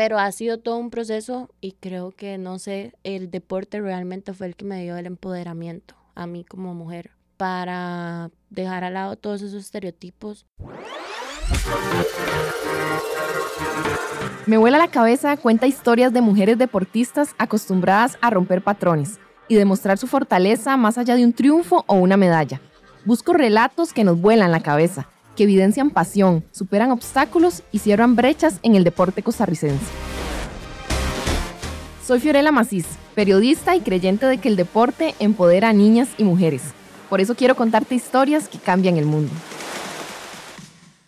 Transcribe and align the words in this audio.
pero 0.00 0.18
ha 0.18 0.32
sido 0.32 0.56
todo 0.56 0.78
un 0.78 0.88
proceso 0.88 1.50
y 1.60 1.72
creo 1.72 2.10
que, 2.10 2.38
no 2.38 2.58
sé, 2.58 2.94
el 3.04 3.30
deporte 3.30 3.82
realmente 3.82 4.32
fue 4.32 4.46
el 4.46 4.56
que 4.56 4.64
me 4.64 4.82
dio 4.82 4.96
el 4.96 5.04
empoderamiento 5.04 5.94
a 6.14 6.26
mí 6.26 6.42
como 6.42 6.72
mujer 6.72 7.10
para 7.36 8.30
dejar 8.48 8.82
al 8.82 8.94
lado 8.94 9.16
todos 9.16 9.42
esos 9.42 9.62
estereotipos. 9.62 10.46
Me 14.46 14.56
vuela 14.56 14.78
la 14.78 14.88
cabeza 14.88 15.36
cuenta 15.36 15.66
historias 15.66 16.14
de 16.14 16.22
mujeres 16.22 16.56
deportistas 16.56 17.34
acostumbradas 17.36 18.16
a 18.22 18.30
romper 18.30 18.64
patrones 18.64 19.20
y 19.48 19.56
demostrar 19.56 19.98
su 19.98 20.06
fortaleza 20.06 20.78
más 20.78 20.96
allá 20.96 21.14
de 21.14 21.26
un 21.26 21.34
triunfo 21.34 21.84
o 21.86 21.96
una 21.96 22.16
medalla. 22.16 22.62
Busco 23.04 23.34
relatos 23.34 23.92
que 23.92 24.04
nos 24.04 24.18
vuelan 24.18 24.50
la 24.50 24.60
cabeza, 24.60 25.10
que 25.40 25.44
evidencian 25.44 25.88
pasión, 25.88 26.44
superan 26.52 26.90
obstáculos 26.90 27.62
y 27.72 27.78
cierran 27.78 28.14
brechas 28.14 28.60
en 28.62 28.74
el 28.74 28.84
deporte 28.84 29.22
costarricense. 29.22 29.82
Soy 32.04 32.20
Fiorella 32.20 32.52
Macís, 32.52 32.84
periodista 33.14 33.74
y 33.74 33.80
creyente 33.80 34.26
de 34.26 34.36
que 34.36 34.48
el 34.50 34.56
deporte 34.56 35.14
empodera 35.18 35.70
a 35.70 35.72
niñas 35.72 36.10
y 36.18 36.24
mujeres. 36.24 36.60
Por 37.08 37.22
eso 37.22 37.34
quiero 37.34 37.56
contarte 37.56 37.94
historias 37.94 38.48
que 38.48 38.58
cambian 38.58 38.98
el 38.98 39.06
mundo. 39.06 39.32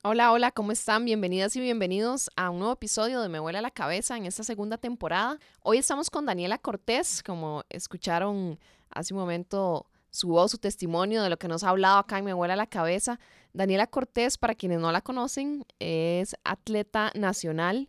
Hola, 0.03 0.33
hola, 0.33 0.51
¿cómo 0.51 0.73
están? 0.73 1.05
Bienvenidas 1.05 1.55
y 1.57 1.61
bienvenidos 1.61 2.31
a 2.35 2.49
un 2.49 2.61
nuevo 2.61 2.73
episodio 2.73 3.21
de 3.21 3.29
Me 3.29 3.39
vuela 3.39 3.61
la 3.61 3.71
cabeza 3.71 4.17
en 4.17 4.25
esta 4.25 4.45
segunda 4.45 4.79
temporada. 4.79 5.39
Hoy 5.61 5.77
estamos 5.77 6.09
con 6.09 6.25
Daniela 6.25 6.57
Cortés, 6.57 7.23
como 7.23 7.65
escucharon 7.69 8.59
hace 8.89 9.13
un 9.13 9.21
momento 9.21 9.85
su 10.09 10.29
voz, 10.29 10.53
su 10.53 10.59
testimonio 10.59 11.23
de 11.23 11.29
lo 11.29 11.39
que 11.39 11.49
nos 11.49 11.65
ha 11.65 11.69
hablado 11.69 11.99
acá 11.99 12.19
en 12.19 12.25
Me 12.25 12.33
vuela 12.33 12.57
la 12.57 12.67
cabeza. 12.67 13.21
Daniela 13.53 13.87
Cortés, 13.87 14.39
para 14.39 14.55
quienes 14.55 14.81
no 14.81 14.93
la 14.93 15.03
conocen, 15.03 15.65
es 15.79 16.37
atleta 16.45 17.13
nacional, 17.15 17.89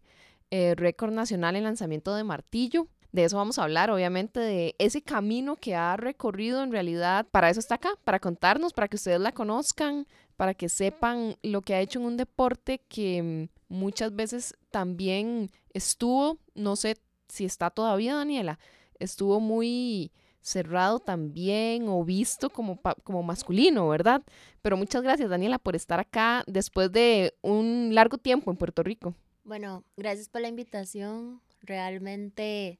eh, 0.51 0.75
récord 0.75 1.11
nacional 1.11 1.55
en 1.55 1.63
lanzamiento 1.63 2.13
de 2.15 2.23
martillo. 2.23 2.87
De 3.11 3.23
eso 3.23 3.37
vamos 3.37 3.59
a 3.59 3.63
hablar, 3.63 3.91
obviamente, 3.91 4.39
de 4.39 4.75
ese 4.79 5.03
camino 5.03 5.55
que 5.55 5.75
ha 5.75 5.95
recorrido 5.97 6.63
en 6.63 6.71
realidad. 6.71 7.27
Para 7.29 7.49
eso 7.49 7.59
está 7.59 7.75
acá, 7.75 7.91
para 8.03 8.19
contarnos, 8.19 8.73
para 8.73 8.87
que 8.87 8.95
ustedes 8.95 9.21
la 9.21 9.31
conozcan, 9.31 10.07
para 10.35 10.55
que 10.55 10.67
sepan 10.67 11.37
lo 11.43 11.61
que 11.61 11.75
ha 11.75 11.79
hecho 11.79 11.99
en 11.99 12.05
un 12.05 12.17
deporte 12.17 12.79
que 12.89 13.49
muchas 13.69 14.15
veces 14.15 14.55
también 14.71 15.51
estuvo, 15.73 16.39
no 16.55 16.75
sé 16.75 16.97
si 17.27 17.45
está 17.45 17.69
todavía 17.69 18.15
Daniela, 18.15 18.59
estuvo 18.99 19.39
muy 19.39 20.11
cerrado 20.43 20.99
también 20.99 21.87
o 21.87 22.03
visto 22.03 22.49
como, 22.49 22.79
como 23.03 23.23
masculino, 23.23 23.87
¿verdad? 23.87 24.21
Pero 24.61 24.77
muchas 24.77 25.01
gracias 25.01 25.29
Daniela 25.29 25.57
por 25.57 25.75
estar 25.75 25.99
acá 25.99 26.43
después 26.45 26.91
de 26.91 27.33
un 27.41 27.91
largo 27.93 28.17
tiempo 28.17 28.51
en 28.51 28.57
Puerto 28.57 28.83
Rico. 28.83 29.15
Bueno, 29.45 29.83
gracias 29.97 30.29
por 30.29 30.41
la 30.41 30.49
invitación. 30.49 31.41
Realmente 31.61 32.79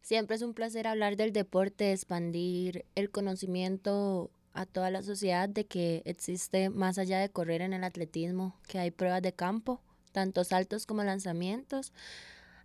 siempre 0.00 0.36
es 0.36 0.42
un 0.42 0.54
placer 0.54 0.86
hablar 0.86 1.16
del 1.16 1.32
deporte, 1.32 1.92
expandir 1.92 2.86
el 2.94 3.10
conocimiento 3.10 4.30
a 4.52 4.64
toda 4.64 4.90
la 4.90 5.02
sociedad 5.02 5.48
de 5.48 5.66
que 5.66 6.02
existe 6.04 6.70
más 6.70 6.96
allá 6.96 7.18
de 7.18 7.28
correr 7.28 7.60
en 7.60 7.72
el 7.72 7.84
atletismo, 7.84 8.56
que 8.68 8.78
hay 8.78 8.92
pruebas 8.92 9.22
de 9.22 9.32
campo, 9.32 9.80
tanto 10.12 10.44
saltos 10.44 10.86
como 10.86 11.02
lanzamientos. 11.02 11.92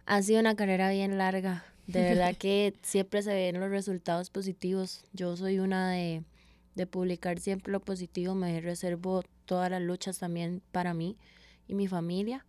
Ha 0.05 0.21
sido 0.21 0.39
una 0.39 0.55
carrera 0.55 0.91
bien 0.91 1.17
larga, 1.17 1.65
de 1.87 2.01
verdad 2.01 2.35
que 2.39 2.73
siempre 2.81 3.21
se 3.21 3.33
ven 3.33 3.59
los 3.59 3.69
resultados 3.69 4.29
positivos. 4.29 5.05
Yo 5.13 5.35
soy 5.37 5.59
una 5.59 5.91
de, 5.91 6.23
de 6.75 6.87
publicar 6.87 7.39
siempre 7.39 7.71
lo 7.71 7.79
positivo, 7.79 8.35
me 8.35 8.59
reservo 8.61 9.23
todas 9.45 9.69
las 9.69 9.81
luchas 9.81 10.19
también 10.19 10.61
para 10.71 10.93
mí 10.93 11.17
y 11.67 11.75
mi 11.75 11.87
familia, 11.87 12.45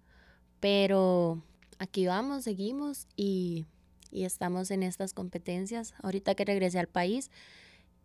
pero 0.60 1.42
aquí 1.78 2.06
vamos, 2.06 2.44
seguimos 2.44 3.06
y, 3.16 3.66
y 4.10 4.24
estamos 4.24 4.70
en 4.70 4.82
estas 4.82 5.12
competencias. 5.12 5.94
Ahorita 6.02 6.34
que 6.34 6.44
regresé 6.44 6.78
al 6.78 6.88
país, 6.88 7.30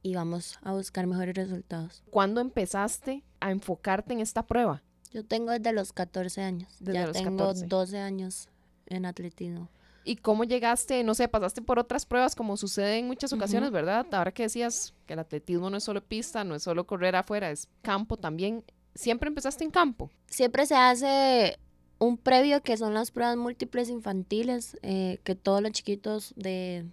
y 0.04 0.16
vamos 0.16 0.58
a 0.64 0.74
buscar 0.74 1.08
mejores 1.08 1.36
resultados. 1.36 2.04
¿Cuándo 2.10 2.42
empezaste 2.42 3.24
a 3.40 3.52
enfocarte 3.52 4.14
en 4.14 4.20
esta 4.20 4.46
prueba? 4.46 4.82
Yo 5.12 5.26
tengo 5.26 5.52
desde 5.52 5.74
los 5.74 5.94
14 5.94 6.42
años. 6.42 6.76
Desde 6.80 6.94
ya 6.94 7.12
tengo 7.12 7.54
12 7.54 7.98
años 7.98 8.50
en 8.88 9.06
atletismo. 9.06 9.70
¿Y 10.04 10.16
cómo 10.18 10.44
llegaste? 10.44 11.04
No 11.04 11.14
sé, 11.14 11.28
pasaste 11.28 11.62
por 11.62 11.80
otras 11.80 12.06
pruebas 12.06 12.36
como 12.36 12.58
sucede 12.58 12.98
en 12.98 13.08
muchas 13.08 13.32
ocasiones, 13.34 13.72
¿verdad? 13.72 14.06
Ahora 14.12 14.32
que 14.32 14.44
decías 14.44 14.94
que 15.06 15.14
el 15.14 15.20
atletismo 15.20 15.70
no 15.70 15.78
es 15.78 15.84
solo 15.84 16.02
pista, 16.02 16.44
no 16.44 16.56
es 16.56 16.64
solo 16.64 16.88
correr 16.88 17.16
afuera, 17.16 17.52
es 17.52 17.68
campo 17.82 18.18
también. 18.18 18.64
¿Siempre 18.96 19.30
empezaste 19.30 19.64
en 19.64 19.72
campo? 19.72 20.10
Siempre 20.28 20.66
se 20.66 20.76
hace 20.76 21.58
un 22.00 22.18
previo 22.18 22.62
que 22.62 22.78
son 22.78 22.94
las 22.94 23.12
pruebas 23.12 23.38
múltiples 23.38 23.90
infantiles, 23.90 24.78
eh, 24.82 25.20
que 25.24 25.36
todos 25.36 25.62
los 25.62 25.72
chiquitos 25.72 26.34
de 26.36 26.86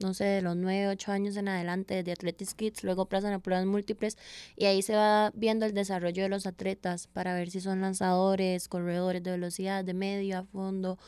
no 0.00 0.14
sé, 0.14 0.24
de 0.24 0.42
los 0.42 0.56
9, 0.56 0.88
8 0.88 1.12
años 1.12 1.36
en 1.36 1.48
adelante 1.48 2.02
de 2.02 2.12
Athletics 2.12 2.54
Kids, 2.54 2.84
luego 2.84 3.06
pasan 3.06 3.32
a 3.32 3.38
pruebas 3.38 3.66
múltiples 3.66 4.18
y 4.56 4.66
ahí 4.66 4.82
se 4.82 4.94
va 4.94 5.30
viendo 5.34 5.64
el 5.66 5.74
desarrollo 5.74 6.22
de 6.22 6.28
los 6.28 6.46
atletas 6.46 7.06
para 7.06 7.34
ver 7.34 7.50
si 7.50 7.60
son 7.60 7.80
lanzadores, 7.80 8.68
corredores 8.68 9.22
de 9.22 9.30
velocidad, 9.32 9.84
de 9.84 9.94
medio 9.94 10.38
a 10.38 10.44
fondo, 10.44 10.98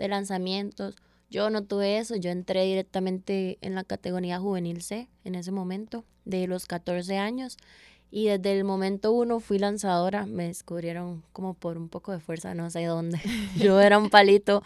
de 0.00 0.08
lanzamientos. 0.08 0.96
Yo 1.28 1.50
no 1.50 1.62
tuve 1.62 1.98
eso, 1.98 2.16
yo 2.16 2.30
entré 2.30 2.64
directamente 2.64 3.58
en 3.60 3.74
la 3.74 3.84
categoría 3.84 4.40
juvenil 4.40 4.82
C 4.82 5.08
en 5.24 5.34
ese 5.36 5.52
momento, 5.52 6.04
de 6.24 6.46
los 6.48 6.66
14 6.66 7.18
años. 7.18 7.58
Y 8.10 8.26
desde 8.26 8.58
el 8.58 8.64
momento 8.64 9.12
uno 9.12 9.38
fui 9.38 9.58
lanzadora, 9.58 10.26
me 10.26 10.46
descubrieron 10.46 11.22
como 11.32 11.54
por 11.54 11.76
un 11.76 11.88
poco 11.88 12.10
de 12.10 12.18
fuerza, 12.18 12.54
no 12.54 12.70
sé 12.70 12.84
dónde. 12.86 13.20
Yo 13.56 13.80
era 13.80 13.98
un 13.98 14.10
palito 14.10 14.64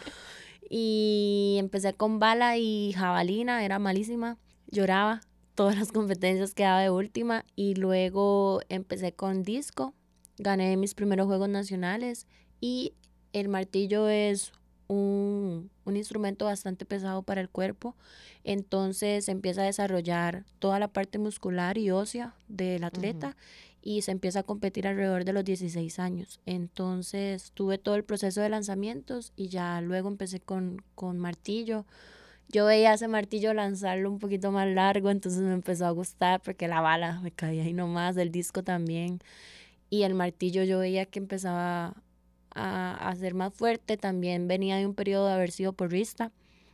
y 0.70 1.56
empecé 1.58 1.92
con 1.92 2.20
bala 2.20 2.56
y 2.56 2.92
jabalina, 2.92 3.64
era 3.64 3.78
malísima, 3.78 4.38
lloraba 4.70 5.20
todas 5.54 5.76
las 5.76 5.92
competencias 5.92 6.54
que 6.54 6.62
daba 6.62 6.80
de 6.80 6.90
última 6.90 7.44
y 7.56 7.74
luego 7.74 8.62
empecé 8.68 9.12
con 9.12 9.42
disco, 9.42 9.94
gané 10.38 10.76
mis 10.76 10.94
primeros 10.94 11.26
juegos 11.26 11.48
nacionales 11.48 12.26
y 12.60 12.94
el 13.32 13.48
martillo 13.48 14.08
es 14.08 14.52
un, 14.88 15.70
instrumento 15.86 16.46
bastante 16.46 16.84
pesado 16.84 17.22
para 17.22 17.40
el 17.40 17.48
cuerpo, 17.48 17.94
entonces 18.42 19.28
empieza 19.28 19.62
a 19.62 19.66
desarrollar 19.66 20.44
toda 20.58 20.78
la 20.78 20.88
parte 20.88 21.18
muscular 21.18 21.78
y 21.78 21.90
ósea 21.90 22.34
del 22.48 22.84
atleta 22.84 23.36
y 23.80 24.02
se 24.02 24.12
empieza 24.12 24.40
a 24.40 24.42
competir 24.42 24.86
alrededor 24.86 25.24
de 25.24 25.32
los 25.32 25.44
16 25.44 25.98
años. 25.98 26.40
Entonces 26.46 27.52
tuve 27.52 27.78
todo 27.78 27.96
el 27.96 28.04
proceso 28.04 28.40
de 28.40 28.48
lanzamientos 28.48 29.32
y 29.36 29.48
ya 29.48 29.80
luego 29.80 30.08
empecé 30.08 30.40
con, 30.40 30.82
con 30.94 31.18
martillo. 31.18 31.84
Yo 32.48 32.66
veía 32.66 32.94
ese 32.94 33.08
martillo 33.08 33.52
lanzarlo 33.54 34.10
un 34.10 34.18
poquito 34.18 34.52
más 34.52 34.68
largo, 34.68 35.10
entonces 35.10 35.42
me 35.42 35.52
empezó 35.52 35.86
a 35.86 35.90
gustar 35.90 36.40
porque 36.42 36.68
la 36.68 36.80
bala 36.80 37.20
me 37.20 37.30
caía 37.30 37.62
ahí 37.64 37.72
nomás, 37.72 38.14
del 38.14 38.30
disco 38.30 38.62
también. 38.62 39.20
Y 39.90 40.02
el 40.02 40.14
martillo 40.14 40.64
yo 40.64 40.78
veía 40.78 41.06
que 41.06 41.18
empezaba 41.18 41.94
a, 42.54 43.08
a 43.08 43.16
ser 43.16 43.34
más 43.34 43.52
fuerte, 43.52 43.96
también 43.96 44.48
venía 44.48 44.76
de 44.76 44.86
un 44.86 44.94
periodo 44.94 45.26
de 45.26 45.34
haber 45.34 45.50
sido 45.50 45.72
porrista. 45.72 46.32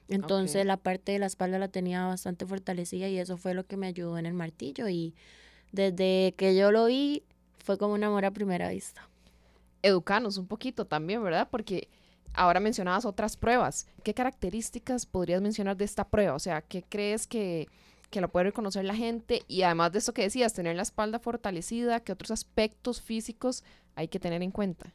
Entonces 0.09 0.67
la 0.67 0.77
parte 0.77 1.13
de 1.13 1.21
la 1.21 1.27
espalda 1.27 1.59
la 1.59 1.69
tenía 1.69 2.05
bastante 2.07 2.45
fortalecida 2.45 3.09
y 3.09 3.19
eso 3.19 3.37
fue 3.37 3.55
lo 3.55 3.65
que 3.65 3.77
me 3.77 3.87
ayudó 3.87 4.19
en 4.19 4.27
el 4.27 4.35
martillo 4.35 4.89
y 4.89 5.15
desde 5.71 6.35
que 6.37 6.57
yo 6.57 6.73
lo 6.73 6.87
vi, 6.87 7.23
fue 7.59 7.79
como 7.79 7.95
un 7.95 8.03
amor 8.03 8.25
a 8.25 8.33
primera 8.33 8.69
vista. 8.71 9.09
Educanos 9.83 10.37
un 10.37 10.49
poquito 10.49 10.85
también, 10.85 11.23
¿verdad? 11.23 11.49
Porque 11.49 11.89
ahora 12.35 12.59
mencionabas 12.59 13.05
otras 13.05 13.37
pruebas. 13.37 13.87
¿Qué 14.03 14.13
características 14.13 15.07
podrías 15.07 15.41
mencionar 15.41 15.77
de 15.77 15.85
esta 15.85 16.09
prueba? 16.09 16.35
O 16.35 16.41
sea, 16.41 16.61
¿qué 16.63 16.83
crees 16.83 17.29
que, 17.29 17.69
que 18.11 18.21
lo 18.21 18.31
puede 18.31 18.45
reconocer 18.45 18.85
la 18.85 18.97
gente? 18.97 19.43
Y 19.47 19.63
además 19.63 19.93
de 19.93 20.01
eso 20.01 20.13
que 20.13 20.23
decías, 20.23 20.53
tener 20.55 20.75
la 20.75 20.83
espalda 20.83 21.21
fortalecida, 21.21 22.01
¿qué 22.01 22.13
otros 22.13 22.33
aspectos 22.33 23.01
físicos 23.01 23.63
hay 23.95 24.09
que 24.09 24.19
tener 24.19 24.43
en 24.43 24.51
cuenta? 24.51 24.93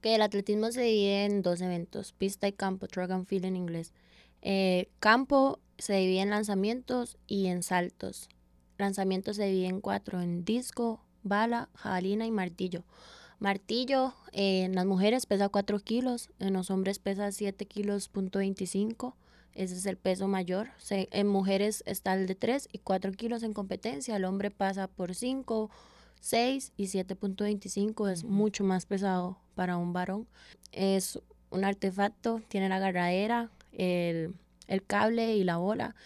Que 0.00 0.14
el 0.14 0.22
atletismo 0.22 0.70
se 0.70 0.82
divide 0.82 1.24
en 1.24 1.42
dos 1.42 1.60
eventos, 1.60 2.12
pista 2.12 2.48
y 2.48 2.52
campo, 2.52 2.86
track 2.86 3.10
and 3.10 3.26
field 3.26 3.46
en 3.46 3.56
inglés. 3.56 3.92
Eh, 4.42 4.88
campo 5.00 5.58
se 5.78 5.94
divide 5.94 6.20
en 6.20 6.30
lanzamientos 6.30 7.16
y 7.26 7.46
en 7.46 7.62
saltos 7.62 8.28
lanzamientos 8.78 9.36
se 9.36 9.46
divide 9.46 9.66
en 9.66 9.80
cuatro, 9.80 10.22
en 10.22 10.44
disco, 10.44 11.00
bala, 11.22 11.68
jabalina 11.74 12.26
y 12.26 12.30
martillo. 12.30 12.84
Martillo 13.40 14.14
en 14.32 14.74
las 14.74 14.86
mujeres 14.86 15.26
pesa 15.26 15.48
4 15.48 15.78
kilos, 15.80 16.30
en 16.38 16.54
los 16.54 16.70
hombres 16.70 16.98
pesa 16.98 17.30
7 17.30 17.66
kilos 17.66 18.08
punto 18.08 18.38
25, 18.38 19.16
ese 19.52 19.74
es 19.74 19.86
el 19.86 19.96
peso 19.96 20.26
mayor. 20.26 20.70
en 20.90 21.26
mujeres 21.26 21.82
está 21.86 22.14
el 22.14 22.26
de 22.26 22.34
3 22.34 22.68
y 22.72 22.78
4 22.78 23.12
kilos 23.12 23.42
en 23.42 23.52
competencia, 23.52 24.16
el 24.16 24.24
hombre 24.24 24.50
pasa 24.50 24.88
por 24.88 25.14
5, 25.14 25.70
6 26.20 26.72
y 26.76 26.84
7.25, 26.84 28.10
es 28.10 28.24
mucho 28.24 28.64
más 28.64 28.86
pesado 28.86 29.38
para 29.58 29.76
un 29.76 29.92
varón. 29.92 30.28
Es 30.70 31.18
un 31.50 31.64
artefacto, 31.64 32.40
tiene 32.46 32.68
la 32.68 32.76
agarradera, 32.76 33.50
el, 33.72 34.34
el 34.68 34.84
cable 34.84 35.34
y 35.34 35.42
la 35.42 35.56
bola, 35.56 35.96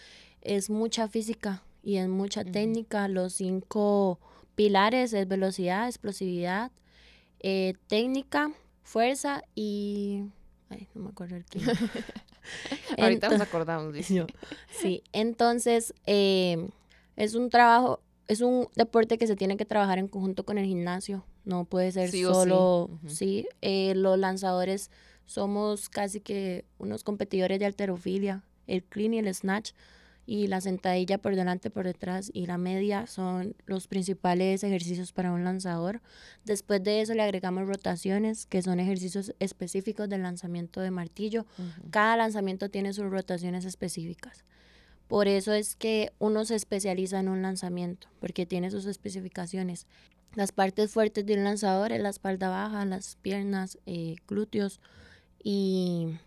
es 0.41 0.71
mucha 0.71 1.07
física, 1.07 1.61
y 1.83 1.97
en 1.97 2.09
mucha 2.09 2.43
técnica. 2.43 3.07
Los 3.07 3.33
cinco 3.33 4.19
pilares 4.55 5.13
es 5.13 5.27
velocidad, 5.27 5.87
explosividad, 5.87 6.71
eh, 7.41 7.75
técnica, 7.85 8.51
fuerza 8.81 9.43
y... 9.53 10.23
Ay, 10.71 10.87
no 10.95 11.03
me 11.03 11.09
acuerdo 11.09 11.35
el 11.35 11.45
quinto. 11.45 11.73
Ahorita 12.97 13.29
nos 13.29 13.41
acordamos. 13.41 13.93
sí, 14.71 15.03
entonces 15.11 15.93
eh, 16.07 16.69
es 17.17 17.35
un 17.35 17.51
trabajo, 17.51 17.99
es 18.27 18.41
un 18.41 18.67
deporte 18.75 19.19
que 19.19 19.27
se 19.27 19.35
tiene 19.35 19.57
que 19.57 19.65
trabajar 19.65 19.99
en 19.99 20.07
conjunto 20.07 20.43
con 20.43 20.57
el 20.57 20.65
gimnasio. 20.65 21.23
No 21.45 21.65
puede 21.65 21.91
ser 21.91 22.11
solo, 22.11 22.89
sí. 23.07 23.47
Eh, 23.61 23.93
los 23.95 24.17
lanzadores 24.17 24.91
somos 25.25 25.89
casi 25.89 26.21
que 26.21 26.65
unos 26.77 27.03
competidores 27.03 27.59
de 27.59 27.65
alterofilia. 27.65 28.43
El 28.65 28.83
clean 28.83 29.13
y 29.13 29.19
el 29.19 29.33
snatch 29.33 29.71
y 30.25 30.47
la 30.47 30.61
sentadilla 30.61 31.17
por 31.17 31.35
delante, 31.35 31.69
por 31.69 31.85
detrás 31.85 32.31
y 32.33 32.45
la 32.45 32.57
media 32.57 33.07
son 33.07 33.55
los 33.65 33.87
principales 33.87 34.63
ejercicios 34.63 35.11
para 35.11 35.33
un 35.33 35.43
lanzador. 35.43 36.01
Después 36.45 36.81
de 36.83 37.01
eso 37.01 37.13
le 37.13 37.23
agregamos 37.23 37.67
rotaciones, 37.67 38.45
que 38.45 38.61
son 38.61 38.79
ejercicios 38.79 39.33
específicos 39.39 40.07
del 40.07 40.23
lanzamiento 40.23 40.79
de 40.79 40.91
martillo. 40.91 41.45
Cada 41.89 42.15
lanzamiento 42.15 42.69
tiene 42.69 42.93
sus 42.93 43.09
rotaciones 43.09 43.65
específicas. 43.65 44.45
Por 45.07 45.27
eso 45.27 45.53
es 45.53 45.75
que 45.75 46.13
uno 46.19 46.45
se 46.45 46.55
especializa 46.55 47.19
en 47.19 47.27
un 47.27 47.41
lanzamiento, 47.41 48.07
porque 48.19 48.45
tiene 48.45 48.71
sus 48.71 48.85
especificaciones. 48.85 49.85
Las 50.35 50.51
partes 50.51 50.91
fuertes 50.91 51.25
de 51.25 51.35
un 51.35 51.43
lanzador 51.43 51.91
es 51.91 52.01
la 52.01 52.09
espalda 52.09 52.49
baja, 52.49 52.85
las 52.85 53.17
piernas, 53.17 53.77
eh, 53.85 54.15
glúteos 54.27 54.79
y 55.43 56.17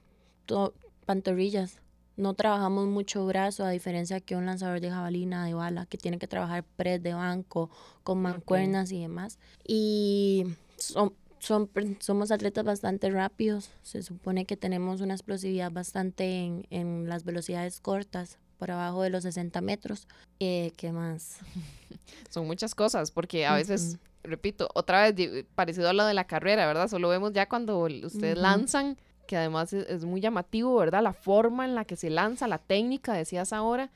pantorrillas 1.06 1.80
no 2.16 2.34
trabajamos 2.34 2.86
mucho 2.86 3.26
brazo, 3.26 3.64
a 3.64 3.70
diferencia 3.70 4.20
que 4.20 4.36
un 4.36 4.46
lanzador 4.46 4.80
de 4.80 4.90
jabalina, 4.90 5.44
de 5.44 5.54
bala, 5.54 5.86
que 5.86 5.98
tiene 5.98 6.18
que 6.18 6.26
trabajar 6.26 6.64
press 6.76 7.02
de 7.02 7.14
banco, 7.14 7.70
con 8.02 8.22
mancuernas 8.22 8.90
y 8.90 9.00
demás. 9.00 9.38
Y 9.66 10.44
son, 10.76 11.12
son, 11.38 11.70
somos 12.00 12.30
atletas 12.30 12.64
bastante 12.64 13.10
rápidos. 13.10 13.70
Se 13.82 14.02
supone 14.02 14.46
que 14.46 14.56
tenemos 14.56 15.02
una 15.02 15.14
explosividad 15.14 15.70
bastante 15.70 16.44
en, 16.44 16.66
en 16.70 17.08
las 17.08 17.24
velocidades 17.24 17.80
cortas, 17.80 18.38
por 18.58 18.70
abajo 18.70 19.02
de 19.02 19.10
los 19.10 19.22
60 19.22 19.60
metros. 19.60 20.08
Eh, 20.40 20.72
¿Qué 20.76 20.92
más? 20.92 21.38
Son 22.30 22.46
muchas 22.46 22.74
cosas, 22.74 23.10
porque 23.10 23.46
a 23.46 23.54
veces, 23.54 23.98
repito, 24.22 24.68
otra 24.74 25.10
vez 25.10 25.44
parecido 25.54 25.88
a 25.88 25.92
lo 25.92 26.04
de 26.04 26.14
la 26.14 26.26
carrera, 26.26 26.66
¿verdad? 26.66 26.88
Solo 26.88 27.08
vemos 27.08 27.32
ya 27.32 27.48
cuando 27.48 27.78
ustedes 27.78 28.38
lanzan 28.38 28.96
que 29.26 29.36
además 29.36 29.72
es, 29.72 30.04
muy 30.04 30.20
llamativo, 30.20 30.76
¿verdad? 30.76 31.02
La 31.02 31.12
forma 31.12 31.64
en 31.64 31.74
la 31.74 31.84
que 31.84 31.96
se 31.96 32.10
lanza, 32.10 32.48
la 32.48 32.58
técnica, 32.58 33.12
decías 33.12 33.52
ahora, 33.52 33.90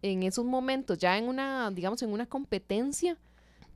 en 0.00 0.22
esos 0.22 0.44
momentos, 0.44 0.98
ya 0.98 1.16
en 1.18 1.28
una, 1.28 1.70
digamos, 1.70 2.02
en 2.02 2.10
una 2.10 2.26
competencia, 2.26 3.16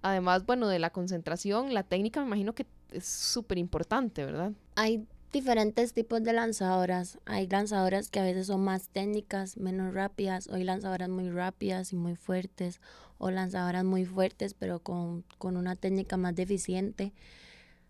además, 0.02 0.44
bueno, 0.44 0.68
de 0.68 0.78
la 0.78 0.90
concentración, 0.90 1.74
la 1.74 1.82
técnica 1.82 2.20
me 2.20 2.26
imagino 2.26 2.54
que 2.54 2.66
es 2.90 3.06
súper 3.06 3.58
importante, 3.58 4.24
¿verdad? 4.24 4.52
Hay 4.74 5.06
diferentes 5.32 5.92
tipos 5.92 6.22
de 6.22 6.32
lanzadoras. 6.32 7.18
Hay 7.24 7.46
lanzadoras 7.46 8.10
que 8.10 8.20
a 8.20 8.24
veces 8.24 8.46
son 8.46 8.64
más 8.64 8.88
técnicas, 8.88 9.56
menos 9.56 9.94
rápidas, 9.94 10.48
o 10.48 10.54
hay 10.54 10.64
lanzadoras 10.64 11.08
muy 11.08 11.30
rápidas 11.30 11.92
y 11.92 11.96
muy 11.96 12.16
fuertes, 12.16 12.80
o 13.18 13.30
lanzadoras 13.30 13.84
muy 13.84 14.04
fuertes, 14.04 14.54
pero 14.54 14.80
con, 14.80 15.24
con 15.38 15.56
una 15.56 15.76
técnica 15.76 16.16
más 16.16 16.34
deficiente. 16.34 17.12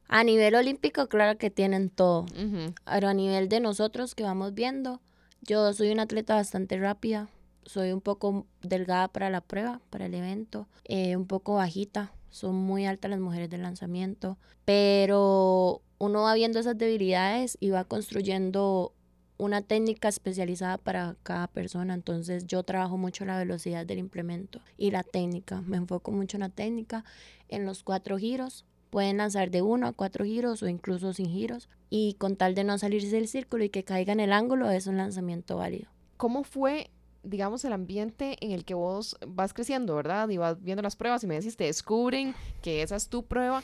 A 0.09 0.23
nivel 0.23 0.55
olímpico, 0.55 1.09
claro 1.09 1.39
que 1.39 1.51
tienen 1.51 1.91
todo. 1.91 2.27
Pero 2.85 3.09
a 3.09 3.15
nivel 3.15 3.49
de 3.49 3.61
nosotros 3.61 4.15
que 4.15 4.23
vamos 4.23 4.55
viendo, 4.55 5.01
yo 5.43 5.73
soy 5.73 5.91
una 5.91 6.05
atleta 6.05 6.37
bastante 6.37 6.79
rápida. 6.79 7.29
Soy 7.65 7.91
un 7.91 8.01
poco 8.01 8.47
delgada 8.63 9.09
para 9.09 9.31
la 9.31 9.41
prueba, 9.41 9.81
para 9.91 10.07
el 10.07 10.15
evento. 10.15 10.69
Eh, 10.85 11.17
un 11.17 11.27
poco 11.27 11.57
bajita. 11.57 12.13
Son 12.31 12.55
muy 12.55 12.87
altas 12.87 13.11
las 13.11 13.19
mujeres 13.19 13.51
del 13.51 13.63
lanzamiento. 13.63 14.39
Pero 14.65 15.83
uno 15.99 16.23
va 16.23 16.35
viendo 16.35 16.59
esas 16.59 16.77
debilidades 16.79 17.57
y 17.61 17.71
va 17.71 17.85
construyendo 17.85 18.93
una 19.39 19.63
técnica 19.63 20.09
especializada 20.09 20.79
para 20.79 21.17
cada 21.23 21.47
persona. 21.47 21.95
Entonces 21.95 22.47
yo 22.47 22.63
trabajo 22.63 22.97
mucho 22.97 23.25
la 23.25 23.39
velocidad 23.39 23.85
del 23.85 23.99
implemento 23.99 24.61
y 24.79 24.91
la 24.91 25.03
técnica. 25.03 25.61
Me 25.63 25.77
enfoco 25.77 26.11
mucho 26.11 26.37
en 26.37 26.43
la 26.43 26.49
técnica, 26.49 27.05
en 27.49 27.67
los 27.67 27.83
cuatro 27.83 28.19
giros 28.19 28.65
Pueden 28.91 29.19
lanzar 29.19 29.51
de 29.51 29.63
uno 29.63 29.89
a 29.89 29.93
cuatro 29.93 30.25
giros 30.25 30.63
o 30.63 30.69
incluso 30.69 31.13
sin 31.13 31.27
giros. 31.27 31.69
Y 31.91 32.15
con 32.15 32.37
tal 32.37 32.55
de 32.55 32.65
no 32.65 32.79
salirse 32.79 33.09
del 33.09 33.29
círculo 33.29 33.65
y 33.65 33.69
que 33.69 33.85
caiga 33.85 34.13
en 34.13 34.21
el 34.21 34.33
ángulo, 34.33 34.71
es 34.71 34.87
un 34.87 34.97
lanzamiento 34.97 35.57
válido. 35.57 35.91
¿Cómo 36.17 36.45
fue, 36.45 36.91
digamos, 37.23 37.65
el 37.65 37.73
ambiente 37.73 38.37
en 38.41 38.53
el 38.53 38.65
que 38.65 38.75
vos 38.75 39.17
vas 39.27 39.53
creciendo, 39.53 39.97
verdad? 39.97 40.29
Y 40.29 40.39
vas 40.39 40.63
viendo 40.63 40.83
las 40.83 40.97
pruebas 40.97 41.23
y 41.25 41.27
me 41.27 41.35
decís, 41.35 41.57
te 41.57 41.65
descubren 41.65 42.35
que 42.63 42.83
esa 42.83 42.97
es 42.97 43.09
tu 43.09 43.25
prueba. 43.25 43.63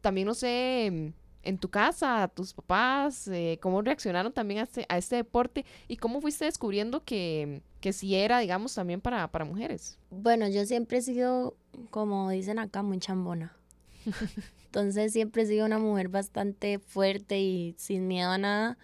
También, 0.00 0.26
no 0.26 0.34
sé, 0.34 1.12
en 1.42 1.58
tu 1.58 1.68
casa, 1.68 2.30
tus 2.34 2.52
papás, 2.52 3.28
eh, 3.28 3.58
cómo 3.60 3.82
reaccionaron 3.82 4.32
también 4.32 4.60
a 4.60 4.62
este, 4.64 4.86
a 4.88 4.98
este 4.98 5.16
deporte 5.16 5.64
y 5.88 5.96
cómo 5.96 6.20
fuiste 6.20 6.44
descubriendo 6.44 7.04
que, 7.04 7.62
que 7.80 7.92
sí 7.92 8.14
era, 8.14 8.38
digamos, 8.38 8.74
también 8.74 9.00
para, 9.00 9.28
para 9.28 9.44
mujeres. 9.44 9.98
Bueno, 10.10 10.48
yo 10.48 10.64
siempre 10.66 10.98
he 10.98 11.02
sido, 11.02 11.54
como 11.90 12.30
dicen 12.30 12.58
acá, 12.58 12.82
muy 12.82 12.98
chambona. 12.98 13.56
Entonces 14.66 15.12
siempre 15.12 15.42
he 15.42 15.46
sido 15.46 15.66
una 15.66 15.78
mujer 15.78 16.08
bastante 16.08 16.78
fuerte 16.78 17.40
y 17.40 17.74
sin 17.76 18.08
miedo 18.08 18.30
a 18.30 18.38
nada. 18.38 18.78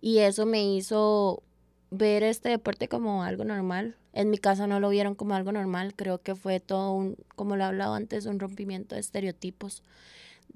Y 0.00 0.18
eso 0.18 0.46
me 0.46 0.64
hizo 0.64 1.42
ver 1.90 2.22
este 2.22 2.48
deporte 2.48 2.88
como 2.88 3.22
algo 3.22 3.44
normal. 3.44 3.96
En 4.12 4.30
mi 4.30 4.38
casa 4.38 4.66
no 4.66 4.80
lo 4.80 4.88
vieron 4.88 5.14
como 5.14 5.34
algo 5.34 5.52
normal. 5.52 5.94
Creo 5.94 6.22
que 6.22 6.34
fue 6.34 6.60
todo 6.60 6.92
un, 6.92 7.16
como 7.34 7.56
lo 7.56 7.64
he 7.64 7.66
hablado 7.66 7.94
antes, 7.94 8.26
un 8.26 8.38
rompimiento 8.38 8.94
de 8.94 9.02
estereotipos. 9.02 9.82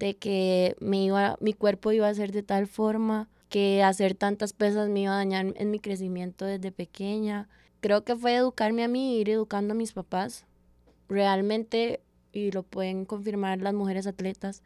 De 0.00 0.16
que 0.16 0.76
me 0.80 1.04
iba, 1.04 1.36
mi 1.40 1.52
cuerpo 1.52 1.92
iba 1.92 2.08
a 2.08 2.14
ser 2.14 2.32
de 2.32 2.42
tal 2.42 2.66
forma 2.66 3.28
que 3.50 3.82
hacer 3.82 4.14
tantas 4.14 4.52
pesas 4.52 4.88
me 4.88 5.02
iba 5.02 5.12
a 5.12 5.16
dañar 5.16 5.52
en 5.56 5.70
mi 5.70 5.78
crecimiento 5.78 6.46
desde 6.46 6.72
pequeña. 6.72 7.48
Creo 7.80 8.04
que 8.04 8.16
fue 8.16 8.34
educarme 8.34 8.82
a 8.82 8.88
mí, 8.88 9.18
ir 9.18 9.28
educando 9.28 9.72
a 9.74 9.76
mis 9.76 9.92
papás. 9.92 10.46
Realmente 11.08 12.00
y 12.32 12.50
lo 12.52 12.62
pueden 12.62 13.04
confirmar 13.04 13.60
las 13.60 13.74
mujeres 13.74 14.06
atletas, 14.06 14.62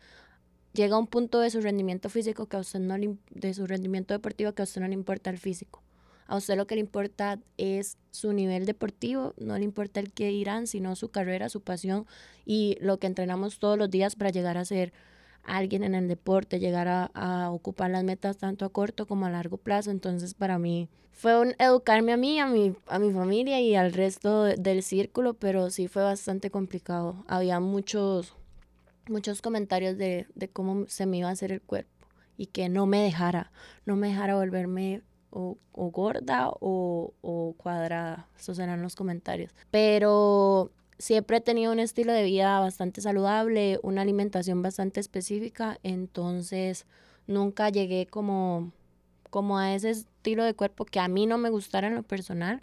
llega 0.73 0.99
un 0.99 1.07
punto 1.07 1.41
de 1.41 1.51
su 1.51 1.61
rendimiento 1.61 2.09
físico 2.09 2.47
que 2.47 2.57
a 2.57 2.61
usted 2.61 2.81
no 2.81 2.97
de 3.31 3.55
su 3.55 3.67
rendimiento 3.67 4.15
deportivo 4.15 4.53
que 4.53 4.63
a 4.63 4.65
usted 4.65 4.81
no 4.81 4.89
le 4.89 4.95
importa 4.95 5.31
el 5.31 5.39
físico. 5.39 5.83
A 6.27 6.37
usted 6.37 6.57
lo 6.57 6.67
que 6.67 6.75
le 6.75 6.81
importa 6.81 7.39
es 7.59 7.99
su 8.11 8.33
nivel 8.33 8.65
deportivo, 8.65 9.35
no 9.37 9.59
le 9.59 9.65
importa 9.65 10.01
el 10.01 10.11
que 10.11 10.33
irán, 10.33 10.67
sino 10.67 10.97
su 10.97 11.11
carrera, 11.11 11.51
su 11.51 11.61
pasión 11.61 12.07
y 12.47 12.79
lo 12.81 12.99
que 12.99 13.07
entrenamos 13.07 13.59
todos 13.59 13.77
los 13.77 13.91
días 13.91 14.17
para 14.17 14.31
llegar 14.31 14.57
a 14.57 14.65
ser 14.65 14.93
alguien 15.45 15.85
en 15.85 15.95
el 15.95 16.09
deporte, 16.09 16.59
llegar 16.59 16.89
a, 16.89 17.51
ocupar 17.51 17.91
las 17.91 18.05
metas 18.05 18.39
tanto 18.39 18.65
a 18.65 18.71
corto 18.71 19.07
como 19.07 19.27
a 19.27 19.31
largo 19.31 19.57
plazo. 19.57 19.91
Entonces, 19.91 20.35
para 20.35 20.59
mí 20.59 20.89
fue 21.13 21.41
un 21.41 21.55
educarme 21.59 22.13
a 22.13 22.17
mí, 22.17 22.41
a 22.41 22.47
mi, 22.47 22.75
a 22.87 22.99
mi 22.99 23.13
familia 23.13 23.61
y 23.61 23.75
al 23.77 23.93
resto 23.93 24.45
del 24.45 24.83
círculo, 24.83 25.35
pero 25.35 25.71
sí 25.71 25.89
fue 25.89 26.03
bastante 26.03 26.51
complicado. 26.51 27.25
Había 27.29 27.61
muchos, 27.61 28.35
muchos 29.09 29.43
comentarios 29.43 29.97
de, 29.97 30.27
de 30.35 30.49
cómo 30.49 30.87
se 30.89 31.07
me 31.07 31.19
iba 31.19 31.29
a 31.29 31.33
hacer 31.33 31.53
el 31.53 31.63
cuerpo 31.63 31.91
y 32.37 32.47
que 32.47 32.69
no 32.69 32.87
me 32.87 33.03
dejara, 33.03 33.53
no 33.87 33.97
me 33.97 34.09
dejara 34.09 34.35
volverme 34.35 35.03
o, 35.31 35.59
o, 35.73 35.91
gorda 35.91 36.49
o, 36.61 37.13
o 37.21 37.55
cuadrada. 37.57 38.29
Esos 38.39 38.59
eran 38.59 38.83
los 38.83 38.95
comentarios. 38.95 39.53
Pero 39.71 40.71
siempre 40.99 41.39
he 41.39 41.41
tenido 41.41 41.73
un 41.73 41.79
estilo 41.79 42.13
de 42.13 42.23
vida 42.23 42.61
bastante 42.61 43.01
saludable, 43.01 43.79
una 43.83 44.03
alimentación 44.03 44.63
bastante 44.63 45.01
específica, 45.01 45.79
entonces 45.83 46.87
nunca 47.27 47.69
llegué 47.71 48.07
como, 48.07 48.73
como 49.31 49.59
a 49.59 49.75
ese 49.75 49.91
estilo 49.91 50.45
de 50.45 50.55
cuerpo 50.55 50.85
que 50.85 51.01
a 51.01 51.09
mí 51.09 51.27
no 51.27 51.39
me 51.39 51.51
gustara 51.51 51.89
en 51.89 51.95
lo 51.95 52.03
personal, 52.03 52.63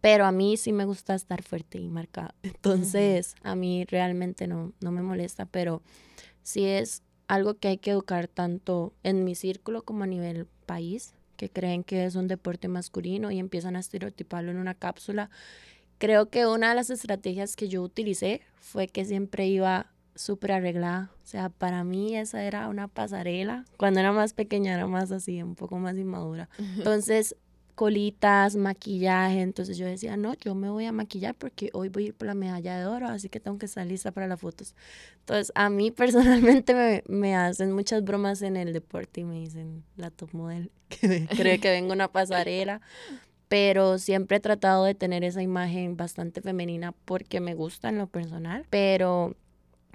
pero 0.00 0.24
a 0.24 0.32
mí 0.32 0.56
sí 0.56 0.72
me 0.72 0.84
gusta 0.84 1.14
estar 1.14 1.42
fuerte 1.42 1.78
y 1.78 1.88
marcada. 1.88 2.34
Entonces, 2.42 3.36
a 3.42 3.54
mí 3.54 3.84
realmente 3.84 4.46
no, 4.46 4.72
no 4.80 4.90
me 4.90 5.02
molesta, 5.02 5.46
pero 5.46 5.82
sí 6.42 6.64
es 6.64 7.02
algo 7.28 7.54
que 7.54 7.68
hay 7.68 7.78
que 7.78 7.92
educar 7.92 8.28
tanto 8.28 8.92
en 9.02 9.24
mi 9.24 9.34
círculo 9.34 9.82
como 9.82 10.04
a 10.04 10.06
nivel 10.06 10.46
país, 10.66 11.14
que 11.36 11.48
creen 11.48 11.82
que 11.82 12.04
es 12.04 12.14
un 12.14 12.28
deporte 12.28 12.68
masculino 12.68 13.30
y 13.30 13.38
empiezan 13.38 13.76
a 13.76 13.80
estereotiparlo 13.80 14.50
en 14.50 14.58
una 14.58 14.74
cápsula 14.74 15.30
Creo 16.02 16.30
que 16.30 16.48
una 16.48 16.70
de 16.70 16.74
las 16.74 16.90
estrategias 16.90 17.54
que 17.54 17.68
yo 17.68 17.80
utilicé 17.80 18.40
fue 18.58 18.88
que 18.88 19.04
siempre 19.04 19.46
iba 19.46 19.92
súper 20.16 20.50
arreglada. 20.50 21.12
O 21.22 21.26
sea, 21.28 21.48
para 21.48 21.84
mí 21.84 22.16
esa 22.16 22.42
era 22.42 22.66
una 22.66 22.88
pasarela. 22.88 23.66
Cuando 23.76 24.00
era 24.00 24.10
más 24.10 24.32
pequeña 24.32 24.74
era 24.74 24.88
más 24.88 25.12
así, 25.12 25.40
un 25.44 25.54
poco 25.54 25.78
más 25.78 25.96
inmadura. 25.96 26.48
Entonces, 26.58 27.36
colitas, 27.76 28.56
maquillaje. 28.56 29.42
Entonces 29.42 29.78
yo 29.78 29.86
decía, 29.86 30.16
no, 30.16 30.34
yo 30.34 30.56
me 30.56 30.70
voy 30.70 30.86
a 30.86 30.92
maquillar 30.92 31.36
porque 31.36 31.70
hoy 31.72 31.88
voy 31.88 32.02
a 32.02 32.06
ir 32.08 32.14
por 32.14 32.26
la 32.26 32.34
medalla 32.34 32.76
de 32.76 32.86
oro, 32.86 33.06
así 33.06 33.28
que 33.28 33.38
tengo 33.38 33.58
que 33.58 33.66
estar 33.66 33.86
lista 33.86 34.10
para 34.10 34.26
las 34.26 34.40
fotos. 34.40 34.74
Entonces, 35.20 35.52
a 35.54 35.70
mí 35.70 35.90
personalmente 35.92 36.74
me, 36.74 37.04
me 37.06 37.36
hacen 37.36 37.70
muchas 37.70 38.02
bromas 38.02 38.42
en 38.42 38.56
el 38.56 38.72
deporte 38.72 39.20
y 39.20 39.24
me 39.24 39.38
dicen 39.38 39.84
la 39.94 40.10
top 40.10 40.30
model, 40.32 40.72
que 40.88 41.26
cree 41.36 41.60
que 41.60 41.70
vengo 41.70 41.92
una 41.92 42.08
pasarela 42.08 42.80
pero 43.52 43.98
siempre 43.98 44.38
he 44.38 44.40
tratado 44.40 44.84
de 44.84 44.94
tener 44.94 45.24
esa 45.24 45.42
imagen 45.42 45.94
bastante 45.94 46.40
femenina 46.40 46.92
porque 47.04 47.38
me 47.38 47.54
gusta 47.54 47.90
en 47.90 47.98
lo 47.98 48.06
personal, 48.06 48.64
pero 48.70 49.36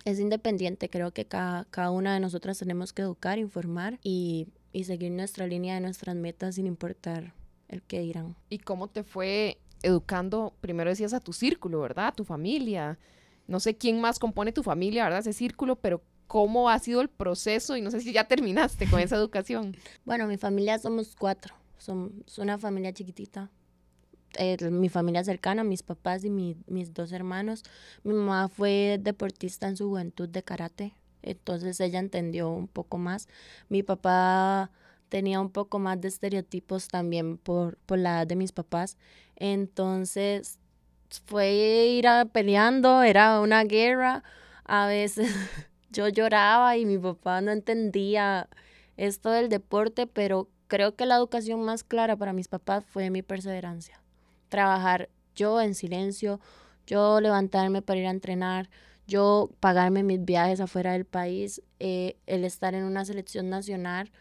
es 0.06 0.20
independiente, 0.20 0.92
creo 0.92 1.10
que 1.10 1.26
cada, 1.26 1.66
cada 1.72 1.90
una 1.90 2.14
de 2.14 2.20
nosotras 2.20 2.60
tenemos 2.60 2.94
que 2.94 3.02
educar, 3.02 3.40
informar 3.40 3.98
y, 4.04 4.48
y 4.74 4.84
seguir 4.84 5.12
nuestra 5.12 5.48
línea 5.48 5.74
de 5.74 5.82
nuestras 5.82 6.16
metas 6.16 6.54
sin 6.54 6.68
importar 6.68 7.34
el 7.68 7.82
que 7.82 8.00
dirán. 8.00 8.36
¿Y 8.48 8.60
cómo 8.60 8.90
te 8.90 9.02
fue 9.02 9.58
educando, 9.82 10.54
primero 10.62 10.92
decías 10.92 11.16
a 11.16 11.20
tu 11.20 11.34
círculo, 11.34 11.80
¿verdad? 11.82 12.10
A 12.10 12.12
tu 12.12 12.26
familia. 12.26 13.00
No 13.48 13.60
sé 13.60 13.76
quién 13.76 14.00
más 14.00 14.20
compone 14.20 14.52
tu 14.52 14.62
familia, 14.62 15.06
¿verdad? 15.06 15.22
Ese 15.22 15.34
círculo, 15.34 15.78
pero 15.78 16.04
cómo 16.28 16.70
ha 16.70 16.78
sido 16.78 17.02
el 17.02 17.10
proceso 17.10 17.76
y 17.76 17.82
no 17.82 17.90
sé 17.90 18.02
si 18.02 18.14
ya 18.14 18.28
terminaste 18.28 18.88
con 18.88 19.00
esa 19.00 19.16
educación. 19.18 19.76
Bueno, 20.06 20.28
mi 20.28 20.38
familia 20.38 20.78
somos 20.78 21.16
cuatro, 21.18 21.56
somos 21.78 22.38
una 22.38 22.58
familia 22.58 22.94
chiquitita. 22.94 23.50
Eh, 24.38 24.58
mi 24.70 24.90
familia 24.90 25.24
cercana, 25.24 25.64
mis 25.64 25.84
papás 25.84 26.24
y 26.24 26.30
mis 26.30 26.94
dos 26.94 27.12
hermanos. 27.12 27.64
Mi 28.04 28.14
mamá 28.14 28.50
fue 28.50 29.00
deportista 29.02 29.68
en 29.68 29.78
su 29.78 29.88
juventud 29.90 30.30
de 30.30 30.44
karate, 30.44 30.94
entonces 31.22 31.80
ella 31.80 32.00
entendió 32.00 32.50
un 32.50 32.68
poco 32.68 32.98
más. 32.98 33.28
Mi 33.70 33.84
papá 33.84 34.72
tenía 35.10 35.40
un 35.40 35.50
poco 35.50 35.80
más 35.80 36.00
de 36.02 36.10
estereotipos 36.10 36.88
también 36.90 37.38
por, 37.38 37.78
por 37.86 37.98
la 37.98 38.18
edad 38.18 38.28
de 38.28 38.36
mis 38.36 38.52
papás, 38.52 38.98
entonces 39.36 40.60
fue 41.26 41.54
ir 41.98 42.08
a 42.08 42.26
peleando, 42.26 43.04
era 43.04 43.40
una 43.40 43.64
guerra, 43.64 44.24
a 44.66 44.88
veces 44.88 45.32
yo 45.92 46.10
lloraba 46.10 46.78
y 46.78 46.86
mi 46.86 46.98
papá 46.98 47.42
no 47.42 47.52
entendía 47.52 48.50
esto 48.98 49.30
del 49.30 49.50
deporte, 49.50 50.08
pero 50.08 50.50
creo 50.68 50.96
que 50.96 51.06
la 51.06 51.16
educación 51.16 51.64
más 51.64 51.84
clara 51.84 52.16
para 52.16 52.34
mis 52.34 52.48
papás 52.48 52.84
fue 52.86 53.10
mi 53.10 53.22
perseverancia. 53.22 54.02
Trabajar 54.50 55.10
yo 55.36 55.62
en 55.62 55.76
silencio, 55.76 56.40
yo 56.86 57.22
levantarme 57.22 57.82
para 57.82 58.00
ir 58.00 58.08
a 58.08 58.12
entrenar, 58.12 58.70
yo 59.08 59.50
pagarme 59.60 60.04
mis 60.04 60.24
viajes 60.24 60.60
afuera 60.60 60.94
del 60.94 61.06
país, 61.06 61.62
eh, 61.80 62.18
el 62.26 62.44
estar 62.44 62.74
en 62.76 62.84
una 62.84 63.06
selección 63.06 63.50
nacional. 63.50 64.12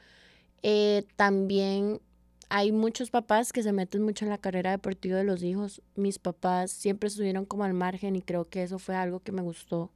Eh, 0.63 1.05
también 1.17 2.01
hay 2.49 2.71
muchos 2.71 3.11
papás 3.11 3.53
que 3.53 3.63
se 3.63 3.73
meten 3.73 4.03
mucho 4.03 4.25
en 4.25 4.31
la 4.31 4.39
carrera 4.39 4.71
deportiva 4.71 5.17
de 5.19 5.25
los 5.25 5.43
hijos. 5.43 5.83
Mis 5.97 6.19
papás 6.19 6.71
siempre 6.71 7.09
estuvieron 7.09 7.45
como 7.45 7.65
al 7.65 7.75
margen 7.75 8.15
y 8.15 8.23
creo 8.23 8.45
que 8.45 8.63
eso 8.63 8.79
fue 8.79 8.95
algo 8.95 9.21
que 9.21 9.33
me 9.33 9.43
gustó, 9.43 9.91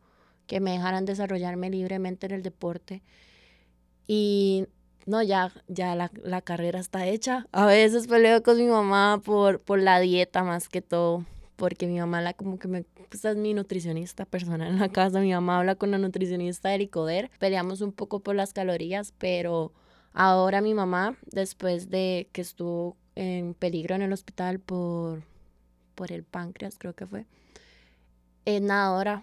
que 0.47 0.59
me 0.59 0.73
dejaran 0.73 1.05
desarrollarme 1.05 1.71
libremente 1.71 2.27
en 2.27 2.33
el 2.33 2.43
deporte. 2.43 3.03
Y 4.09 4.67
no, 5.11 5.23
ya, 5.23 5.53
ya 5.69 5.95
la, 5.95 6.11
la 6.23 6.41
carrera 6.41 6.79
está 6.79 7.07
hecha. 7.07 7.47
A 7.53 7.67
veces 7.67 8.07
peleo 8.07 8.43
con 8.43 8.57
mi 8.57 8.67
mamá 8.67 9.21
por, 9.25 9.61
por 9.61 9.81
la 9.81 10.01
dieta 10.01 10.45
más 10.45 10.69
que 10.69 10.81
todo 10.81 11.25
porque 11.61 11.87
mi 11.87 11.99
mamá 11.99 12.23
la 12.23 12.33
como 12.33 12.59
que 12.59 12.69
me, 12.69 12.85
pues 13.11 13.23
es 13.27 13.37
mi 13.37 13.53
nutricionista 13.53 14.25
personal 14.25 14.67
en 14.67 14.79
la 14.79 14.89
casa, 14.89 15.21
mi 15.21 15.31
mamá 15.31 15.59
habla 15.59 15.75
con 15.75 15.91
la 15.91 15.99
nutricionista 15.99 16.71
de 16.71 16.89
Coder, 16.89 17.31
peleamos 17.39 17.83
un 17.83 17.93
poco 17.93 18.21
por 18.21 18.35
las 18.35 18.55
calorías, 18.55 19.13
pero 19.19 19.71
ahora 20.15 20.63
mi 20.63 20.73
mamá, 20.73 21.19
después 21.31 21.91
de 21.91 22.29
que 22.33 22.41
estuvo 22.41 22.97
en 23.15 23.53
peligro 23.53 23.95
en 23.95 24.01
el 24.01 24.13
hospital 24.15 24.59
por, 24.59 25.23
por 25.95 26.13
el 26.13 26.25
páncreas, 26.25 26.77
creo 26.79 26.95
que 26.95 27.07
fue, 27.07 27.27
es 28.47 28.63
nadadora, 28.63 29.23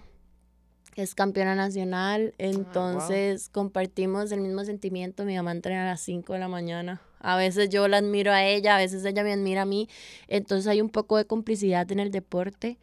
es 1.02 1.16
campeona 1.16 1.56
nacional, 1.56 2.34
ah, 2.34 2.36
entonces 2.38 3.50
compartimos 3.50 4.32
el 4.32 4.42
mismo 4.42 4.66
sentimiento, 4.66 5.26
mi 5.26 5.36
mamá 5.36 5.52
entrena 5.52 5.84
a 5.84 5.92
las 5.92 6.02
5 6.02 6.34
de 6.34 6.40
la 6.40 6.48
mañana 6.48 7.02
a 7.20 7.36
veces 7.36 7.70
yo 7.70 7.88
la 7.88 7.98
admiro 7.98 8.32
a 8.32 8.46
ella, 8.46 8.76
a 8.76 8.80
veces 8.80 9.04
ella 9.06 9.24
me 9.24 9.34
admira 9.34 9.64
a 9.64 9.66
mí. 9.66 9.90
Entonces 10.28 10.68
hay 10.68 10.82
un 10.82 10.90
poco 10.90 11.18
de 11.18 11.26
complicidad 11.26 11.92
en 11.92 12.00
el 12.00 12.12
deporte 12.12 12.78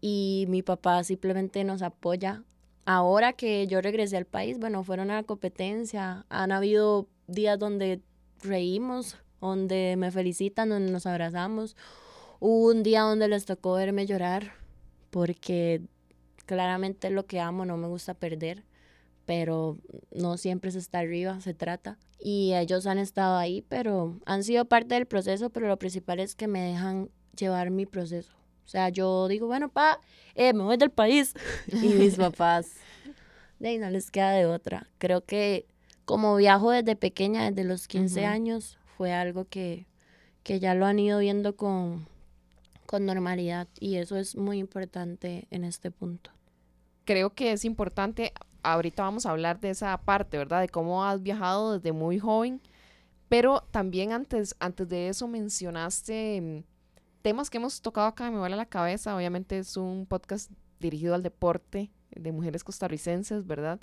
y 0.00 0.46
mi 0.48 0.62
papá 0.62 1.02
simplemente 1.04 1.64
nos 1.64 1.82
apoya. 1.82 2.42
Ahora 2.84 3.32
que 3.32 3.66
yo 3.66 3.80
regresé 3.80 4.16
al 4.16 4.24
país, 4.26 4.58
bueno, 4.58 4.82
fueron 4.84 5.10
a 5.10 5.14
la 5.16 5.22
competencia, 5.22 6.26
han 6.28 6.52
habido 6.52 7.06
días 7.28 7.58
donde 7.58 8.00
reímos, 8.42 9.16
donde 9.40 9.94
me 9.96 10.10
felicitan, 10.10 10.68
donde 10.68 10.90
nos 10.90 11.06
abrazamos. 11.06 11.76
Hubo 12.40 12.70
un 12.70 12.82
día 12.82 13.02
donde 13.02 13.28
les 13.28 13.46
tocó 13.46 13.74
verme 13.74 14.06
llorar 14.06 14.52
porque 15.10 15.82
claramente 16.46 17.10
lo 17.10 17.26
que 17.26 17.40
amo, 17.40 17.64
no 17.64 17.76
me 17.76 17.88
gusta 17.88 18.14
perder 18.14 18.64
pero 19.24 19.78
no 20.10 20.36
siempre 20.36 20.70
se 20.70 20.78
está 20.78 20.98
arriba, 20.98 21.40
se 21.40 21.54
trata. 21.54 21.98
Y 22.18 22.54
ellos 22.54 22.86
han 22.86 22.98
estado 22.98 23.36
ahí, 23.36 23.62
pero 23.62 24.18
han 24.26 24.44
sido 24.44 24.64
parte 24.64 24.94
del 24.94 25.06
proceso, 25.06 25.50
pero 25.50 25.68
lo 25.68 25.78
principal 25.78 26.20
es 26.20 26.34
que 26.34 26.48
me 26.48 26.60
dejan 26.60 27.10
llevar 27.36 27.70
mi 27.70 27.86
proceso. 27.86 28.34
O 28.64 28.68
sea, 28.68 28.88
yo 28.88 29.28
digo, 29.28 29.46
bueno, 29.46 29.68
pa, 29.68 30.00
eh, 30.34 30.52
me 30.52 30.62
voy 30.62 30.76
del 30.76 30.90
país. 30.90 31.34
y 31.72 31.88
mis 31.88 32.16
papás, 32.18 32.72
de 33.58 33.68
ahí 33.68 33.78
no 33.78 33.90
les 33.90 34.10
queda 34.10 34.32
de 34.32 34.46
otra. 34.46 34.88
Creo 34.98 35.24
que 35.24 35.66
como 36.04 36.36
viajo 36.36 36.70
desde 36.70 36.96
pequeña, 36.96 37.50
desde 37.50 37.64
los 37.64 37.86
15 37.86 38.26
años, 38.26 38.78
fue 38.96 39.12
algo 39.12 39.44
que, 39.44 39.86
que 40.42 40.60
ya 40.60 40.74
lo 40.74 40.86
han 40.86 40.98
ido 40.98 41.20
viendo 41.20 41.56
con, 41.56 42.06
con 42.92 43.06
normalidad 43.06 43.68
y 43.80 43.96
eso 43.96 44.18
es 44.18 44.36
muy 44.36 44.58
importante 44.58 45.46
en 45.50 45.64
este 45.64 45.90
punto. 45.90 46.30
Creo 47.06 47.30
que 47.30 47.52
es 47.52 47.64
importante 47.64 48.34
ahorita 48.62 49.02
vamos 49.02 49.24
a 49.24 49.30
hablar 49.30 49.60
de 49.60 49.70
esa 49.70 49.96
parte, 49.96 50.36
¿verdad? 50.36 50.60
De 50.60 50.68
cómo 50.68 51.02
has 51.02 51.22
viajado 51.22 51.78
desde 51.78 51.92
muy 51.92 52.18
joven, 52.18 52.60
pero 53.30 53.62
también 53.70 54.12
antes, 54.12 54.54
antes 54.60 54.86
de 54.90 55.08
eso 55.08 55.26
mencionaste 55.26 56.38
mm, 56.42 56.64
temas 57.22 57.48
que 57.48 57.56
hemos 57.56 57.80
tocado 57.80 58.08
acá, 58.08 58.30
me 58.30 58.38
vuela 58.38 58.56
la 58.56 58.66
cabeza, 58.66 59.16
obviamente 59.16 59.58
es 59.58 59.78
un 59.78 60.04
podcast 60.04 60.50
dirigido 60.78 61.14
al 61.14 61.22
deporte 61.22 61.90
de 62.10 62.30
mujeres 62.30 62.62
costarricenses, 62.62 63.46
¿verdad? 63.46 63.80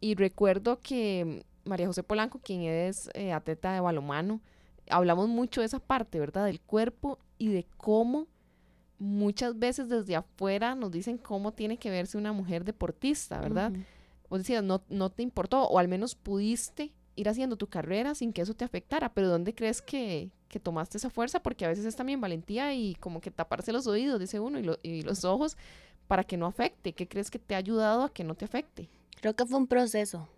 Y 0.00 0.14
recuerdo 0.14 0.80
que 0.80 1.42
mm, 1.64 1.68
María 1.68 1.88
José 1.88 2.02
Polanco, 2.02 2.38
quien 2.38 2.62
es 2.62 3.10
eh, 3.12 3.34
atleta 3.34 3.74
de 3.74 3.80
balomano, 3.80 4.40
hablamos 4.88 5.28
mucho 5.28 5.60
de 5.60 5.66
esa 5.66 5.78
parte, 5.78 6.18
¿verdad? 6.18 6.46
Del 6.46 6.62
cuerpo 6.62 7.18
y 7.36 7.48
de 7.48 7.66
cómo 7.76 8.28
muchas 8.98 9.58
veces 9.58 9.88
desde 9.88 10.16
afuera 10.16 10.74
nos 10.74 10.90
dicen 10.90 11.18
cómo 11.18 11.52
tiene 11.52 11.78
que 11.78 11.90
verse 11.90 12.16
una 12.18 12.32
mujer 12.32 12.64
deportista, 12.64 13.40
¿verdad? 13.40 13.72
o 14.28 14.38
decías, 14.38 14.62
no, 14.62 14.82
no 14.88 15.10
te 15.10 15.22
importó, 15.22 15.62
o 15.64 15.78
al 15.78 15.88
menos 15.88 16.14
pudiste 16.14 16.92
ir 17.14 17.28
haciendo 17.28 17.56
tu 17.56 17.68
carrera 17.68 18.14
sin 18.14 18.32
que 18.32 18.42
eso 18.42 18.54
te 18.54 18.64
afectara, 18.64 19.12
pero 19.14 19.28
¿dónde 19.28 19.54
crees 19.54 19.80
que, 19.80 20.30
que 20.48 20.60
tomaste 20.60 20.98
esa 20.98 21.10
fuerza? 21.10 21.40
Porque 21.40 21.64
a 21.64 21.68
veces 21.68 21.84
es 21.84 21.96
también 21.96 22.20
valentía 22.20 22.74
y 22.74 22.94
como 22.96 23.20
que 23.20 23.30
taparse 23.30 23.72
los 23.72 23.86
oídos, 23.86 24.20
dice 24.20 24.40
uno, 24.40 24.58
y, 24.58 24.70
y 24.82 25.02
los 25.02 25.24
ojos 25.24 25.56
para 26.08 26.24
que 26.24 26.36
no 26.36 26.46
afecte. 26.46 26.92
¿Qué 26.92 27.08
crees 27.08 27.30
que 27.30 27.38
te 27.38 27.54
ha 27.54 27.58
ayudado 27.58 28.02
a 28.02 28.12
que 28.12 28.24
no 28.24 28.34
te 28.34 28.44
afecte? 28.44 28.88
Creo 29.20 29.34
que 29.34 29.46
fue 29.46 29.58
un 29.58 29.66
proceso. 29.66 30.28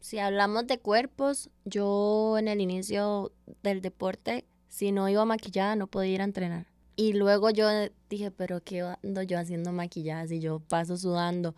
Si 0.00 0.18
hablamos 0.18 0.66
de 0.66 0.78
cuerpos, 0.78 1.50
yo 1.64 2.36
en 2.38 2.48
el 2.48 2.60
inicio 2.60 3.32
del 3.62 3.80
deporte, 3.80 4.44
si 4.68 4.92
no 4.92 5.08
iba 5.08 5.24
maquillada, 5.24 5.76
no 5.76 5.86
podía 5.86 6.14
ir 6.14 6.20
a 6.20 6.24
entrenar. 6.24 6.66
Y 6.96 7.12
luego 7.14 7.50
yo 7.50 7.66
dije, 8.08 8.30
pero 8.30 8.62
¿qué 8.62 8.82
ando 9.02 9.22
yo 9.22 9.38
haciendo 9.38 9.72
maquillada 9.72 10.26
si 10.26 10.40
yo 10.40 10.60
paso 10.60 10.96
sudando? 10.96 11.54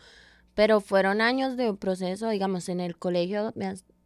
Pero 0.55 0.81
fueron 0.81 1.21
años 1.21 1.57
de 1.57 1.75
proceso, 1.75 2.31
digamos, 2.31 2.69
en 2.69 2.81
el 2.81 2.97
colegio, 2.97 3.53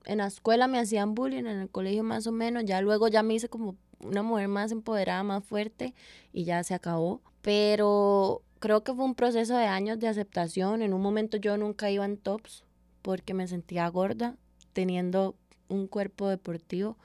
en 0.04 0.18
la 0.18 0.26
escuela 0.26 0.66
me 0.66 0.78
hacían 0.78 1.14
bullying, 1.14 1.44
en 1.44 1.60
el 1.60 1.70
colegio 1.70 2.02
más 2.02 2.26
o 2.26 2.32
menos, 2.32 2.64
ya 2.64 2.80
luego 2.80 3.08
ya 3.08 3.22
me 3.22 3.34
hice 3.34 3.48
como 3.48 3.76
una 4.04 4.22
mujer 4.22 4.48
más 4.48 4.72
empoderada, 4.72 5.22
más 5.22 5.44
fuerte 5.44 5.94
y 6.32 6.44
ya 6.44 6.62
se 6.64 6.74
acabó. 6.74 7.20
Pero 7.42 8.42
creo 8.58 8.82
que 8.82 8.94
fue 8.94 9.04
un 9.04 9.14
proceso 9.14 9.56
de 9.56 9.66
años 9.66 9.98
de 9.98 10.08
aceptación. 10.08 10.82
En 10.82 10.92
un 10.92 11.02
momento 11.02 11.36
yo 11.36 11.56
nunca 11.56 11.90
iba 11.90 12.04
en 12.04 12.16
tops 12.16 12.64
porque 13.02 13.34
me 13.34 13.46
sentía 13.46 13.88
gorda 13.88 14.36
teniendo 14.72 15.36
un 15.68 15.86
cuerpo 15.86 16.28
deportivo 16.28 16.96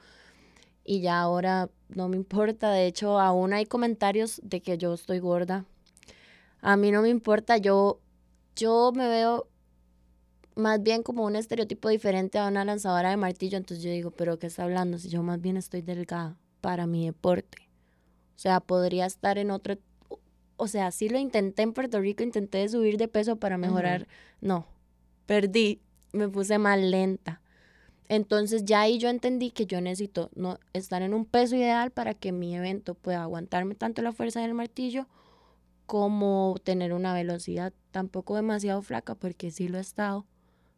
y 0.86 1.00
ya 1.00 1.20
ahora 1.20 1.68
no 1.88 2.08
me 2.08 2.16
importa. 2.16 2.70
De 2.70 2.86
hecho, 2.86 3.18
aún 3.20 3.52
hay 3.52 3.66
comentarios 3.66 4.40
de 4.44 4.60
que 4.60 4.78
yo 4.78 4.94
estoy 4.94 5.18
gorda. 5.18 5.64
A 6.60 6.76
mí 6.76 6.90
no 6.90 7.02
me 7.02 7.08
importa, 7.10 7.58
yo 7.58 8.00
yo 8.56 8.90
me 8.94 9.06
veo 9.06 9.46
más 10.56 10.82
bien 10.82 11.02
como 11.02 11.24
un 11.24 11.36
estereotipo 11.36 11.90
diferente 11.90 12.38
a 12.38 12.48
una 12.48 12.64
lanzadora 12.64 13.10
de 13.10 13.18
martillo, 13.18 13.58
entonces 13.58 13.84
yo 13.84 13.90
digo, 13.90 14.10
pero 14.10 14.38
¿qué 14.38 14.46
está 14.46 14.64
hablando? 14.64 14.98
Si 14.98 15.10
yo 15.10 15.22
más 15.22 15.40
bien 15.40 15.58
estoy 15.58 15.82
delgada 15.82 16.36
para 16.62 16.86
mi 16.86 17.04
deporte. 17.04 17.68
O 18.34 18.38
sea, 18.38 18.60
podría 18.60 19.06
estar 19.06 19.36
en 19.38 19.50
otro... 19.50 19.76
O 20.56 20.68
sea, 20.68 20.90
sí 20.90 21.10
lo 21.10 21.18
intenté 21.18 21.62
en 21.62 21.74
Puerto 21.74 22.00
Rico, 22.00 22.22
intenté 22.22 22.66
subir 22.70 22.96
de 22.96 23.08
peso 23.08 23.36
para 23.36 23.58
mejorar. 23.58 24.08
No, 24.40 24.66
perdí, 25.26 25.82
me 26.12 26.28
puse 26.30 26.56
más 26.56 26.78
lenta. 26.80 27.42
Entonces 28.08 28.64
ya 28.64 28.82
ahí 28.82 28.98
yo 28.98 29.08
entendí 29.08 29.50
que 29.50 29.66
yo 29.66 29.80
necesito 29.80 30.30
no, 30.34 30.58
estar 30.72 31.02
en 31.02 31.14
un 31.14 31.24
peso 31.24 31.56
ideal 31.56 31.90
para 31.90 32.14
que 32.14 32.32
mi 32.32 32.54
evento 32.54 32.94
pueda 32.94 33.22
aguantarme 33.22 33.74
tanto 33.74 34.02
la 34.02 34.12
fuerza 34.12 34.40
del 34.40 34.54
martillo 34.54 35.06
como 35.86 36.56
tener 36.64 36.92
una 36.92 37.14
velocidad 37.14 37.72
tampoco 37.92 38.36
demasiado 38.36 38.82
flaca, 38.82 39.14
porque 39.14 39.50
sí 39.50 39.68
lo 39.68 39.78
he 39.78 39.80
estado, 39.80 40.26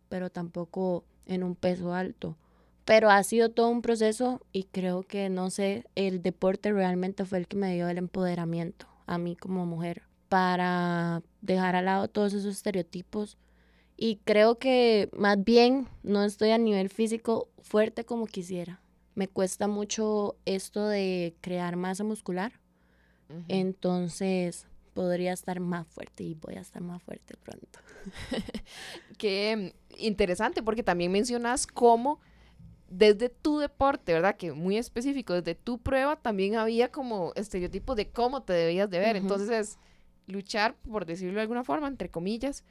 pero 0.09 0.31
tampoco 0.31 1.05
en 1.27 1.43
un 1.43 1.55
peso 1.55 1.95
alto. 1.95 2.37
Pero 2.85 3.11
ha 3.11 3.23
sido 3.23 3.51
todo 3.51 3.69
un 3.69 3.83
proceso 3.83 4.41
y 4.53 4.65
creo 4.65 5.03
que, 5.03 5.29
no 5.29 5.51
sé, 5.51 5.85
el 5.95 6.23
deporte 6.23 6.73
realmente 6.73 7.25
fue 7.25 7.39
el 7.39 7.49
que 7.49 7.57
me 7.57 7.75
dio 7.75 7.89
el 7.89 7.99
empoderamiento 7.99 8.87
a 9.07 9.19
mí 9.19 9.37
como 9.37 9.67
mujer 9.67 10.03
para 10.29 11.23
dejar 11.41 11.77
al 11.77 11.87
lado 11.87 12.09
todos 12.09 12.33
esos 12.33 12.57
estereotipos. 12.57 13.37
Y 14.01 14.21
creo 14.25 14.59
que 14.59 15.11
más 15.13 15.43
bien 15.43 15.89
no 16.05 16.23
estoy 16.23 16.51
a 16.51 16.59
nivel 16.59 16.89
físico 16.89 17.49
fuerte 17.61 18.05
como 18.05 18.27
quisiera. 18.27 18.81
me 19.17 19.27
cuesta 19.27 19.67
mucho 19.67 20.37
esto 20.45 20.87
de 20.87 21.35
crear 21.41 21.75
masa 21.75 22.05
muscular. 22.05 22.53
Entonces 23.49 24.69
podría 24.95 25.33
estar 25.33 25.59
más 25.59 25.89
fuerte 25.89 26.23
y 26.23 26.35
voy 26.35 26.55
a 26.55 26.61
estar 26.61 26.81
más 26.81 27.03
fuerte 27.03 27.35
pronto. 27.43 27.81
Qué 29.19 29.75
interesante 29.99 30.63
porque 30.63 30.85
también 30.85 31.11
mencionas 31.11 31.67
cómo 31.67 32.21
desde 32.89 33.29
tu 33.29 33.59
deporte, 33.59 34.13
¿verdad? 34.13 34.37
Que 34.37 34.53
muy 34.53 34.79
específico, 34.79 35.35
desde 35.35 35.57
tu 35.57 35.79
prueba 35.79 36.15
también 36.15 36.55
había 36.55 36.93
como 36.93 37.33
estereotipos 37.35 37.97
de 37.97 38.09
cómo 38.09 38.45
te 38.45 38.53
debías 38.53 38.89
de 38.89 39.01
ver. 39.01 39.17
Entonces 39.17 39.51
es 39.51 39.79
luchar, 40.29 40.77
por 40.89 41.05
decirlo 41.05 41.35
de 41.35 41.43
alguna 41.43 41.65
forma, 41.65 41.89
entre 41.89 42.11
comillas, 42.11 42.65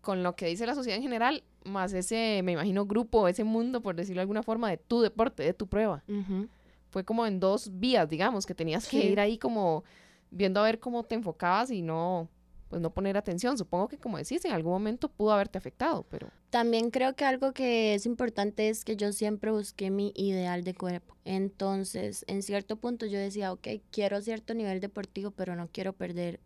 con 0.00 0.22
lo 0.22 0.34
que 0.34 0.46
dice 0.46 0.66
la 0.66 0.74
sociedad 0.74 0.96
en 0.96 1.02
general, 1.02 1.44
más 1.64 1.92
ese, 1.92 2.40
me 2.42 2.52
imagino, 2.52 2.86
grupo, 2.86 3.28
ese 3.28 3.44
mundo, 3.44 3.82
por 3.82 3.94
decirlo 3.94 4.20
de 4.20 4.22
alguna 4.22 4.42
forma, 4.42 4.70
de 4.70 4.78
tu 4.78 5.00
deporte, 5.00 5.42
de 5.42 5.54
tu 5.54 5.66
prueba. 5.66 6.02
Fue 6.88 7.04
como 7.04 7.26
en 7.26 7.38
dos 7.38 7.70
vías, 7.78 8.08
digamos, 8.08 8.46
que 8.46 8.54
tenías 8.54 8.88
que 8.88 9.04
ir 9.04 9.20
ahí 9.20 9.38
como 9.38 9.84
viendo 10.30 10.60
a 10.60 10.64
ver 10.64 10.80
cómo 10.80 11.04
te 11.04 11.14
enfocabas 11.14 11.70
y 11.70 11.82
no, 11.82 12.28
pues 12.68 12.80
no 12.80 12.90
poner 12.90 13.16
atención. 13.16 13.58
Supongo 13.58 13.88
que 13.88 13.98
como 13.98 14.16
decís, 14.16 14.44
en 14.44 14.52
algún 14.52 14.72
momento 14.72 15.08
pudo 15.08 15.32
haberte 15.32 15.58
afectado, 15.58 16.04
pero... 16.08 16.28
También 16.50 16.90
creo 16.90 17.14
que 17.14 17.24
algo 17.24 17.52
que 17.52 17.94
es 17.94 18.06
importante 18.06 18.68
es 18.68 18.84
que 18.84 18.96
yo 18.96 19.12
siempre 19.12 19.52
busqué 19.52 19.90
mi 19.90 20.12
ideal 20.16 20.64
de 20.64 20.74
cuerpo. 20.74 21.16
Entonces, 21.24 22.24
en 22.26 22.42
cierto 22.42 22.76
punto 22.76 23.06
yo 23.06 23.18
decía, 23.18 23.52
ok, 23.52 23.68
quiero 23.90 24.20
cierto 24.20 24.54
nivel 24.54 24.80
deportivo, 24.80 25.30
pero 25.30 25.54
no 25.54 25.68
quiero 25.70 25.92
perder 25.92 26.40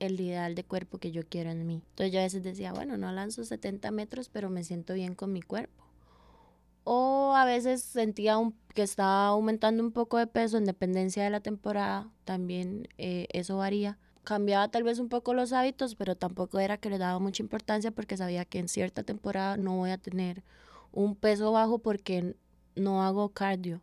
el 0.00 0.20
ideal 0.20 0.54
de 0.54 0.64
cuerpo 0.64 0.98
que 0.98 1.12
yo 1.12 1.22
quiero 1.28 1.50
en 1.50 1.66
mí. 1.66 1.82
Entonces 1.90 2.12
yo 2.12 2.18
a 2.18 2.24
veces 2.24 2.42
decía, 2.42 2.72
bueno, 2.72 2.96
no 2.96 3.12
lanzo 3.12 3.44
70 3.44 3.90
metros, 3.92 4.28
pero 4.28 4.50
me 4.50 4.64
siento 4.64 4.94
bien 4.94 5.14
con 5.14 5.32
mi 5.32 5.42
cuerpo. 5.42 5.84
O 6.82 7.34
a 7.36 7.44
veces 7.44 7.82
sentía 7.82 8.36
que 8.74 8.82
estaba 8.82 9.26
aumentando 9.26 9.82
un 9.82 9.92
poco 9.92 10.16
de 10.16 10.26
peso 10.26 10.56
en 10.56 10.64
dependencia 10.64 11.22
de 11.22 11.30
la 11.30 11.40
temporada, 11.40 12.10
también 12.24 12.88
eh, 12.98 13.28
eso 13.32 13.58
varía. 13.58 13.98
Cambiaba 14.24 14.68
tal 14.68 14.82
vez 14.82 14.98
un 14.98 15.08
poco 15.08 15.34
los 15.34 15.52
hábitos, 15.52 15.94
pero 15.94 16.16
tampoco 16.16 16.58
era 16.58 16.78
que 16.78 16.90
le 16.90 16.98
daba 16.98 17.18
mucha 17.18 17.42
importancia 17.42 17.90
porque 17.90 18.16
sabía 18.16 18.44
que 18.44 18.58
en 18.58 18.68
cierta 18.68 19.02
temporada 19.02 19.56
no 19.56 19.76
voy 19.76 19.90
a 19.90 19.98
tener 19.98 20.42
un 20.92 21.14
peso 21.14 21.52
bajo 21.52 21.78
porque 21.78 22.34
no 22.74 23.02
hago 23.02 23.28
cardio. 23.30 23.82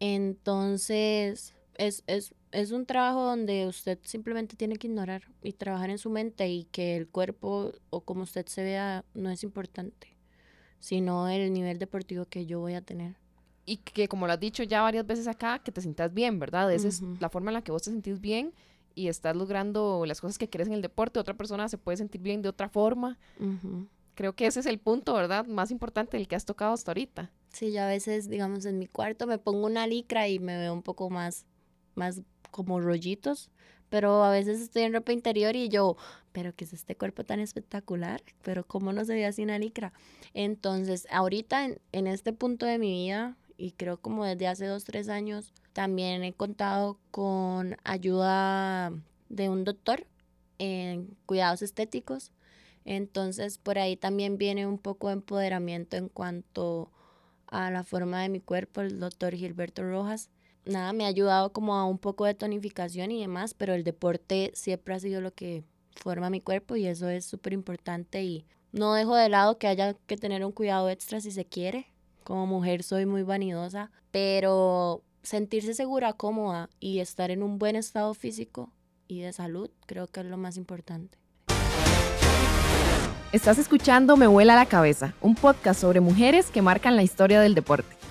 Entonces, 0.00 1.54
es, 1.76 2.04
es, 2.06 2.34
es 2.52 2.70
un 2.70 2.86
trabajo 2.86 3.22
donde 3.22 3.66
usted 3.66 3.98
simplemente 4.02 4.56
tiene 4.56 4.76
que 4.76 4.86
ignorar 4.86 5.22
y 5.42 5.52
trabajar 5.52 5.90
en 5.90 5.98
su 5.98 6.10
mente 6.10 6.48
y 6.48 6.64
que 6.64 6.96
el 6.96 7.08
cuerpo 7.08 7.72
o 7.90 8.00
como 8.02 8.22
usted 8.22 8.46
se 8.46 8.62
vea 8.62 9.04
no 9.14 9.30
es 9.30 9.42
importante 9.42 10.14
sino 10.84 11.30
el 11.30 11.50
nivel 11.50 11.78
deportivo 11.78 12.26
que 12.26 12.44
yo 12.44 12.60
voy 12.60 12.74
a 12.74 12.82
tener. 12.82 13.16
Y 13.64 13.78
que 13.78 14.06
como 14.06 14.26
lo 14.26 14.34
has 14.34 14.40
dicho 14.40 14.62
ya 14.62 14.82
varias 14.82 15.06
veces 15.06 15.26
acá, 15.26 15.60
que 15.60 15.72
te 15.72 15.80
sientas 15.80 16.12
bien, 16.12 16.38
¿verdad? 16.38 16.70
Esa 16.70 16.88
es 16.88 17.00
la 17.20 17.30
forma 17.30 17.50
en 17.50 17.54
la 17.54 17.62
que 17.62 17.72
vos 17.72 17.84
te 17.84 17.90
sentís 17.90 18.20
bien 18.20 18.52
y 18.94 19.08
estás 19.08 19.34
logrando 19.34 20.04
las 20.04 20.20
cosas 20.20 20.36
que 20.36 20.46
quieres 20.46 20.68
en 20.68 20.74
el 20.74 20.82
deporte. 20.82 21.18
Otra 21.18 21.32
persona 21.32 21.70
se 21.70 21.78
puede 21.78 21.96
sentir 21.96 22.20
bien 22.20 22.42
de 22.42 22.50
otra 22.50 22.68
forma. 22.68 23.18
Creo 24.14 24.34
que 24.34 24.44
ese 24.44 24.60
es 24.60 24.66
el 24.66 24.78
punto, 24.78 25.14
¿verdad? 25.14 25.46
Más 25.46 25.70
importante 25.70 26.18
el 26.18 26.28
que 26.28 26.36
has 26.36 26.44
tocado 26.44 26.74
hasta 26.74 26.90
ahorita. 26.90 27.32
Sí, 27.48 27.72
yo 27.72 27.80
a 27.80 27.86
veces, 27.86 28.28
digamos, 28.28 28.66
en 28.66 28.78
mi 28.78 28.86
cuarto 28.86 29.26
me 29.26 29.38
pongo 29.38 29.64
una 29.64 29.86
licra 29.86 30.28
y 30.28 30.38
me 30.38 30.58
veo 30.58 30.74
un 30.74 30.82
poco 30.82 31.08
más, 31.08 31.46
más 31.96 32.22
como 32.50 32.80
rollitos 32.80 33.50
pero 33.94 34.24
a 34.24 34.30
veces 34.32 34.60
estoy 34.60 34.82
en 34.82 34.92
ropa 34.92 35.12
interior 35.12 35.54
y 35.54 35.68
yo, 35.68 35.96
pero 36.32 36.52
¿qué 36.52 36.64
es 36.64 36.72
este 36.72 36.96
cuerpo 36.96 37.22
tan 37.22 37.38
espectacular? 37.38 38.24
Pero 38.42 38.66
¿cómo 38.66 38.92
no 38.92 39.04
se 39.04 39.14
ve 39.14 39.24
así 39.24 39.44
una 39.44 39.56
licra? 39.56 39.92
Entonces, 40.32 41.06
ahorita 41.12 41.64
en, 41.64 41.80
en 41.92 42.08
este 42.08 42.32
punto 42.32 42.66
de 42.66 42.78
mi 42.78 42.90
vida, 42.90 43.36
y 43.56 43.70
creo 43.70 44.00
como 44.00 44.24
desde 44.24 44.48
hace 44.48 44.66
dos, 44.66 44.82
tres 44.82 45.08
años, 45.08 45.52
también 45.72 46.24
he 46.24 46.32
contado 46.32 46.98
con 47.12 47.76
ayuda 47.84 48.92
de 49.28 49.48
un 49.48 49.62
doctor 49.62 50.08
en 50.58 51.16
cuidados 51.24 51.62
estéticos. 51.62 52.32
Entonces, 52.84 53.58
por 53.58 53.78
ahí 53.78 53.96
también 53.96 54.38
viene 54.38 54.66
un 54.66 54.78
poco 54.78 55.06
de 55.06 55.14
empoderamiento 55.14 55.96
en 55.96 56.08
cuanto 56.08 56.90
a 57.46 57.70
la 57.70 57.84
forma 57.84 58.22
de 58.22 58.28
mi 58.28 58.40
cuerpo, 58.40 58.80
el 58.80 58.98
doctor 58.98 59.34
Gilberto 59.36 59.84
Rojas 59.84 60.30
nada, 60.64 60.92
me 60.92 61.04
ha 61.04 61.08
ayudado 61.08 61.52
como 61.52 61.74
a 61.74 61.84
un 61.84 61.98
poco 61.98 62.24
de 62.24 62.34
tonificación 62.34 63.10
y 63.10 63.20
demás, 63.20 63.54
pero 63.54 63.74
el 63.74 63.84
deporte 63.84 64.52
siempre 64.54 64.94
ha 64.94 65.00
sido 65.00 65.20
lo 65.20 65.32
que 65.32 65.64
forma 65.96 66.30
mi 66.30 66.40
cuerpo 66.40 66.76
y 66.76 66.86
eso 66.86 67.08
es 67.08 67.24
súper 67.24 67.52
importante 67.52 68.22
y 68.22 68.46
no 68.72 68.94
dejo 68.94 69.14
de 69.14 69.28
lado 69.28 69.58
que 69.58 69.68
haya 69.68 69.94
que 70.06 70.16
tener 70.16 70.44
un 70.44 70.52
cuidado 70.52 70.90
extra 70.90 71.20
si 71.20 71.30
se 71.30 71.44
quiere. 71.44 71.86
Como 72.24 72.46
mujer 72.46 72.82
soy 72.82 73.06
muy 73.06 73.22
vanidosa, 73.22 73.90
pero 74.10 75.02
sentirse 75.22 75.74
segura, 75.74 76.14
cómoda 76.14 76.70
y 76.80 77.00
estar 77.00 77.30
en 77.30 77.42
un 77.42 77.58
buen 77.58 77.76
estado 77.76 78.14
físico 78.14 78.72
y 79.06 79.20
de 79.20 79.32
salud 79.32 79.70
creo 79.86 80.06
que 80.06 80.20
es 80.20 80.26
lo 80.26 80.36
más 80.36 80.56
importante. 80.56 81.18
Estás 83.32 83.58
escuchando 83.58 84.16
Me 84.16 84.28
vuela 84.28 84.54
la 84.54 84.66
cabeza, 84.66 85.14
un 85.20 85.34
podcast 85.34 85.80
sobre 85.80 86.00
mujeres 86.00 86.50
que 86.50 86.62
marcan 86.62 86.94
la 86.96 87.02
historia 87.02 87.40
del 87.40 87.54
deporte. 87.54 88.03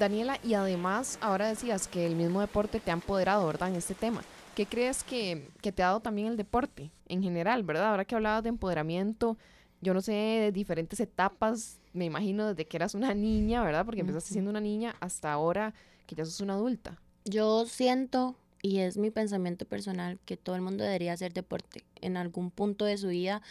Daniela, 0.00 0.38
y 0.42 0.54
además 0.54 1.18
ahora 1.20 1.46
decías 1.46 1.86
que 1.86 2.06
el 2.06 2.16
mismo 2.16 2.40
deporte 2.40 2.80
te 2.80 2.90
ha 2.90 2.94
empoderado, 2.94 3.46
¿verdad? 3.46 3.68
En 3.68 3.76
este 3.76 3.94
tema. 3.94 4.22
¿Qué 4.56 4.66
crees 4.66 5.04
que, 5.04 5.48
te 5.60 5.82
ha 5.82 5.86
dado 5.86 6.00
también 6.00 6.26
el 6.26 6.36
deporte 6.36 6.90
en 7.06 7.22
general, 7.22 7.62
¿verdad? 7.62 7.90
Ahora 7.90 8.04
que 8.04 8.14
hablabas 8.14 8.42
de 8.42 8.48
empoderamiento, 8.48 9.36
yo 9.80 9.94
no 9.94 10.00
sé, 10.00 10.12
de 10.12 10.52
diferentes 10.52 10.98
etapas, 11.00 11.78
me 11.92 12.06
imagino 12.06 12.48
desde 12.48 12.66
que 12.66 12.76
eras 12.76 12.94
una 12.94 13.14
niña, 13.14 13.62
¿verdad? 13.62 13.84
Porque 13.84 14.00
empezaste 14.00 14.32
siendo 14.32 14.50
una 14.50 14.60
niña 14.60 14.96
hasta 15.00 15.32
ahora 15.32 15.74
que 16.06 16.16
ya 16.16 16.24
sos 16.24 16.40
una 16.40 16.54
adulta. 16.54 16.98
Yo 17.24 17.66
siento 17.66 18.36
y 18.62 18.78
es 18.78 18.98
mi 18.98 19.10
pensamiento 19.10 19.64
personal 19.64 20.18
que 20.24 20.36
todo 20.36 20.56
el 20.56 20.62
mundo 20.62 20.84
debería 20.84 21.12
hacer 21.12 21.32
deporte 21.32 21.84
en 22.00 22.16
algún 22.16 22.50
punto 22.50 22.84
de 22.84 22.98
su 22.98 23.08
vida 23.08 23.42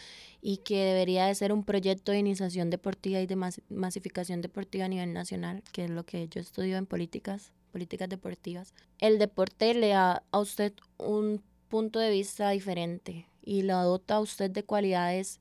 y 0.42 0.58
que 0.58 0.84
debería 0.84 1.26
de 1.26 1.36
ser 1.36 1.52
un 1.52 1.64
proyecto 1.64 2.12
de 2.12 2.20
iniciación 2.20 2.70
deportiva 2.70 3.20
y 3.20 3.28
de 3.28 3.36
masificación 3.70 4.42
deportiva 4.42 4.86
a 4.86 4.90
nivel 4.90 5.14
nacional, 5.14 5.64
que 5.72 5.86
es 5.86 5.90
lo 5.90 6.06
que 6.06 6.28
yo 6.28 6.40
estudio 6.40 6.78
en 6.78 6.86
políticas, 6.86 7.52
políticas 7.72 8.10
deportivas. 8.10 8.74
El 9.00 9.18
deporte 9.20 9.74
le 9.74 9.90
da 9.90 10.24
a 10.32 10.40
usted 10.40 10.74
un 10.98 11.42
punto 11.70 12.00
de 12.00 12.12
vista 12.12 12.50
diferente 12.50 13.28
y 13.44 13.64
lo 13.64 13.76
adopta 13.76 14.16
a 14.16 14.20
usted 14.20 14.52
de 14.52 14.64
cualidades 14.64 15.40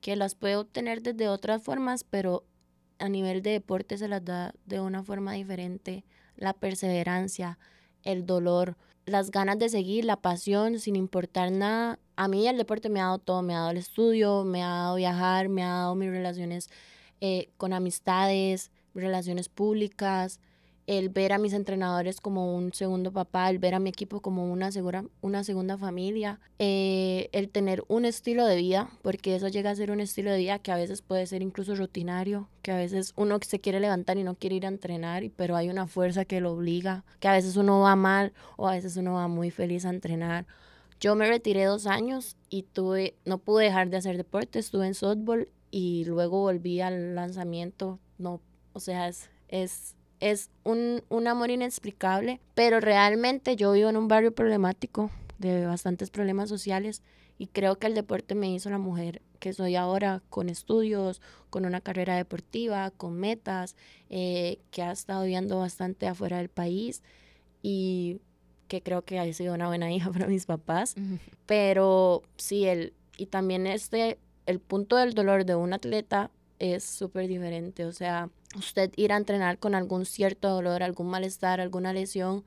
que 0.00 0.16
las 0.16 0.34
puede 0.34 0.56
obtener 0.56 1.02
desde 1.02 1.28
otras 1.28 1.62
formas, 1.62 2.04
pero 2.04 2.44
a 2.98 3.08
nivel 3.08 3.42
de 3.42 3.50
deporte 3.50 3.98
se 3.98 4.08
las 4.08 4.24
da 4.24 4.54
de 4.64 4.80
una 4.80 5.02
forma 5.02 5.32
diferente, 5.32 6.04
la 6.36 6.54
perseverancia, 6.54 7.58
el 8.02 8.24
dolor, 8.24 8.76
las 9.06 9.30
ganas 9.30 9.58
de 9.58 9.68
seguir, 9.68 10.04
la 10.04 10.16
pasión, 10.16 10.78
sin 10.78 10.96
importar 10.96 11.50
nada. 11.50 11.98
A 12.16 12.28
mí 12.28 12.46
el 12.46 12.56
deporte 12.56 12.88
me 12.88 13.00
ha 13.00 13.04
dado 13.04 13.18
todo, 13.18 13.42
me 13.42 13.54
ha 13.54 13.58
dado 13.58 13.70
el 13.70 13.76
estudio, 13.78 14.44
me 14.44 14.62
ha 14.62 14.68
dado 14.68 14.96
viajar, 14.96 15.48
me 15.48 15.62
ha 15.62 15.68
dado 15.68 15.94
mis 15.94 16.10
relaciones 16.10 16.70
eh, 17.20 17.50
con 17.56 17.72
amistades, 17.72 18.70
relaciones 18.94 19.48
públicas, 19.48 20.40
el 20.90 21.08
ver 21.08 21.32
a 21.32 21.38
mis 21.38 21.52
entrenadores 21.52 22.20
como 22.20 22.56
un 22.56 22.72
segundo 22.72 23.12
papá, 23.12 23.48
el 23.48 23.60
ver 23.60 23.76
a 23.76 23.78
mi 23.78 23.90
equipo 23.90 24.18
como 24.18 24.50
una, 24.50 24.72
segura, 24.72 25.04
una 25.20 25.44
segunda 25.44 25.78
familia, 25.78 26.40
eh, 26.58 27.28
el 27.30 27.48
tener 27.48 27.84
un 27.86 28.04
estilo 28.04 28.44
de 28.44 28.56
vida, 28.56 28.90
porque 29.02 29.36
eso 29.36 29.46
llega 29.46 29.70
a 29.70 29.76
ser 29.76 29.92
un 29.92 30.00
estilo 30.00 30.32
de 30.32 30.38
vida 30.38 30.58
que 30.58 30.72
a 30.72 30.76
veces 30.76 31.00
puede 31.00 31.28
ser 31.28 31.42
incluso 31.42 31.76
rutinario, 31.76 32.48
que 32.62 32.72
a 32.72 32.76
veces 32.76 33.12
uno 33.14 33.38
se 33.40 33.60
quiere 33.60 33.78
levantar 33.78 34.18
y 34.18 34.24
no 34.24 34.34
quiere 34.34 34.56
ir 34.56 34.64
a 34.64 34.68
entrenar, 34.68 35.22
pero 35.36 35.54
hay 35.54 35.68
una 35.68 35.86
fuerza 35.86 36.24
que 36.24 36.40
lo 36.40 36.54
obliga, 36.54 37.04
que 37.20 37.28
a 37.28 37.34
veces 37.34 37.56
uno 37.56 37.78
va 37.78 37.94
mal 37.94 38.32
o 38.56 38.66
a 38.66 38.72
veces 38.72 38.96
uno 38.96 39.14
va 39.14 39.28
muy 39.28 39.52
feliz 39.52 39.84
a 39.84 39.90
entrenar. 39.90 40.44
Yo 40.98 41.14
me 41.14 41.28
retiré 41.28 41.66
dos 41.66 41.86
años 41.86 42.36
y 42.48 42.64
tuve, 42.64 43.14
no 43.24 43.38
pude 43.38 43.66
dejar 43.66 43.90
de 43.90 43.98
hacer 43.98 44.16
deporte, 44.16 44.58
estuve 44.58 44.88
en 44.88 44.94
softball 44.94 45.48
y 45.70 46.04
luego 46.06 46.40
volví 46.40 46.80
al 46.80 47.14
lanzamiento, 47.14 48.00
no, 48.18 48.40
o 48.72 48.80
sea, 48.80 49.06
es, 49.06 49.30
es 49.46 49.94
es 50.20 50.50
un, 50.64 51.02
amor 51.26 51.50
inexplicable, 51.50 52.40
pero 52.54 52.80
realmente 52.80 53.56
yo 53.56 53.72
vivo 53.72 53.88
en 53.88 53.96
un 53.96 54.08
barrio 54.08 54.34
problemático 54.34 55.10
de 55.38 55.66
bastantes 55.66 56.10
problemas 56.10 56.48
sociales 56.48 57.02
y 57.38 57.46
creo 57.46 57.78
que 57.78 57.86
el 57.86 57.94
deporte 57.94 58.34
me 58.34 58.52
hizo 58.52 58.68
la 58.68 58.78
mujer 58.78 59.22
que 59.38 59.54
soy 59.54 59.74
ahora 59.74 60.22
con 60.28 60.50
estudios, 60.50 61.22
con 61.48 61.64
una 61.64 61.80
carrera 61.80 62.16
deportiva, 62.16 62.90
con 62.90 63.18
metas, 63.18 63.74
eh, 64.10 64.58
que 64.70 64.82
ha 64.82 64.92
estado 64.92 65.22
viviendo 65.22 65.58
bastante 65.58 66.06
afuera 66.06 66.36
del 66.36 66.50
país 66.50 67.02
y 67.62 68.20
que 68.68 68.82
creo 68.82 69.02
que 69.02 69.18
ha 69.18 69.32
sido 69.32 69.54
una 69.54 69.68
buena 69.68 69.90
hija 69.90 70.10
para 70.12 70.26
mis 70.26 70.44
papás. 70.44 70.94
Pero 71.46 72.22
sí, 72.36 72.66
el, 72.66 72.92
y 73.16 73.26
también 73.26 73.66
este, 73.66 74.18
el 74.44 74.60
punto 74.60 74.96
del 74.96 75.14
dolor 75.14 75.46
de 75.46 75.54
un 75.54 75.72
atleta 75.72 76.30
es 76.58 76.84
súper 76.84 77.26
diferente. 77.26 77.86
O 77.86 77.92
sea, 77.92 78.28
usted 78.56 78.92
ir 78.96 79.12
a 79.12 79.16
entrenar 79.16 79.58
con 79.58 79.74
algún 79.74 80.06
cierto 80.06 80.48
dolor, 80.48 80.82
algún 80.82 81.08
malestar, 81.08 81.60
alguna 81.60 81.92
lesión, 81.92 82.44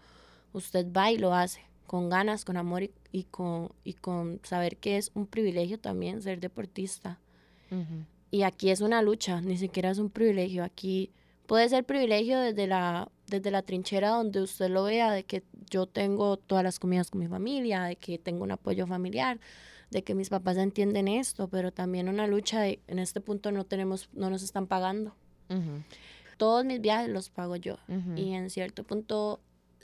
usted 0.54 0.86
va 0.92 1.12
y 1.12 1.18
lo 1.18 1.34
hace 1.34 1.62
con 1.94 2.10
ganas, 2.10 2.44
con 2.44 2.58
amor 2.58 2.90
y, 3.12 3.24
con, 3.26 3.72
y 3.84 3.94
con 3.94 4.40
saber 4.44 4.78
que 4.78 4.98
es 4.98 5.12
un 5.14 5.28
privilegio 5.28 5.80
también 5.80 6.22
ser 6.22 6.40
deportista. 6.40 7.20
Y 8.32 8.44
aquí 8.44 8.70
es 8.72 8.82
una 8.82 9.02
lucha, 9.02 9.42
ni 9.42 9.58
siquiera 9.58 9.92
es 9.92 10.00
un 10.00 10.10
privilegio. 10.10 10.64
Aquí 10.64 11.12
puede 11.46 11.70
ser 11.70 11.86
privilegio 11.86 12.40
desde 12.40 12.68
la, 12.68 13.12
desde 13.28 13.52
la 13.52 13.62
trinchera 13.62 14.10
donde 14.10 14.42
usted 14.42 14.70
lo 14.70 14.84
vea, 14.84 15.12
de 15.12 15.24
que 15.24 15.44
yo 15.70 15.86
tengo 15.86 16.38
todas 16.38 16.64
las 16.64 16.80
comidas 16.80 17.12
con 17.12 17.20
mi 17.20 17.28
familia, 17.28 17.84
de 17.84 17.96
que 17.96 18.18
tengo 18.18 18.44
un 18.44 18.52
apoyo 18.52 18.88
familiar, 18.88 19.40
de 19.92 20.04
que 20.04 20.16
mis 20.16 20.30
papás 20.30 20.58
entienden 20.58 21.08
esto, 21.08 21.48
pero 21.48 21.72
también 21.72 22.10
una 22.10 22.26
lucha 22.26 22.60
de, 22.62 22.80
en 22.88 23.00
este 23.00 23.22
punto 23.22 23.52
no 23.52 23.66
tenemos, 23.66 24.10
no 24.14 24.30
nos 24.32 24.42
están 24.42 24.68
pagando. 24.68 25.16
Todos 26.38 26.66
mis 26.66 26.82
viajes 26.82 27.10
los 27.10 27.30
pago 27.30 27.56
yo 27.56 27.78
y 28.16 28.34
en 28.34 28.50
cierto 28.50 28.84
punto 28.84 29.40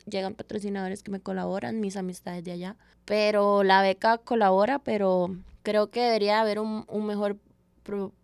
llegan 0.06 0.34
patrocinadores 0.34 1.04
que 1.04 1.12
me 1.12 1.20
colaboran, 1.20 1.80
mis 1.80 1.98
amistades 1.98 2.44
de 2.44 2.52
allá, 2.52 2.76
pero 3.06 3.64
la 3.64 3.82
beca 3.82 4.18
colabora, 4.18 4.80
pero 4.80 5.36
creo 5.62 5.90
que 5.92 6.02
debería 6.02 6.42
haber 6.42 6.60
un, 6.60 6.86
un 6.88 7.06
mejor 7.06 7.38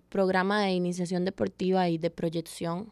programa 0.10 0.62
de 0.62 0.72
iniciación 0.72 1.26
deportiva 1.26 1.90
y 1.90 1.98
de 1.98 2.10
proyección 2.10 2.92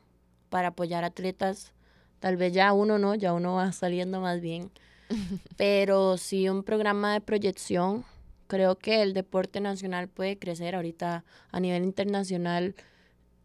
para 0.50 0.70
apoyar 0.70 1.04
atletas. 1.04 1.74
Tal 2.20 2.38
vez 2.38 2.54
ya 2.54 2.74
uno 2.74 3.00
no, 3.00 3.16
ya 3.16 3.34
uno 3.34 3.56
va 3.56 3.72
saliendo 3.72 4.22
más 4.22 4.42
bien. 4.42 4.72
Pero 5.58 6.18
sí 6.18 6.50
un 6.50 6.64
programa 6.64 7.14
de 7.14 7.22
proyección. 7.22 8.06
Creo 8.48 8.78
que 8.78 9.02
el 9.02 9.14
deporte 9.14 9.62
nacional 9.62 10.10
puede 10.10 10.38
crecer. 10.38 10.76
Ahorita 10.76 11.24
a 11.52 11.60
nivel 11.60 11.84
internacional 11.84 12.76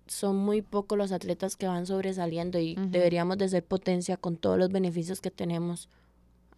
son 0.09 0.37
muy 0.37 0.63
pocos 0.63 0.99
los 0.99 1.13
atletas 1.13 1.57
que 1.57 1.67
van 1.67 1.87
sobresaliendo 1.87 2.59
y 2.59 2.75
deberíamos 2.75 3.39
de 3.39 3.49
ser 3.49 3.65
potencia 3.65 4.17
con 4.17 4.37
todos 4.37 4.59
los 4.59 4.71
beneficios 4.71 5.21
que 5.21 5.31
tenemos. 5.31 5.89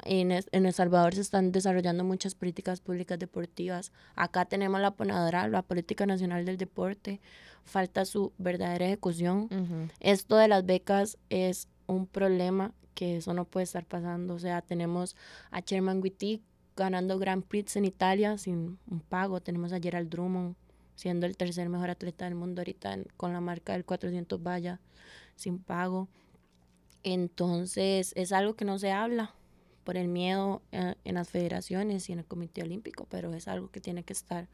En, 0.05 0.33
en, 0.33 0.67
El 0.67 0.73
Salvador 0.73 1.15
se 1.15 1.21
están 1.21 1.53
desarrollando 1.53 2.05
muchas 2.05 2.35
políticas 2.35 2.81
públicas 2.81 3.19
deportivas. 3.19 3.93
Acá 4.17 4.47
tenemos 4.47 4.81
la 4.81 4.93
ponadora, 4.93 5.47
la 5.47 5.61
Política 5.61 6.07
Nacional 6.07 6.47
del 6.47 6.57
Deporte 6.57 7.21
falta 7.65 8.05
su 8.05 8.33
verdadera 8.39 8.87
ejecución. 8.87 9.91
Esto 10.01 10.37
de 10.37 10.49
las 10.49 10.65
becas 10.67 11.19
es 11.29 11.69
un 11.87 12.07
problema 12.07 12.73
que 12.95 13.17
eso 13.17 13.33
no 13.33 13.45
puede 13.45 13.65
estar 13.65 13.87
pasando. 13.87 14.35
O 14.35 14.39
sea, 14.39 14.63
tenemos 14.63 15.17
a 15.51 15.61
Sherman 15.61 16.03
Wittig 16.03 16.43
ganando 16.77 17.19
Grand 17.19 17.45
Prix 17.45 17.77
en 17.77 17.85
Italia 17.85 18.39
sin 18.39 18.79
un 18.91 19.01
pago. 19.01 19.41
Tenemos 19.41 19.73
a 19.73 19.81
Gerald 19.81 20.11
Drummond 20.11 20.57
siendo 21.01 21.25
el 21.25 21.39
tercer 21.39 21.71
mejor 21.71 21.89
atleta 21.89 22.27
del 22.27 22.35
mundo 22.35 22.61
ahorita 22.61 22.99
con 23.17 23.33
la 23.33 23.41
marca 23.41 23.73
del 23.73 23.87
400 23.87 24.43
valla 24.43 24.81
sin 25.35 25.59
pago. 25.59 26.09
Entonces 27.03 28.13
es 28.17 28.33
algo 28.33 28.55
que 28.55 28.67
no 28.67 28.79
se 28.79 28.93
habla 28.93 29.35
por 29.83 29.97
el 29.97 30.09
miedo 30.09 30.61
eh, 30.73 30.95
en 31.05 31.15
las 31.15 31.31
federaciones 31.31 32.07
y 32.11 32.13
en 32.13 32.19
el 32.19 32.27
Comité 32.27 32.63
Olímpico, 32.63 33.07
pero 33.09 33.33
es 33.33 33.49
algo 33.49 33.71
que 33.71 33.81
tiene 33.81 34.03
que 34.03 34.13
estar 34.13 34.47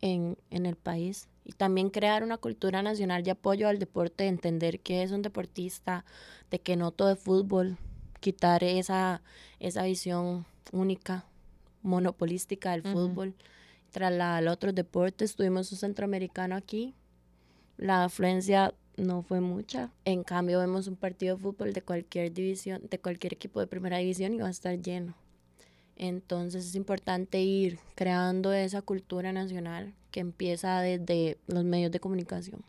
en, 0.00 0.38
en 0.48 0.64
el 0.64 0.76
país. 0.76 1.28
Y 1.44 1.52
también 1.52 1.90
crear 1.90 2.22
una 2.22 2.38
cultura 2.38 2.80
nacional 2.82 3.22
de 3.22 3.32
apoyo 3.32 3.68
al 3.68 3.78
deporte, 3.78 4.28
entender 4.28 4.80
que 4.80 5.02
es 5.02 5.10
un 5.10 5.20
deportista, 5.20 6.06
de 6.50 6.58
que 6.58 6.76
no 6.76 6.90
todo 6.90 7.10
es 7.10 7.18
fútbol, 7.18 7.76
quitar 8.20 8.64
esa, 8.64 9.20
esa 9.58 9.82
visión 9.82 10.46
única, 10.72 11.26
monopolística 11.82 12.70
del 12.70 12.82
fútbol, 12.82 13.34
trasladarlo 13.90 14.50
a 14.50 14.54
otros 14.54 14.74
deportes. 14.74 15.36
Tuvimos 15.36 15.70
un 15.72 15.78
centroamericano 15.78 16.56
aquí, 16.56 16.94
la 17.76 18.04
afluencia 18.04 18.74
no 18.96 19.22
fue 19.22 19.40
mucha. 19.40 19.90
En 20.04 20.22
cambio, 20.22 20.58
vemos 20.60 20.86
un 20.86 20.96
partido 20.96 21.36
de 21.36 21.42
fútbol 21.42 21.72
de 21.72 21.82
cualquier 21.82 22.32
división, 22.32 22.82
de 22.90 22.98
cualquier 22.98 23.32
equipo 23.32 23.60
de 23.60 23.66
primera 23.66 23.98
división 23.98 24.34
y 24.34 24.38
va 24.38 24.48
a 24.48 24.50
estar 24.50 24.78
lleno. 24.80 25.14
Entonces 25.96 26.66
es 26.66 26.74
importante 26.74 27.40
ir 27.40 27.78
creando 27.94 28.52
esa 28.52 28.80
cultura 28.82 29.32
nacional 29.32 29.92
que 30.10 30.20
empieza 30.20 30.80
desde 30.80 31.38
los 31.46 31.64
medios 31.64 31.90
de 31.90 32.00
comunicación 32.00 32.62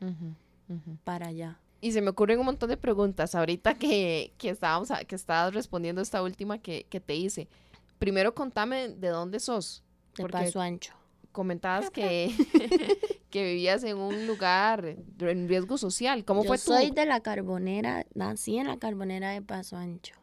para 1.04 1.28
allá. 1.28 1.60
Y 1.80 1.94
se 1.94 2.02
me 2.02 2.10
ocurren 2.10 2.40
un 2.40 2.46
montón 2.46 2.70
de 2.70 2.78
preguntas 2.78 3.34
ahorita 3.34 3.76
que, 3.76 4.34
que, 4.38 4.50
estábamos, 4.50 4.90
que 5.08 5.16
estabas 5.16 5.54
respondiendo 5.54 6.02
esta 6.02 6.22
última 6.22 6.60
que, 6.60 6.86
que, 6.90 7.00
te 7.00 7.16
hice. 7.16 7.48
Primero 8.00 8.36
contame 8.36 8.90
de 8.90 9.08
dónde 9.08 9.40
sos. 9.40 9.84
De 10.16 10.28
Paso 10.28 10.62
Ancho. 10.62 10.94
Comentabas 11.32 11.90
que, 11.90 12.32
que 13.30 13.44
vivías 13.44 13.84
en 13.84 13.98
un 13.98 14.28
lugar 14.28 14.98
en 15.20 15.48
riesgo 15.48 15.78
social. 15.78 16.26
¿Cómo 16.26 16.44
fue 16.44 16.58
tu...? 16.58 16.66
soy 16.66 16.92
de 16.92 17.06
la 17.06 17.22
Carbonera, 17.22 18.06
nací 18.14 18.58
en 18.58 18.68
la 18.68 18.78
Carbonera 18.78 19.32
de 19.32 19.42
Paso 19.42 19.78
Ancho 19.78 20.22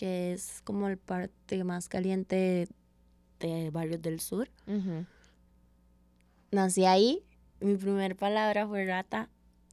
que 0.00 0.32
es 0.32 0.62
como 0.64 0.88
el 0.88 0.96
parte 0.96 1.62
más 1.62 1.90
caliente 1.90 2.68
de 3.38 3.70
barrios 3.70 4.00
del 4.00 4.18
sur. 4.20 4.48
Nací 6.50 6.86
ahí, 6.86 7.22
mi 7.60 7.76
primer 7.76 8.16
palabra 8.16 8.66
fue 8.66 8.86
rata 8.86 9.28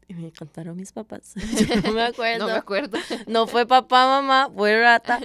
y 0.06 0.16
me 0.16 0.34
contaron 0.34 0.76
mis 0.76 0.92
papás. 0.92 1.34
no 1.86 1.94
me 1.94 2.02
acuerdo. 2.02 2.46
no 2.46 2.52
me 2.52 2.58
acuerdo. 2.60 2.98
No 3.26 3.48
fue 3.48 3.66
papá, 3.66 4.06
mamá, 4.06 4.52
fue 4.54 4.78
rata, 4.78 5.22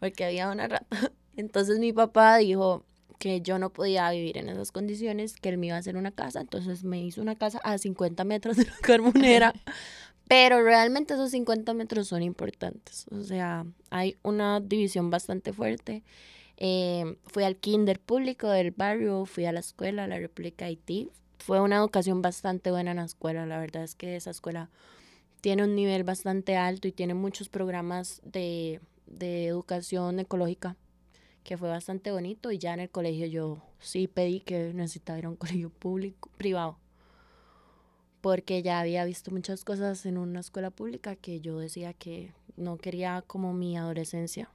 porque 0.00 0.24
había 0.24 0.50
una 0.50 0.66
rata. 0.66 1.12
Entonces 1.36 1.78
mi 1.78 1.92
papá 1.92 2.38
dijo 2.38 2.84
que 3.20 3.40
yo 3.40 3.60
no 3.60 3.70
podía 3.70 4.10
vivir 4.10 4.36
en 4.38 4.48
esas 4.48 4.72
condiciones, 4.72 5.36
que 5.36 5.50
él 5.50 5.58
me 5.58 5.68
iba 5.68 5.76
a 5.76 5.78
hacer 5.78 5.96
una 5.96 6.10
casa, 6.10 6.40
entonces 6.40 6.82
me 6.82 7.00
hizo 7.00 7.22
una 7.22 7.36
casa 7.36 7.60
a 7.62 7.78
50 7.78 8.24
metros 8.24 8.56
de 8.56 8.64
la 8.64 8.74
carbonera 8.82 9.54
pero 10.30 10.62
realmente 10.62 11.14
esos 11.14 11.32
50 11.32 11.74
metros 11.74 12.06
son 12.06 12.22
importantes. 12.22 13.04
O 13.10 13.20
sea, 13.20 13.66
hay 13.90 14.16
una 14.22 14.60
división 14.60 15.10
bastante 15.10 15.52
fuerte. 15.52 16.04
Eh, 16.56 17.16
fui 17.26 17.42
al 17.42 17.56
kinder 17.56 17.98
público 17.98 18.48
del 18.48 18.70
barrio, 18.70 19.26
fui 19.26 19.46
a 19.46 19.50
la 19.50 19.58
escuela, 19.58 20.06
la 20.06 20.20
República 20.20 20.66
Haití. 20.66 21.10
Fue 21.40 21.60
una 21.60 21.78
educación 21.78 22.22
bastante 22.22 22.70
buena 22.70 22.92
en 22.92 22.98
la 22.98 23.06
escuela. 23.06 23.44
La 23.44 23.58
verdad 23.58 23.82
es 23.82 23.96
que 23.96 24.14
esa 24.14 24.30
escuela 24.30 24.70
tiene 25.40 25.64
un 25.64 25.74
nivel 25.74 26.04
bastante 26.04 26.56
alto 26.56 26.86
y 26.86 26.92
tiene 26.92 27.14
muchos 27.14 27.48
programas 27.48 28.22
de, 28.24 28.80
de 29.08 29.48
educación 29.48 30.20
ecológica, 30.20 30.76
que 31.44 31.56
fue 31.56 31.68
bastante 31.68 32.12
bonito. 32.12 32.50
Y 32.52 32.58
ya 32.58 32.74
en 32.74 32.80
el 32.80 32.90
colegio 32.90 33.26
yo 33.26 33.62
sí 33.78 34.08
pedí 34.08 34.40
que 34.40 34.72
necesitaba 34.74 35.18
ir 35.18 35.26
a 35.26 35.30
un 35.30 35.36
colegio 35.36 35.70
público, 35.70 36.30
privado 36.36 36.78
porque 38.20 38.62
ya 38.62 38.80
había 38.80 39.04
visto 39.04 39.30
muchas 39.30 39.64
cosas 39.64 40.04
en 40.06 40.18
una 40.18 40.40
escuela 40.40 40.70
pública 40.70 41.16
que 41.16 41.40
yo 41.40 41.58
decía 41.58 41.94
que 41.94 42.32
no 42.56 42.76
quería 42.76 43.22
como 43.26 43.54
mi 43.54 43.76
adolescencia 43.76 44.50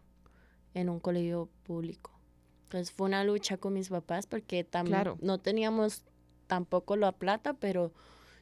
en 0.73 0.89
un 0.89 0.99
colegio 0.99 1.49
público. 1.63 2.11
Entonces 2.63 2.91
fue 2.91 3.07
una 3.07 3.23
lucha 3.23 3.57
con 3.57 3.73
mis 3.73 3.89
papás 3.89 4.27
porque 4.27 4.63
también 4.63 5.15
no 5.21 5.39
teníamos 5.39 6.03
tampoco 6.47 6.95
la 6.95 7.11
plata, 7.11 7.53
pero 7.53 7.91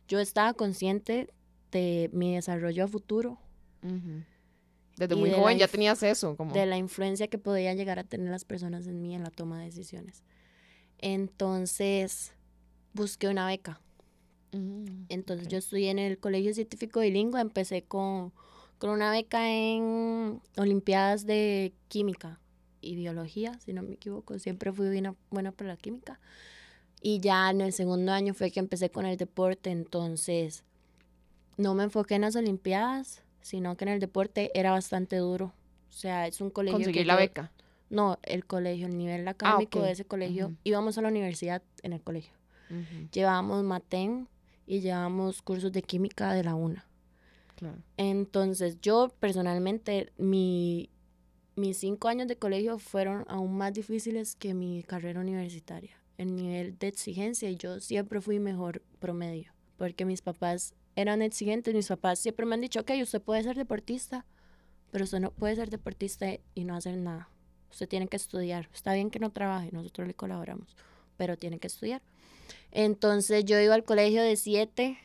yo 0.07 0.19
estaba 0.19 0.53
consciente 0.53 1.33
de 1.71 2.09
mi 2.13 2.35
desarrollo 2.35 2.83
a 2.83 2.87
futuro. 2.87 3.37
Desde 4.97 5.15
muy 5.15 5.31
joven 5.31 5.57
ya 5.57 5.67
tenías 5.67 6.03
eso. 6.03 6.35
Como... 6.35 6.53
De 6.53 6.65
la 6.65 6.77
influencia 6.77 7.27
que 7.27 7.37
podían 7.37 7.77
llegar 7.77 7.99
a 7.99 8.03
tener 8.03 8.29
las 8.29 8.45
personas 8.45 8.87
en 8.87 9.01
mí 9.01 9.15
en 9.15 9.23
la 9.23 9.31
toma 9.31 9.59
de 9.59 9.65
decisiones. 9.65 10.23
Entonces 10.99 12.33
busqué 12.93 13.27
una 13.27 13.47
beca 13.47 13.81
Mm, 14.53 15.05
Entonces 15.09 15.47
yo 15.47 15.57
estudié 15.57 15.89
en 15.89 15.99
el 15.99 16.19
Colegio 16.19 16.53
Científico 16.53 16.99
Bilingüe, 16.99 17.41
empecé 17.41 17.83
con, 17.83 18.31
con 18.77 18.91
una 18.91 19.11
beca 19.11 19.49
en 19.49 20.41
Olimpiadas 20.57 21.25
de 21.25 21.73
Química 21.87 22.39
y 22.79 22.95
Biología, 22.95 23.59
si 23.59 23.73
no 23.73 23.81
me 23.81 23.93
equivoco, 23.93 24.37
siempre 24.39 24.71
fui 24.71 24.87
buena, 24.87 25.15
buena 25.31 25.51
para 25.51 25.71
la 25.71 25.77
química. 25.77 26.19
Y 27.01 27.19
ya 27.19 27.49
en 27.49 27.61
el 27.61 27.73
segundo 27.73 28.11
año 28.11 28.33
fue 28.33 28.51
que 28.51 28.59
empecé 28.59 28.89
con 28.89 29.05
el 29.05 29.17
deporte, 29.17 29.71
entonces 29.71 30.63
no 31.57 31.73
me 31.73 31.83
enfoqué 31.83 32.15
en 32.15 32.21
las 32.21 32.35
Olimpiadas, 32.35 33.23
sino 33.43 33.77
que 33.77 33.85
en 33.85 33.89
el 33.89 33.99
deporte 33.99 34.49
era 34.55 34.71
bastante 34.71 35.17
duro. 35.17 35.53
O 35.89 35.91
sea, 35.91 36.25
es 36.25 36.41
un 36.41 36.49
colegio... 36.49 36.79
¿Conseguir 36.79 37.05
la 37.05 37.15
beca? 37.15 37.51
No, 37.91 38.17
el 38.23 38.47
colegio, 38.47 38.87
el 38.87 38.97
nivel 38.97 39.27
académico 39.27 39.81
ah, 39.81 39.85
de 39.85 39.91
ese 39.91 40.05
colegio. 40.05 40.55
Íbamos 40.63 40.97
a 40.97 41.03
la 41.03 41.09
universidad 41.09 41.61
en 41.83 41.93
el 41.93 42.01
colegio. 42.01 42.33
Llevábamos 43.11 43.63
matén, 43.63 44.27
y 44.65 44.81
llevamos 44.81 45.41
cursos 45.41 45.71
de 45.71 45.81
química 45.81 46.33
de 46.33 46.43
la 46.43 46.55
UNA. 46.55 46.85
Entonces, 47.95 48.81
yo 48.81 49.13
personalmente, 49.19 50.11
mi, 50.17 50.89
mis 51.55 51.77
cinco 51.77 52.09
años 52.09 52.27
de 52.27 52.35
colegio 52.35 52.77
fueron 52.77 53.23
aún 53.29 53.55
más 53.55 53.73
difíciles 53.73 54.35
que 54.35 54.53
mi 54.53 54.83
carrera 54.83 55.21
universitaria. 55.21 55.97
El 56.17 56.35
nivel 56.35 56.77
de 56.77 56.87
exigencia, 56.87 57.49
yo 57.51 57.79
siempre 57.79 58.19
fui 58.19 58.39
mejor 58.39 58.81
promedio, 58.99 59.53
porque 59.77 60.03
mis 60.03 60.21
papás 60.21 60.75
eran 60.95 61.21
exigentes. 61.21 61.73
Mis 61.73 61.87
papás 61.87 62.19
siempre 62.19 62.45
me 62.45 62.55
han 62.55 62.61
dicho, 62.61 62.81
ok, 62.81 62.91
usted 63.01 63.21
puede 63.21 63.43
ser 63.43 63.55
deportista, 63.55 64.25
pero 64.91 65.05
usted 65.05 65.19
no 65.19 65.31
puede 65.31 65.55
ser 65.55 65.69
deportista 65.69 66.27
y 66.53 66.63
no 66.63 66.75
hacer 66.75 66.97
nada. 66.97 67.29
Usted 67.71 67.87
tiene 67.87 68.07
que 68.07 68.17
estudiar. 68.17 68.69
Está 68.73 68.93
bien 68.93 69.09
que 69.09 69.19
no 69.19 69.31
trabaje, 69.31 69.71
nosotros 69.71 70.07
le 70.07 70.13
colaboramos, 70.13 70.75
pero 71.17 71.37
tiene 71.37 71.59
que 71.59 71.67
estudiar. 71.67 72.01
Entonces 72.71 73.45
yo 73.45 73.59
iba 73.59 73.75
al 73.75 73.83
colegio 73.83 74.21
de 74.21 74.35
7 74.35 74.97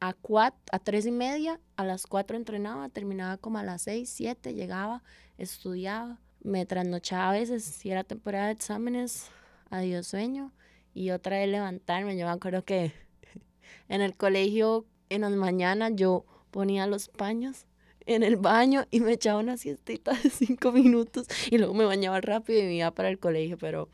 a 0.00 0.12
4, 0.12 0.60
a 0.72 0.78
3 0.78 1.06
y 1.06 1.10
media, 1.10 1.60
a 1.76 1.84
las 1.84 2.06
4 2.06 2.36
entrenaba, 2.36 2.88
terminaba 2.88 3.36
como 3.38 3.58
a 3.58 3.62
las 3.62 3.82
6, 3.82 4.08
7, 4.08 4.54
llegaba, 4.54 5.02
estudiaba, 5.38 6.18
me 6.42 6.66
trasnochaba 6.66 7.30
a 7.30 7.32
veces, 7.32 7.64
si 7.64 7.90
era 7.90 8.04
temporada 8.04 8.46
de 8.46 8.52
exámenes, 8.52 9.30
adiós 9.70 10.06
sueño, 10.06 10.52
y 10.92 11.10
otra 11.10 11.38
vez 11.38 11.48
levantarme. 11.48 12.16
Yo 12.16 12.26
me 12.26 12.32
acuerdo 12.32 12.64
que 12.64 12.92
en 13.88 14.00
el 14.00 14.16
colegio, 14.16 14.84
en 15.08 15.22
las 15.22 15.32
mañanas, 15.32 15.92
yo 15.94 16.24
ponía 16.50 16.86
los 16.86 17.08
paños 17.08 17.66
en 18.06 18.22
el 18.22 18.36
baño 18.36 18.86
y 18.90 19.00
me 19.00 19.12
echaba 19.12 19.40
una 19.40 19.56
siestita 19.56 20.12
de 20.12 20.30
cinco 20.30 20.72
minutos 20.72 21.26
y 21.50 21.58
luego 21.58 21.74
me 21.74 21.84
bañaba 21.84 22.20
rápido 22.20 22.60
y 22.60 22.64
me 22.64 22.74
iba 22.76 22.90
para 22.90 23.08
el 23.08 23.18
colegio, 23.18 23.58
pero... 23.58 23.88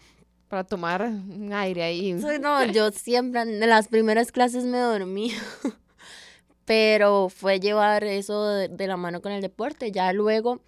Para 0.48 0.64
tomar 0.64 1.02
un 1.02 1.52
aire 1.52 1.84
ahí. 1.84 2.12
no, 2.12 2.64
yo 2.64 2.90
siempre 2.90 3.42
en 3.42 3.60
las 3.60 3.86
primeras 3.86 4.32
clases 4.32 4.64
me 4.64 4.78
dormía, 4.78 5.36
pero 6.64 7.28
fue 7.28 7.60
llevar 7.60 8.02
eso 8.02 8.44
de, 8.44 8.86
la 8.88 8.96
mano 8.96 9.22
con 9.22 9.30
el 9.30 9.42
deporte. 9.42 9.92
Ya 9.92 10.12
luego 10.12 10.60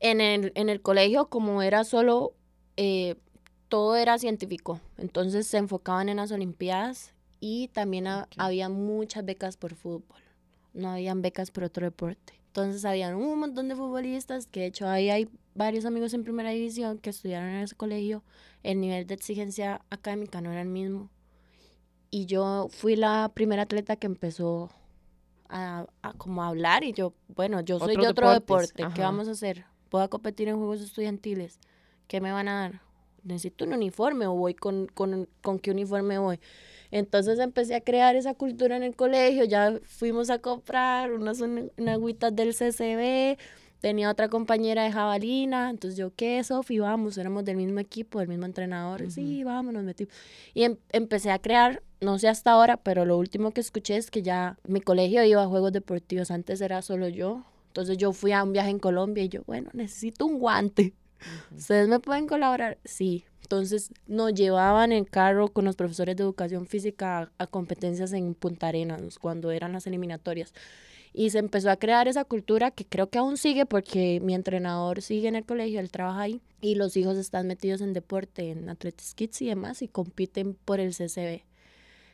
en 0.00 0.22
el, 0.22 0.52
en 0.54 0.70
el 0.70 0.80
colegio, 0.80 1.28
como 1.28 1.60
era 1.60 1.84
solo, 1.84 2.32
eh, 2.78 3.16
todo 3.68 3.94
era 3.94 4.16
científico, 4.16 4.80
entonces 4.96 5.46
se 5.46 5.58
enfocaban 5.58 6.08
en 6.08 6.16
las 6.16 6.32
Olimpiadas 6.32 7.12
y 7.40 7.68
también 7.68 8.06
había 8.36 8.68
muchas 8.68 9.24
becas 9.24 9.56
por 9.56 9.74
fútbol, 9.74 10.20
no 10.74 10.90
habían 10.90 11.22
becas 11.22 11.50
por 11.50 11.64
otro 11.64 11.84
deporte. 11.84 12.34
Entonces 12.48 12.84
habían 12.84 13.14
un 13.14 13.38
montón 13.38 13.68
de 13.68 13.76
futbolistas, 13.76 14.46
que 14.46 14.60
de 14.60 14.66
hecho 14.66 14.88
ahí 14.88 15.10
hay 15.10 15.28
varios 15.54 15.84
amigos 15.84 16.14
en 16.14 16.24
primera 16.24 16.50
división 16.50 16.98
que 16.98 17.10
estudiaron 17.10 17.50
en 17.50 17.62
ese 17.62 17.76
colegio. 17.76 18.24
El 18.62 18.80
nivel 18.80 19.06
de 19.06 19.14
exigencia 19.14 19.82
académica 19.90 20.40
no 20.40 20.50
era 20.50 20.62
el 20.62 20.68
mismo. 20.68 21.10
Y 22.10 22.26
yo 22.26 22.68
fui 22.70 22.96
la 22.96 23.30
primera 23.34 23.62
atleta 23.62 23.96
que 23.96 24.06
empezó 24.06 24.70
a, 25.48 25.86
como 26.16 26.42
hablar 26.42 26.84
y 26.84 26.92
yo, 26.92 27.12
bueno, 27.28 27.60
yo 27.60 27.78
soy 27.78 27.96
de 27.96 28.08
otro 28.08 28.30
deporte, 28.30 28.84
¿qué 28.94 29.02
vamos 29.02 29.28
a 29.28 29.32
hacer? 29.32 29.64
¿Puedo 29.88 30.08
competir 30.10 30.48
en 30.48 30.56
juegos 30.56 30.80
estudiantiles? 30.80 31.58
¿Qué 32.06 32.20
me 32.20 32.32
van 32.32 32.48
a 32.48 32.60
dar? 32.60 32.82
¿Necesito 33.22 33.64
un 33.64 33.74
uniforme 33.74 34.26
o 34.26 34.34
voy 34.34 34.54
con, 34.54 34.86
con, 34.86 35.28
con 35.42 35.58
qué 35.58 35.70
uniforme 35.70 36.18
voy? 36.18 36.40
Entonces 36.90 37.38
empecé 37.38 37.74
a 37.74 37.80
crear 37.80 38.16
esa 38.16 38.34
cultura 38.34 38.76
en 38.76 38.82
el 38.82 38.96
colegio, 38.96 39.44
ya 39.44 39.78
fuimos 39.84 40.30
a 40.30 40.38
comprar 40.38 41.12
unas, 41.12 41.42
agüitas 41.86 42.34
del 42.34 42.54
CCB, 42.54 43.38
tenía 43.80 44.10
otra 44.10 44.28
compañera 44.28 44.84
de 44.84 44.92
jabalina, 44.92 45.70
entonces 45.70 45.98
yo, 45.98 46.12
¿qué, 46.14 46.42
Sofi? 46.42 46.78
Vamos, 46.78 47.18
éramos 47.18 47.44
del 47.44 47.56
mismo 47.56 47.78
equipo, 47.78 48.18
del 48.18 48.28
mismo 48.28 48.46
entrenador, 48.46 49.10
sí, 49.10 49.44
vamos, 49.44 49.74
nos 49.74 49.84
metimos. 49.84 50.12
Y 50.54 50.64
em, 50.64 50.76
empecé 50.90 51.30
a 51.30 51.38
crear, 51.38 51.82
no 52.00 52.18
sé 52.18 52.28
hasta 52.28 52.52
ahora, 52.52 52.76
pero 52.78 53.04
lo 53.04 53.18
último 53.18 53.50
que 53.50 53.60
escuché 53.60 53.96
es 53.96 54.10
que 54.10 54.22
ya 54.22 54.58
mi 54.66 54.80
colegio 54.80 55.22
iba 55.24 55.42
a 55.42 55.46
juegos 55.46 55.72
deportivos, 55.72 56.30
antes 56.30 56.60
era 56.60 56.82
solo 56.82 57.08
yo, 57.08 57.44
entonces 57.68 57.98
yo 57.98 58.12
fui 58.12 58.32
a 58.32 58.42
un 58.42 58.52
viaje 58.52 58.70
en 58.70 58.78
Colombia 58.78 59.22
y 59.24 59.28
yo, 59.28 59.42
bueno, 59.46 59.70
necesito 59.74 60.26
un 60.26 60.38
guante. 60.38 60.94
¿Ustedes 61.54 61.88
me 61.88 62.00
pueden 62.00 62.26
colaborar? 62.26 62.78
Sí. 62.84 63.24
Entonces 63.48 63.92
nos 64.06 64.34
llevaban 64.34 64.92
en 64.92 65.06
carro 65.06 65.48
con 65.48 65.64
los 65.64 65.74
profesores 65.74 66.14
de 66.16 66.22
educación 66.22 66.66
física 66.66 67.32
a, 67.38 67.46
competencias 67.46 68.12
en 68.12 68.34
Punta 68.34 68.68
Arenas 68.68 69.18
cuando 69.18 69.52
eran 69.52 69.72
las 69.72 69.86
eliminatorias. 69.86 70.52
Y 71.14 71.30
se 71.30 71.38
empezó 71.38 71.70
a 71.70 71.76
crear 71.76 72.08
esa 72.08 72.26
cultura 72.26 72.70
que 72.70 72.84
creo 72.84 73.08
que 73.08 73.16
aún 73.16 73.38
sigue 73.38 73.64
porque 73.64 74.20
mi 74.22 74.34
entrenador 74.34 75.00
sigue 75.00 75.28
en 75.28 75.34
el 75.34 75.46
colegio, 75.46 75.80
él 75.80 75.90
trabaja 75.90 76.20
ahí 76.20 76.42
y 76.60 76.74
los 76.74 76.94
hijos 76.98 77.16
están 77.16 77.46
metidos 77.46 77.80
en 77.80 77.94
deporte, 77.94 78.50
en 78.50 78.68
Athletics 78.68 79.14
Kids 79.14 79.40
y 79.40 79.46
demás 79.46 79.80
y 79.80 79.88
compiten 79.88 80.52
por 80.66 80.78
el 80.78 80.90
CCB. 80.90 81.40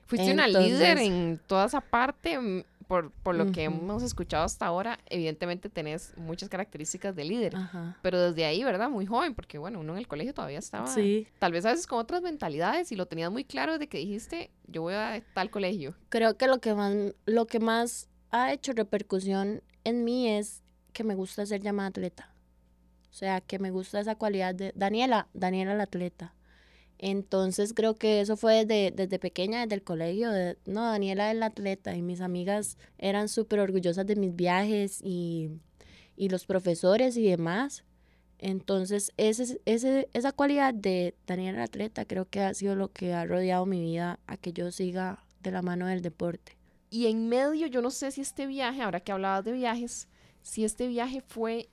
Fuiste 0.07 0.33
una 0.33 0.47
líder 0.47 0.99
en 0.99 1.41
toda 1.49 1.67
esa 1.67 1.81
parte, 1.81 2.39
por, 2.87 3.11
por 3.11 3.35
lo 3.35 3.53
que 3.53 3.65
hemos 3.65 4.03
escuchado 4.03 4.45
hasta 4.45 4.67
ahora, 4.67 4.99
evidentemente 5.07 5.69
tenés 5.69 6.17
muchas 6.17 6.49
características 6.49 7.15
de 7.17 7.25
líder. 7.25 7.55
Pero 8.03 8.21
desde 8.21 8.45
ahí, 8.45 8.65
¿verdad? 8.65 8.91
Muy 8.91 9.07
joven, 9.07 9.35
porque 9.35 9.59
bueno, 9.59 9.81
uno 9.81 9.93
en 9.93 9.99
el 9.99 10.09
colegio 10.09 10.35
todavía 10.35 10.59
estaba. 10.59 10.87
Sí. 10.87 11.27
Tal 11.39 11.53
vez 11.53 11.65
a 11.65 11.71
veces 11.71 11.87
con 11.87 11.99
otras 11.99 12.23
mentalidades 12.23 12.93
y 12.93 12.97
lo 12.97 13.07
tenías 13.07 13.31
muy 13.31 13.45
claro 13.45 13.79
de 13.79 13.89
que 13.89 13.99
dijiste, 13.99 14.51
yo 14.67 14.83
voy 14.83 14.95
a 14.95 15.23
tal 15.35 15.51
colegio. 15.51 15.95
Creo 16.09 16.37
que 16.37 16.47
lo 16.47 16.61
que 16.61 16.75
más, 16.75 16.95
lo 17.27 17.47
que 17.47 17.61
más 17.61 18.09
ha 18.31 18.53
hecho 18.53 18.73
repercusión 18.73 19.63
en 19.85 20.05
mí 20.05 20.29
es 20.29 20.63
que 20.93 21.05
me 21.05 21.15
gusta 21.15 21.47
ser 21.47 21.63
llamada 21.63 21.89
atleta. 21.89 22.35
O 23.11 23.17
sea, 23.17 23.41
que 23.41 23.59
me 23.59 23.71
gusta 23.71 24.01
esa 24.01 24.17
cualidad 24.17 24.55
de 24.55 24.73
Daniela, 24.75 25.29
Daniela 25.35 25.75
la 25.75 25.85
atleta. 25.85 26.35
Entonces 26.99 27.75
creo 27.75 27.95
que 27.95 28.21
eso 28.21 28.37
fue 28.37 28.65
desde, 28.65 28.91
desde 28.91 29.19
pequeña, 29.19 29.61
desde 29.61 29.75
el 29.75 29.83
colegio. 29.83 30.31
no, 30.67 30.85
Daniela 30.85 31.31
es 31.31 31.37
la 31.37 31.47
atleta 31.47 31.97
y 31.97 32.03
mis 32.03 32.21
amigas 32.21 32.79
eran 32.99 33.29
súper 33.29 33.61
orgullosas 33.61 34.07
de 34.07 34.17
mis 34.17 34.35
viajes 34.35 35.01
y, 35.03 35.51
y, 36.17 36.29
los 36.29 36.47
profesores 36.47 37.17
y 37.17 37.29
demás. 37.29 37.85
Entonces 38.39 39.13
ese, 39.17 39.61
ese, 39.65 40.09
esa 40.13 40.33
cualidad 40.33 40.75
de 40.75 41.15
Daniela 41.27 41.59
la 41.59 41.65
atleta 41.65 42.05
creo 42.05 42.29
que 42.29 42.41
ha 42.41 42.55
sido 42.55 42.75
lo 42.75 42.93
que 42.93 43.13
ha 43.13 43.25
rodeado 43.25 43.67
mi 43.67 43.81
vida 43.81 44.19
a 44.27 44.37
que 44.37 44.53
yo 44.53 44.71
siga 44.71 45.25
de 45.43 45.51
la 45.51 45.63
mano 45.63 45.87
del 45.87 46.03
deporte. 46.03 46.57
Y 46.91 47.07
en 47.07 47.29
medio, 47.29 47.67
yo 47.67 47.83
no 47.83 47.91
sé 47.91 48.13
si 48.13 48.21
este 48.21 48.47
viaje, 48.47 48.83
ahora 48.83 49.01
que 49.01 49.13
hablabas 49.13 49.45
de 49.45 49.53
viajes, 49.53 50.09
si 50.43 50.65
este 50.65 50.87
viaje 50.87 51.23
fue 51.23 51.69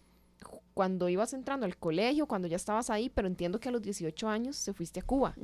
cuando 0.73 1.09
ibas 1.09 1.33
entrando 1.33 1.65
al 1.65 1.77
colegio, 1.77 2.27
cuando 2.27 2.47
ya 2.47 2.55
estabas 2.55 2.89
ahí, 2.89 3.09
pero 3.09 3.27
entiendo 3.27 3.59
que 3.59 3.69
a 3.69 3.71
los 3.71 3.81
18 3.81 4.27
años 4.27 4.63
te 4.63 4.73
fuiste 4.73 4.99
a 4.99 5.03
Cuba. 5.03 5.35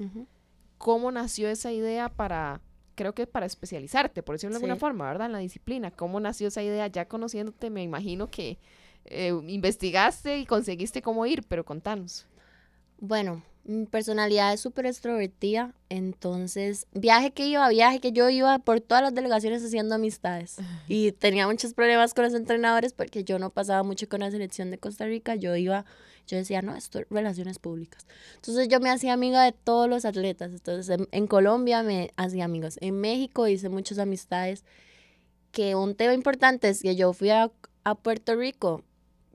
¿Cómo 0.77 1.11
nació 1.11 1.49
esa 1.49 1.71
idea 1.71 2.09
para, 2.09 2.61
creo 2.95 3.13
que 3.13 3.27
para 3.27 3.45
especializarte, 3.45 4.23
por 4.23 4.35
decirlo 4.35 4.53
de 4.53 4.57
alguna 4.57 4.75
forma, 4.75 5.05
¿verdad? 5.05 5.27
En 5.27 5.33
la 5.33 5.39
disciplina. 5.39 5.91
¿Cómo 5.91 6.19
nació 6.19 6.47
esa 6.47 6.63
idea? 6.63 6.87
Ya 6.87 7.07
conociéndote, 7.07 7.69
me 7.69 7.83
imagino 7.83 8.29
que 8.29 8.59
eh, 9.05 9.33
investigaste 9.47 10.39
y 10.39 10.45
conseguiste 10.45 11.01
cómo 11.01 11.25
ir, 11.25 11.43
pero 11.47 11.65
contanos. 11.65 12.27
Bueno, 12.99 13.43
mi 13.67 13.85
personalidad 13.85 14.53
es 14.53 14.61
súper 14.61 14.85
extrovertida, 14.85 15.73
entonces 15.89 16.87
viaje 16.93 17.31
que 17.31 17.45
iba, 17.45 17.67
viaje 17.67 17.99
que 17.99 18.13
yo 18.13 18.29
iba 18.29 18.57
por 18.59 18.79
todas 18.79 19.03
las 19.03 19.13
delegaciones 19.13 19.63
haciendo 19.63 19.95
amistades 19.95 20.55
y 20.87 21.11
tenía 21.11 21.47
muchos 21.47 21.73
problemas 21.73 22.13
con 22.13 22.23
los 22.23 22.33
entrenadores 22.33 22.93
porque 22.93 23.25
yo 23.25 23.39
no 23.39 23.49
pasaba 23.49 23.83
mucho 23.83 24.07
con 24.07 24.21
la 24.21 24.31
selección 24.31 24.71
de 24.71 24.77
Costa 24.77 25.05
Rica, 25.05 25.35
yo 25.35 25.53
iba, 25.55 25.85
yo 26.27 26.37
decía, 26.37 26.61
no, 26.61 26.75
esto 26.75 26.99
es 26.99 27.07
relaciones 27.09 27.59
públicas. 27.59 28.07
Entonces 28.35 28.69
yo 28.69 28.79
me 28.79 28.89
hacía 28.89 29.11
amiga 29.11 29.43
de 29.43 29.51
todos 29.51 29.89
los 29.89 30.05
atletas, 30.05 30.51
entonces 30.53 30.97
en, 31.11 31.27
Colombia 31.27 31.83
me 31.83 32.11
hacía 32.15 32.45
amigos, 32.45 32.77
en 32.81 32.99
México 33.01 33.49
hice 33.49 33.67
muchas 33.67 33.99
amistades, 33.99 34.63
que 35.51 35.75
un 35.75 35.95
tema 35.95 36.13
importante 36.13 36.69
es 36.69 36.81
que 36.81 36.95
yo 36.95 37.11
fui 37.11 37.31
a, 37.31 37.51
a 37.83 37.95
Puerto 37.95 38.35
Rico 38.35 38.83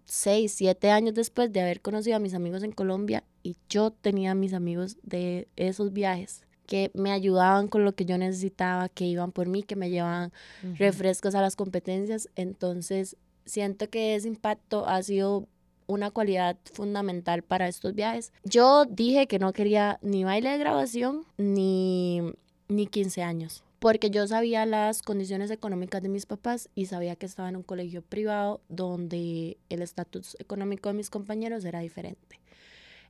seis, 0.04 0.52
siete 0.52 0.90
años 0.90 1.14
después 1.14 1.52
de 1.52 1.60
haber 1.60 1.80
conocido 1.80 2.16
a 2.16 2.20
mis 2.20 2.34
amigos 2.34 2.62
en 2.62 2.72
Colombia 2.72 3.24
y 3.42 3.56
yo 3.68 3.90
tenía 3.90 4.32
a 4.32 4.34
mis 4.34 4.54
amigos 4.54 4.96
de 5.02 5.48
esos 5.56 5.92
viajes 5.92 6.44
que 6.66 6.90
me 6.94 7.12
ayudaban 7.12 7.68
con 7.68 7.84
lo 7.84 7.94
que 7.94 8.04
yo 8.04 8.16
necesitaba, 8.18 8.88
que 8.88 9.04
iban 9.04 9.32
por 9.32 9.48
mí, 9.48 9.62
que 9.62 9.76
me 9.76 9.90
llevaban 9.90 10.32
refrescos 10.78 11.34
a 11.34 11.42
las 11.42 11.56
competencias. 11.56 12.28
Entonces, 12.36 13.16
siento 13.44 13.90
que 13.90 14.14
ese 14.14 14.28
impacto 14.28 14.86
ha 14.86 15.02
sido 15.02 15.48
una 15.86 16.10
cualidad 16.10 16.56
fundamental 16.72 17.42
para 17.42 17.68
estos 17.68 17.94
viajes. 17.94 18.32
Yo 18.44 18.86
dije 18.86 19.26
que 19.26 19.38
no 19.38 19.52
quería 19.52 19.98
ni 20.02 20.24
baile 20.24 20.50
de 20.50 20.58
grabación 20.58 21.26
ni, 21.36 22.22
ni 22.68 22.86
15 22.86 23.22
años 23.22 23.64
porque 23.82 24.10
yo 24.10 24.28
sabía 24.28 24.64
las 24.64 25.02
condiciones 25.02 25.50
económicas 25.50 26.00
de 26.00 26.08
mis 26.08 26.24
papás 26.24 26.68
y 26.76 26.86
sabía 26.86 27.16
que 27.16 27.26
estaba 27.26 27.48
en 27.48 27.56
un 27.56 27.64
colegio 27.64 28.00
privado 28.00 28.60
donde 28.68 29.58
el 29.70 29.82
estatus 29.82 30.36
económico 30.38 30.88
de 30.88 30.94
mis 30.94 31.10
compañeros 31.10 31.64
era 31.64 31.80
diferente. 31.80 32.38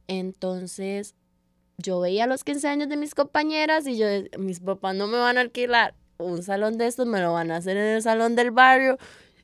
Entonces, 0.09 1.15
yo 1.77 2.01
veía 2.01 2.27
los 2.27 2.43
15 2.43 2.69
años 2.69 2.89
de 2.89 2.97
mis 2.97 3.15
compañeras 3.15 3.87
y 3.87 3.99
yo, 3.99 4.07
mis 4.39 4.61
papás 4.61 4.97
no 4.97 5.09
me 5.09 5.19
van 5.19 5.37
a 5.37 5.43
alquilar 5.43 5.95
un 6.17 6.43
salón 6.43 6.79
de 6.79 6.87
estos, 6.87 7.07
me 7.07 7.21
lo 7.21 7.35
van 7.35 7.51
a 7.51 7.57
hacer 7.57 7.77
en 7.77 7.89
el 7.97 8.01
salón 8.01 8.35
del 8.35 8.51
barrio, 8.51 8.97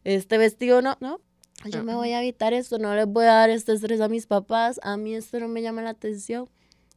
este 0.05 0.39
vestido 0.39 0.81
no, 0.81 0.97
no. 1.01 1.21
Yo 1.67 1.85
me 1.85 1.95
voy 1.95 2.13
a 2.13 2.23
evitar 2.23 2.55
esto, 2.55 2.79
no 2.79 2.95
les 2.95 3.07
voy 3.07 3.27
a 3.27 3.35
dar 3.35 3.51
este 3.51 3.75
estrés 3.75 4.01
a 4.01 4.09
mis 4.09 4.27
papás, 4.27 4.81
a 4.83 4.97
mí 4.97 5.15
esto 5.15 5.39
no 5.41 5.49
me 5.49 5.61
llama 5.61 5.83
la 5.83 5.91
atención 5.91 6.49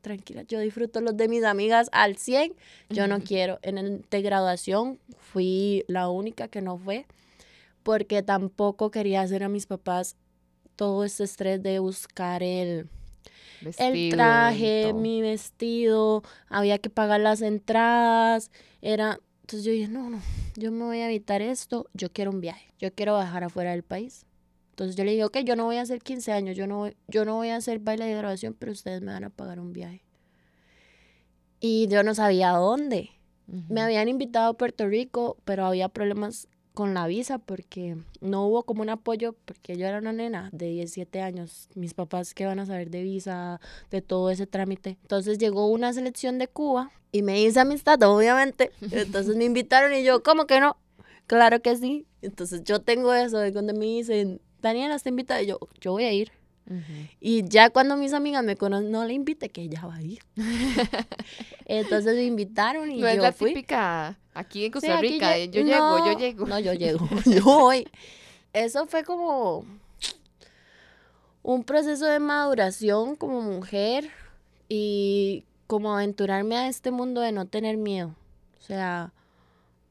tranquila, 0.02 0.44
yo 0.44 0.60
disfruto 0.60 1.02
los 1.02 1.16
de 1.16 1.28
mis 1.28 1.44
amigas 1.44 1.90
al 1.92 2.18
100, 2.18 2.54
yo 2.90 3.08
no 3.08 3.22
quiero. 3.22 3.60
En 3.62 3.78
el 3.78 4.04
de 4.10 4.22
graduación 4.22 5.00
fui 5.18 5.86
la 5.88 6.10
única 6.10 6.48
que 6.48 6.62
no 6.62 6.78
fue, 6.78 7.06
porque 7.84 8.24
tampoco 8.24 8.92
quería 8.92 9.22
hacer 9.22 9.44
a 9.44 9.50
mis 9.50 9.68
papás 9.68 10.16
todo 10.76 11.04
ese 11.04 11.24
estrés 11.24 11.62
de 11.62 11.80
buscar 11.80 12.44
el, 12.44 12.90
el 13.78 14.10
traje, 14.12 14.94
mi 14.94 15.22
vestido, 15.22 16.24
había 16.50 16.80
que 16.80 16.90
pagar 16.90 17.22
las 17.22 17.42
entradas, 17.42 18.52
era... 18.82 19.20
Entonces 19.42 19.66
yo 19.66 19.72
dije, 19.74 19.88
no, 19.90 20.10
no, 20.10 20.22
yo 20.56 20.72
me 20.72 20.86
voy 20.86 21.00
a 21.00 21.08
evitar 21.08 21.42
esto, 21.42 21.88
yo 21.94 22.12
quiero 22.12 22.32
un 22.32 22.40
viaje, 22.40 22.74
yo 22.80 22.94
quiero 22.94 23.14
bajar 23.14 23.44
afuera 23.44 23.72
del 23.72 23.84
país. 23.84 24.26
Entonces 24.72 24.96
yo 24.96 25.04
le 25.04 25.12
dije, 25.12 25.24
ok, 25.24 25.38
yo 25.40 25.56
no 25.56 25.66
voy 25.66 25.78
a 25.78 25.82
hacer 25.82 26.02
15 26.02 26.32
años, 26.32 26.58
yo 26.58 26.66
no, 26.66 26.90
yo 27.08 27.24
no 27.24 27.36
voy 27.36 27.50
a 27.50 27.58
hacer 27.58 27.80
baile 27.80 28.06
de 28.06 28.16
graduación, 28.16 28.56
pero 28.58 28.72
ustedes 28.72 29.02
me 29.02 29.12
van 29.12 29.24
a 29.24 29.30
pagar 29.30 29.60
un 29.60 29.74
viaje. 29.74 30.04
Y 31.60 31.88
yo 31.88 32.04
no 32.04 32.16
sabía 32.16 32.52
dónde. 32.52 33.12
Me 33.68 33.82
habían 33.82 34.08
invitado 34.08 34.52
a 34.52 34.58
Puerto 34.58 34.88
Rico, 34.88 35.38
pero 35.44 35.66
había 35.66 35.90
problemas 35.90 36.48
con 36.74 36.94
la 36.94 37.06
visa 37.06 37.38
porque 37.38 37.98
no 38.22 38.48
hubo 38.48 38.64
como 38.64 38.82
un 38.82 38.90
apoyo, 38.90 39.36
porque 39.46 39.76
yo 39.76 39.86
era 39.86 40.00
una 40.00 40.14
nena 40.14 40.50
de 40.54 40.68
17 40.68 41.22
años, 41.22 41.68
mis 41.76 41.94
papás 41.94 42.34
que 42.34 42.46
van 42.46 42.60
a 42.60 42.66
saber 42.66 42.90
de 42.90 43.04
visa, 43.04 43.60
de 43.90 44.02
todo 44.02 44.30
ese 44.30 44.48
trámite. 44.48 44.98
Entonces 45.02 45.38
llegó 45.38 45.68
una 45.68 45.92
selección 45.92 46.38
de 46.38 46.48
Cuba 46.48 46.92
y 47.12 47.24
me 47.24 47.42
hice 47.42 47.60
amistad, 47.60 48.02
obviamente. 48.04 48.72
Entonces 48.90 49.36
me 49.36 49.44
invitaron 49.44 49.94
y 49.94 50.04
yo, 50.04 50.24
¿cómo 50.24 50.48
que 50.48 50.60
no? 50.60 50.78
Claro 51.28 51.62
que 51.62 51.76
sí. 51.76 52.06
Entonces 52.22 52.64
yo 52.64 52.80
tengo 52.80 53.14
eso 53.14 53.38
de 53.40 53.52
cuando 53.52 53.74
me 53.74 53.86
dicen, 53.86 54.42
Daniela 54.62 54.96
está 54.96 55.10
invitada, 55.10 55.42
y 55.42 55.48
yo, 55.48 55.60
yo 55.80 55.92
voy 55.92 56.04
a 56.06 56.14
ir. 56.14 56.32
Y 57.20 57.44
ya 57.50 57.70
cuando 57.70 57.98
mis 57.98 58.14
amigas 58.14 58.46
me 58.46 58.56
conocen, 58.56 58.92
no 58.92 59.04
le 59.04 59.14
invite, 59.14 59.50
que 59.50 59.62
ella 59.64 59.86
va 59.86 59.96
a 59.96 60.02
ir. 60.02 60.22
Entonces 61.66 62.16
me 62.16 62.24
invitaron 62.24 62.90
y 62.90 62.96
no 63.00 63.08
yo 63.08 63.08
es 63.08 63.18
la 63.18 63.32
fui. 63.34 63.50
típica 63.50 64.18
aquí 64.34 64.66
en 64.66 64.68
Sí, 64.68 64.72
Costa 64.72 64.98
aquí 64.98 65.08
Rica, 65.10 65.32
de 65.32 65.50
yo 65.50 65.64
llego, 65.64 66.06
yo 66.06 66.18
llego. 66.18 66.46
No, 66.46 66.60
yo 66.60 66.74
llego, 66.74 67.10
yo 67.26 67.44
voy. 67.44 67.88
Eso 68.54 68.86
fue 68.88 69.04
como 69.04 69.66
un 71.44 71.64
proceso 71.64 72.06
de 72.06 72.20
maduración 72.20 73.16
como 73.16 73.42
mujer 73.42 74.10
y 74.70 75.44
como 75.68 75.94
aventurarme 75.94 76.56
a 76.56 76.68
este 76.68 76.92
mundo 76.92 77.20
de 77.22 77.32
no 77.34 77.48
tener 77.48 77.76
miedo. 77.76 78.16
O 78.60 78.62
sea, 78.62 79.12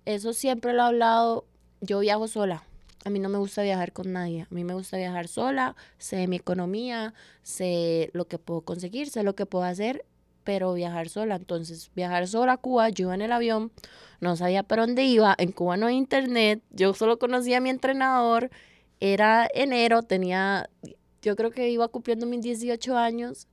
eso 0.06 0.32
siempre 0.32 0.72
lo 0.72 0.82
he 0.82 0.86
hablado. 0.86 1.44
Yo 1.82 1.98
viajo 1.98 2.28
sola. 2.28 2.62
A 3.04 3.10
mí 3.10 3.18
no 3.18 3.28
me 3.28 3.38
gusta 3.38 3.62
viajar 3.62 3.92
con 3.92 4.12
nadie. 4.12 4.42
A 4.42 4.54
mí 4.54 4.64
me 4.64 4.74
gusta 4.74 4.96
viajar 4.96 5.28
sola. 5.28 5.74
Sé 5.98 6.26
mi 6.26 6.36
economía, 6.36 7.14
sé 7.42 8.10
lo 8.12 8.26
que 8.26 8.38
puedo 8.38 8.60
conseguir, 8.62 9.08
sé 9.08 9.22
lo 9.22 9.34
que 9.34 9.46
puedo 9.46 9.64
hacer, 9.64 10.04
pero 10.44 10.74
viajar 10.74 11.08
sola. 11.08 11.36
Entonces, 11.36 11.90
viajar 11.94 12.26
sola 12.28 12.54
a 12.54 12.56
Cuba, 12.58 12.90
yo 12.90 13.06
iba 13.06 13.14
en 13.14 13.22
el 13.22 13.32
avión, 13.32 13.72
no 14.20 14.36
sabía 14.36 14.62
para 14.62 14.84
dónde 14.86 15.04
iba. 15.04 15.34
En 15.38 15.52
Cuba 15.52 15.76
no 15.76 15.86
hay 15.86 15.96
internet. 15.96 16.62
Yo 16.70 16.92
solo 16.92 17.18
conocía 17.18 17.58
a 17.58 17.60
mi 17.60 17.70
entrenador. 17.70 18.50
Era 19.00 19.48
enero, 19.54 20.02
tenía, 20.02 20.68
yo 21.22 21.36
creo 21.36 21.50
que 21.50 21.70
iba 21.70 21.88
cumpliendo 21.88 22.26
mis 22.26 22.42
18 22.42 22.98
años. 22.98 23.48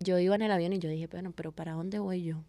Yo 0.00 0.18
iba 0.18 0.34
en 0.34 0.42
el 0.42 0.50
avión 0.50 0.72
y 0.72 0.78
yo 0.80 0.88
dije, 0.88 1.06
bueno, 1.06 1.32
pero 1.34 1.52
¿para 1.52 1.72
dónde 1.72 2.00
voy 2.00 2.24
yo? 2.24 2.42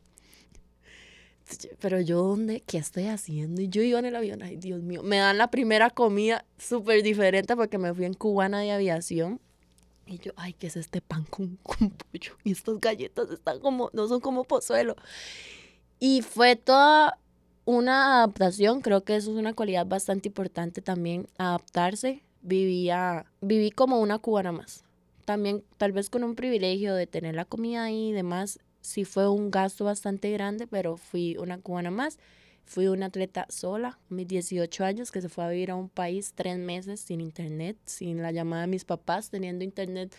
Pero 1.80 2.02
yo, 2.02 2.24
¿dónde? 2.24 2.62
¿Qué 2.62 2.78
estoy 2.78 3.06
haciendo? 3.08 3.62
Y 3.62 3.70
yo 3.70 3.82
iba 3.82 4.00
en 4.00 4.06
el 4.06 4.16
avión, 4.16 4.42
ay, 4.44 4.58
Dios 4.58 4.82
mío. 4.82 5.04
Me 5.04 5.18
dan 5.18 5.38
la 5.38 5.50
primera 5.50 5.90
comida 5.90 6.46
súper 6.58 7.04
diferente 7.04 7.56
porque 7.56 7.78
me 7.78 7.94
fui 7.94 8.06
en 8.06 8.14
cubana 8.14 8.60
de 8.60 8.72
aviación. 8.72 9.40
Y 10.06 10.18
yo, 10.20 10.32
ay, 10.36 10.54
¿qué 10.54 10.68
es 10.68 10.76
este 10.76 11.02
pan 11.02 11.26
con, 11.26 11.58
con 11.58 11.92
pollo? 11.92 12.34
Y 12.44 12.52
estas 12.52 12.80
galletas 12.80 13.30
están 13.30 13.60
como, 13.60 13.90
no 13.94 14.08
son 14.08 14.20
como 14.20 14.44
pozuelo. 14.44 14.96
Y 16.00 16.22
fue 16.22 16.56
toda 16.56 17.20
una 17.66 18.18
adaptación, 18.18 18.82
creo 18.82 19.04
que 19.04 19.16
eso 19.16 19.32
es 19.32 19.38
una 19.38 19.54
cualidad 19.54 19.86
bastante 19.86 20.30
importante 20.30 20.82
también, 20.82 21.28
adaptarse. 21.38 22.24
Vivía, 22.42 23.26
viví 23.42 23.70
como 23.70 24.00
una 24.00 24.18
cubana 24.18 24.52
más. 24.52 24.84
También 25.26 25.64
tal 25.78 25.92
vez 25.92 26.10
con 26.10 26.24
un 26.24 26.36
privilegio 26.36 26.96
de 26.96 27.06
tener 27.06 27.36
la 27.36 27.46
comida 27.46 27.84
ahí 27.84 28.10
y 28.10 28.14
demás, 28.14 28.60
sí 28.82 29.06
fue 29.06 29.30
un 29.30 29.52
gasto 29.52 29.86
bastante 29.86 30.32
grande, 30.32 30.68
pero 30.68 30.98
fui 30.98 31.38
una 31.38 31.60
cubana 31.60 31.92
más. 31.92 32.18
Fui 32.66 32.88
una 32.88 33.08
atleta 33.08 33.48
sola, 33.50 33.98
mis 34.10 34.28
18 34.28 34.86
años, 34.86 35.12
que 35.12 35.22
se 35.22 35.30
fue 35.30 35.44
a 35.44 35.50
vivir 35.50 35.72
a 35.72 35.76
un 35.76 35.90
país 35.90 36.34
tres 36.36 36.60
meses 36.60 37.00
sin 37.00 37.20
internet, 37.20 37.78
sin 37.86 38.22
la 38.22 38.32
llamada 38.32 38.62
de 38.62 38.68
mis 38.68 38.86
papás, 38.86 39.32
teniendo 39.32 39.64
internet 39.64 40.16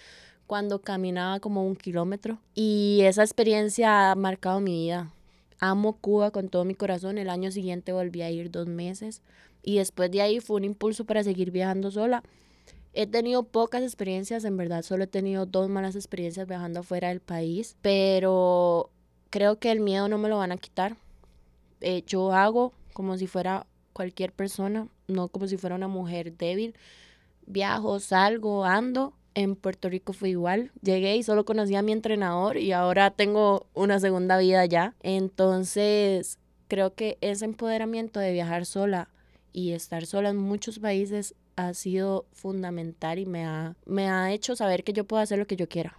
cuando 0.48 0.80
caminaba 0.80 1.38
como 1.38 1.64
un 1.64 1.76
kilómetro. 1.76 2.40
Y 2.56 3.02
esa 3.02 3.22
experiencia 3.22 4.10
ha 4.10 4.14
marcado 4.16 4.58
mi 4.58 4.72
vida. 4.72 5.12
Amo 5.60 5.92
Cuba 6.00 6.32
con 6.32 6.48
todo 6.48 6.64
mi 6.64 6.74
corazón. 6.74 7.18
El 7.18 7.30
año 7.30 7.52
siguiente 7.52 7.92
volví 7.92 8.22
a 8.22 8.30
ir 8.32 8.50
dos 8.50 8.66
meses. 8.66 9.22
Y 9.62 9.76
después 9.76 10.10
de 10.10 10.22
ahí 10.22 10.40
fue 10.40 10.56
un 10.56 10.64
impulso 10.64 11.04
para 11.04 11.22
seguir 11.22 11.52
viajando 11.52 11.92
sola. 11.92 12.24
He 12.92 13.06
tenido 13.06 13.44
pocas 13.44 13.82
experiencias, 13.82 14.44
en 14.44 14.56
verdad, 14.56 14.82
solo 14.82 15.04
he 15.04 15.06
tenido 15.06 15.46
dos 15.46 15.68
malas 15.68 15.94
experiencias 15.94 16.48
viajando 16.48 16.80
afuera 16.80 17.08
del 17.08 17.20
país, 17.20 17.76
pero 17.82 18.90
creo 19.30 19.58
que 19.58 19.70
el 19.70 19.80
miedo 19.80 20.08
no 20.08 20.18
me 20.18 20.28
lo 20.28 20.38
van 20.38 20.52
a 20.52 20.56
quitar. 20.56 20.96
Eh, 21.80 22.02
yo 22.06 22.32
hago 22.32 22.72
como 22.92 23.16
si 23.16 23.26
fuera 23.26 23.66
cualquier 23.92 24.32
persona, 24.32 24.88
no 25.08 25.28
como 25.28 25.46
si 25.46 25.56
fuera 25.56 25.76
una 25.76 25.88
mujer 25.88 26.36
débil. 26.36 26.74
Viajo, 27.46 28.00
salgo, 28.00 28.64
ando. 28.64 29.14
En 29.34 29.54
Puerto 29.54 29.88
Rico 29.88 30.12
fue 30.12 30.30
igual. 30.30 30.72
Llegué 30.82 31.16
y 31.16 31.22
solo 31.22 31.44
conocí 31.44 31.76
a 31.76 31.82
mi 31.82 31.92
entrenador 31.92 32.56
y 32.56 32.72
ahora 32.72 33.12
tengo 33.12 33.68
una 33.74 34.00
segunda 34.00 34.36
vida 34.38 34.66
ya. 34.66 34.96
Entonces, 35.02 36.38
creo 36.66 36.94
que 36.94 37.16
ese 37.20 37.44
empoderamiento 37.44 38.18
de 38.18 38.32
viajar 38.32 38.66
sola 38.66 39.08
y 39.52 39.72
estar 39.72 40.06
sola 40.06 40.30
en 40.30 40.36
muchos 40.36 40.80
países 40.80 41.34
ha 41.68 41.74
sido 41.74 42.26
fundamental 42.32 43.18
y 43.18 43.26
me 43.26 43.44
ha, 43.44 43.76
me 43.86 44.08
ha 44.08 44.32
hecho 44.32 44.56
saber 44.56 44.84
que 44.84 44.92
yo 44.92 45.04
puedo 45.04 45.22
hacer 45.22 45.38
lo 45.38 45.46
que 45.46 45.56
yo 45.56 45.68
quiera. 45.68 45.96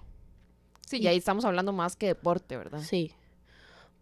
Sí, 0.86 0.98
y 0.98 1.08
ahí 1.08 1.18
estamos 1.18 1.46
hablando 1.46 1.72
más 1.74 1.96
que 1.96 2.08
deporte, 2.08 2.58
¿verdad? 2.58 2.80
Sí, 2.82 3.14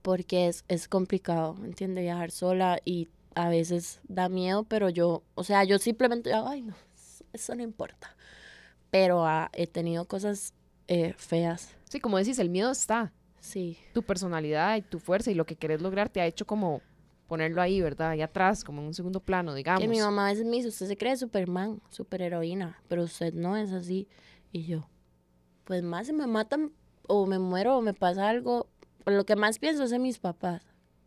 porque 0.02 0.48
es, 0.48 0.64
es 0.68 0.88
complicado, 0.88 1.54
¿me 1.56 1.68
entiendes? 1.68 2.04
Viajar 2.04 2.32
sola 2.32 2.80
y 2.86 3.08
a 3.36 3.50
veces 3.50 4.00
da 4.08 4.28
miedo, 4.30 4.64
pero 4.64 4.90
yo, 4.90 5.24
o 5.36 5.44
sea, 5.44 5.64
yo 5.64 5.78
simplemente, 5.78 6.32
ay, 6.34 6.62
no, 6.62 6.74
eso 7.34 7.56
no 7.56 7.64
importa. 7.64 8.16
Pero 8.92 9.26
ah, 9.26 9.50
he 9.54 9.68
tenido 9.68 10.06
cosas 10.06 10.54
eh, 10.88 11.14
feas, 11.18 11.76
Sí, 11.90 12.00
como 12.00 12.18
decís, 12.18 12.38
el 12.40 12.50
miedo 12.50 12.72
está. 12.72 13.12
sí. 13.40 13.78
Tu 13.94 14.02
personalidad 14.04 14.76
y 14.78 14.82
tu 14.82 15.00
fuerza 15.00 15.32
y 15.32 15.34
lo 15.36 15.46
que 15.46 15.56
querés 15.56 15.82
lograr 15.82 16.10
te 16.10 16.22
ha 16.22 16.26
hecho 16.28 16.46
como 16.46 16.82
ponerlo 17.30 17.62
ahí, 17.62 17.80
¿verdad? 17.80 18.10
Ahí 18.10 18.22
atrás, 18.22 18.66
como 18.66 18.82
en 18.82 18.88
un 18.88 18.94
segundo 18.94 19.22
plano, 19.22 19.54
digamos. 19.54 19.82
Que 19.82 19.88
mi 19.88 20.02
mamá 20.02 20.28
a 20.28 20.32
veces 20.32 20.46
me 20.46 20.58
dice, 20.58 20.68
usted 20.68 20.88
se 20.88 20.98
cree 20.98 21.16
Superman, 21.16 21.80
superheroína, 21.90 22.82
pero 22.90 23.04
usted 23.04 23.34
no 23.34 23.56
es 23.56 23.72
así. 23.72 24.10
Y 24.52 24.64
yo, 24.64 24.90
pues 25.64 25.84
más 25.84 26.08
si 26.08 26.14
me 26.14 26.28
matan 26.28 26.74
o 27.08 27.26
me 27.26 27.40
muero 27.40 27.78
o 27.78 27.82
me 27.82 27.94
pasa 27.94 28.28
algo, 28.28 28.68
lo 29.06 29.26
que 29.26 29.38
más 29.38 29.60
pienso 29.60 29.84
es 29.84 29.92
en 29.92 30.02
mis 30.02 30.18
papás, 30.18 30.66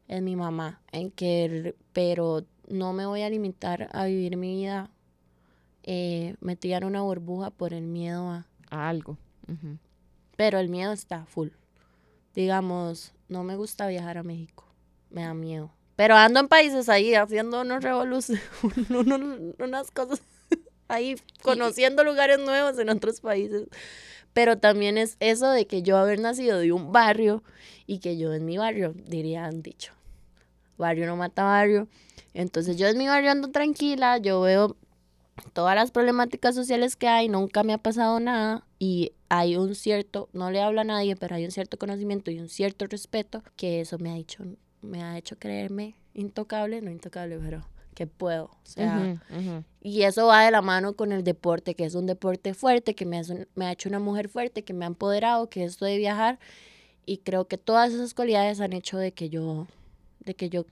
en 0.09 0.25
mi 0.25 0.37
mamá, 0.37 0.81
en 0.93 1.11
que, 1.11 1.75
pero 1.93 2.45
no 2.69 2.93
me 2.93 3.05
voy 3.05 3.23
a 3.23 3.29
limitar 3.29 3.91
a 3.93 4.07
vivir 4.07 4.37
mi 4.37 4.55
vida 4.55 4.91
eh, 5.83 6.37
metida 6.41 6.79
en 6.79 6.85
una 6.85 7.03
burbuja 7.03 7.51
por 7.51 7.75
el 7.75 7.87
miedo 7.87 8.31
a... 8.31 8.47
A 8.71 8.89
algo. 8.89 9.19
Ujú. 9.49 9.77
Pero 10.37 10.59
el 10.59 10.69
miedo 10.69 10.93
está 10.93 11.27
full. 11.27 11.49
Digamos, 12.35 13.13
no 13.29 13.43
me 13.43 13.57
gusta 13.57 13.89
viajar 13.89 14.19
a 14.19 14.23
México, 14.23 14.65
me 15.11 15.25
da 15.25 15.35
miedo. 15.35 15.71
Pero 16.03 16.17
ando 16.17 16.41
en 16.41 16.49
países 16.49 16.89
ahí 16.89 17.15
haciendo 17.15 17.61
unos 17.61 17.85
revoluciones, 17.85 18.43
unas 19.61 19.93
cosas 19.93 20.21
ahí, 20.89 21.15
conociendo 21.45 22.03
lugares 22.03 22.41
nuevos 22.41 22.77
en 22.81 22.89
otros 22.89 23.21
países. 23.21 23.69
Pero 24.33 24.59
también 24.59 24.99
es 24.99 25.17
eso 25.21 25.49
de 25.49 25.69
que 25.69 25.83
yo 25.83 25.97
haber 25.97 26.19
nacido 26.19 26.59
de 26.59 26.73
un 26.73 26.91
barrio 26.91 27.45
y 27.87 28.01
que 28.01 28.19
yo 28.19 28.35
en 28.35 28.45
mi 28.45 28.59
barrio, 28.59 28.95
dirían 28.97 29.63
dicho, 29.63 29.93
barrio 30.77 31.07
no 31.07 31.15
mata 31.15 31.45
barrio. 31.45 31.87
Entonces 32.35 32.77
yo 32.77 32.89
en 32.89 32.99
mi 32.99 33.07
barrio 33.07 33.31
ando 33.31 33.53
tranquila, 33.53 34.19
yo 34.19 34.41
veo 34.41 34.77
todas 35.53 35.77
las 35.77 35.93
problemáticas 35.93 36.57
sociales 36.57 36.97
que 36.97 37.07
hay, 37.07 37.29
nunca 37.29 37.63
me 37.63 37.75
ha 37.75 37.79
pasado 37.79 38.19
nada 38.19 38.67
y 38.81 39.13
hay 39.29 39.57
un 39.57 39.77
cierto, 39.77 40.29
no 40.33 40.51
le 40.51 40.63
hablo 40.63 40.81
a 40.81 40.85
nadie, 40.85 41.15
pero 41.15 41.37
hay 41.37 41.45
un 41.45 41.53
cierto 41.53 41.79
conocimiento 41.79 42.33
y 42.33 42.41
un 42.41 42.49
cierto 42.49 42.89
respeto 42.89 43.45
que 43.55 43.81
eso 43.81 44.01
me 44.01 44.11
ha 44.11 44.17
hecho, 44.17 44.43
me 44.83 45.03
ha 45.03 45.17
hecho 45.19 45.39
creerme 45.39 45.95
intocable, 46.15 46.81
no 46.83 46.91
intocable, 46.91 47.39
pero 47.39 47.65
que 47.95 48.07
puedo. 48.07 48.45
O 48.45 48.59
sea, 48.65 48.99
y 49.81 50.03
eso 50.03 50.27
va 50.27 50.45
de 50.45 50.51
la 50.51 50.63
mano 50.63 50.95
con 50.95 51.13
el 51.13 51.25
deporte, 51.25 51.75
que 51.75 51.85
es 51.85 51.95
un 51.95 52.07
deporte 52.07 52.55
fuerte, 52.55 52.95
que 52.95 53.07
me, 53.07 53.19
hace- 53.19 53.49
me 53.55 53.67
ha 53.67 53.73
hecho 53.73 53.89
una 53.89 53.99
mujer 53.99 54.29
fuerte, 54.29 54.63
que 54.65 54.73
me 54.75 54.85
ha 54.85 54.89
empoderado, 54.89 55.49
que 55.49 55.65
esto 55.65 55.85
de 55.85 55.97
viajar. 55.99 56.39
Y 57.07 57.19
creo 57.19 57.47
que 57.49 57.59
todas 57.59 57.93
esas 57.93 58.15
cualidades 58.15 58.61
han 58.61 58.73
hecho 58.73 58.99
de 58.99 59.13
que 59.13 59.29
yo, 59.29 59.67
de 60.21 60.35
que 60.35 60.49
yo 60.51 60.67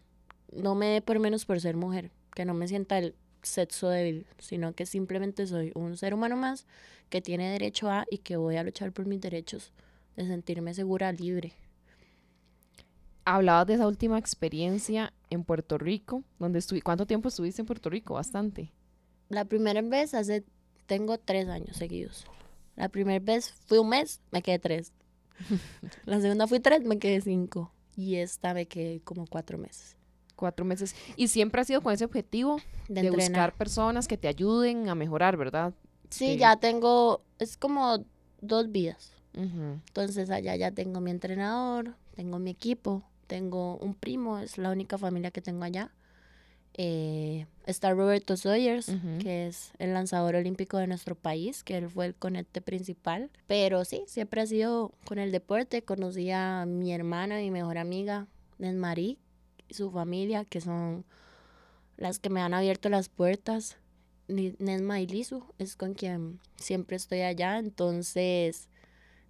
no 0.52 0.74
me 0.74 0.86
dé 0.86 1.02
por 1.02 1.18
menos 1.18 1.44
por 1.44 1.60
ser 1.60 1.76
mujer, 1.76 2.10
que 2.34 2.44
no 2.44 2.54
me 2.54 2.68
sienta 2.68 2.98
el 2.98 3.14
sexo 3.42 3.88
débil, 3.88 4.26
sino 4.38 4.72
que 4.74 4.86
simplemente 4.86 5.46
soy 5.46 5.72
un 5.74 5.96
ser 5.96 6.14
humano 6.14 6.36
más 6.36 6.66
que 7.08 7.20
tiene 7.20 7.50
derecho 7.50 7.90
a 7.90 8.04
y 8.10 8.18
que 8.18 8.36
voy 8.36 8.56
a 8.56 8.62
luchar 8.62 8.92
por 8.92 9.06
mis 9.06 9.20
derechos 9.20 9.72
de 10.16 10.26
sentirme 10.26 10.72
segura, 10.74 11.10
libre. 11.12 11.52
Hablabas 13.24 13.66
de 13.66 13.74
esa 13.74 13.86
última 13.86 14.18
experiencia 14.18 15.12
en 15.30 15.44
Puerto 15.44 15.78
Rico, 15.78 16.24
donde 16.38 16.58
estuvi 16.58 16.80
¿cuánto 16.80 17.06
tiempo 17.06 17.28
estuviste 17.28 17.62
en 17.62 17.66
Puerto 17.66 17.90
Rico? 17.90 18.14
Bastante. 18.14 18.72
La 19.28 19.44
primera 19.44 19.80
vez 19.82 20.14
hace, 20.14 20.44
tengo 20.86 21.18
tres 21.18 21.48
años 21.48 21.76
seguidos. 21.76 22.24
La 22.76 22.88
primera 22.88 23.22
vez 23.24 23.52
fui 23.66 23.78
un 23.78 23.90
mes, 23.90 24.20
me 24.30 24.42
quedé 24.42 24.58
tres. 24.58 24.92
La 26.06 26.20
segunda 26.20 26.46
fui 26.46 26.60
tres, 26.60 26.82
me 26.84 26.98
quedé 26.98 27.20
cinco. 27.20 27.72
Y 27.96 28.16
esta 28.16 28.54
me 28.54 28.66
quedé 28.66 29.00
como 29.00 29.26
cuatro 29.26 29.58
meses. 29.58 29.96
Cuatro 30.36 30.64
meses. 30.64 30.94
Y 31.16 31.28
siempre 31.28 31.60
ha 31.60 31.64
sido 31.64 31.82
con 31.82 31.92
ese 31.92 32.04
objetivo 32.06 32.56
De, 32.88 33.10
buscar 33.10 33.54
personas 33.54 34.08
que 34.08 34.16
te 34.16 34.26
ayuden 34.28 34.88
a 34.88 34.94
mejorar, 34.94 35.36
¿verdad? 35.36 35.74
Sí, 36.08 36.26
que- 36.26 36.38
ya 36.38 36.56
tengo, 36.56 37.22
es 37.38 37.56
como 37.56 38.04
dos 38.40 38.72
vidas. 38.72 39.12
Entonces 39.32 40.28
allá 40.30 40.56
ya 40.56 40.72
tengo 40.72 41.00
mi 41.00 41.12
entrenador, 41.12 41.94
tengo 42.16 42.38
mi 42.40 42.50
equipo, 42.50 43.04
tengo 43.30 43.76
un 43.76 43.94
primo, 43.94 44.40
es 44.40 44.58
la 44.58 44.72
única 44.72 44.98
familia 44.98 45.30
que 45.30 45.40
tengo 45.40 45.62
allá. 45.62 45.92
Eh, 46.74 47.46
está 47.64 47.92
Roberto 47.92 48.36
Sawyers, 48.36 48.90
que 49.20 49.46
es 49.46 49.70
el 49.78 49.94
lanzador 49.94 50.34
olímpico 50.34 50.78
de 50.78 50.88
nuestro 50.88 51.14
país, 51.14 51.62
que 51.62 51.76
él 51.76 51.88
fue 51.88 52.06
el 52.06 52.16
conecte 52.16 52.60
principal. 52.60 53.30
Pero 53.46 53.84
sí, 53.84 54.02
siempre 54.08 54.40
ha 54.40 54.46
sido 54.46 54.92
con 55.04 55.20
el 55.20 55.30
deporte. 55.30 55.82
Conocí 55.82 56.32
a 56.32 56.64
mi 56.66 56.92
hermana, 56.92 57.36
mi 57.36 57.52
mejor 57.52 57.78
amiga, 57.78 58.26
Nesmarí, 58.58 59.16
y 59.68 59.74
su 59.74 59.92
familia, 59.92 60.44
que 60.44 60.60
son 60.60 61.04
las 61.96 62.18
que 62.18 62.30
me 62.30 62.40
han 62.40 62.52
abierto 62.52 62.88
las 62.88 63.08
puertas. 63.08 63.76
Nesma 64.26 65.00
y 65.00 65.06
Lizu 65.06 65.44
es 65.58 65.76
con 65.76 65.94
quien 65.94 66.40
siempre 66.56 66.96
estoy 66.96 67.20
allá, 67.20 67.58
entonces 67.58 68.68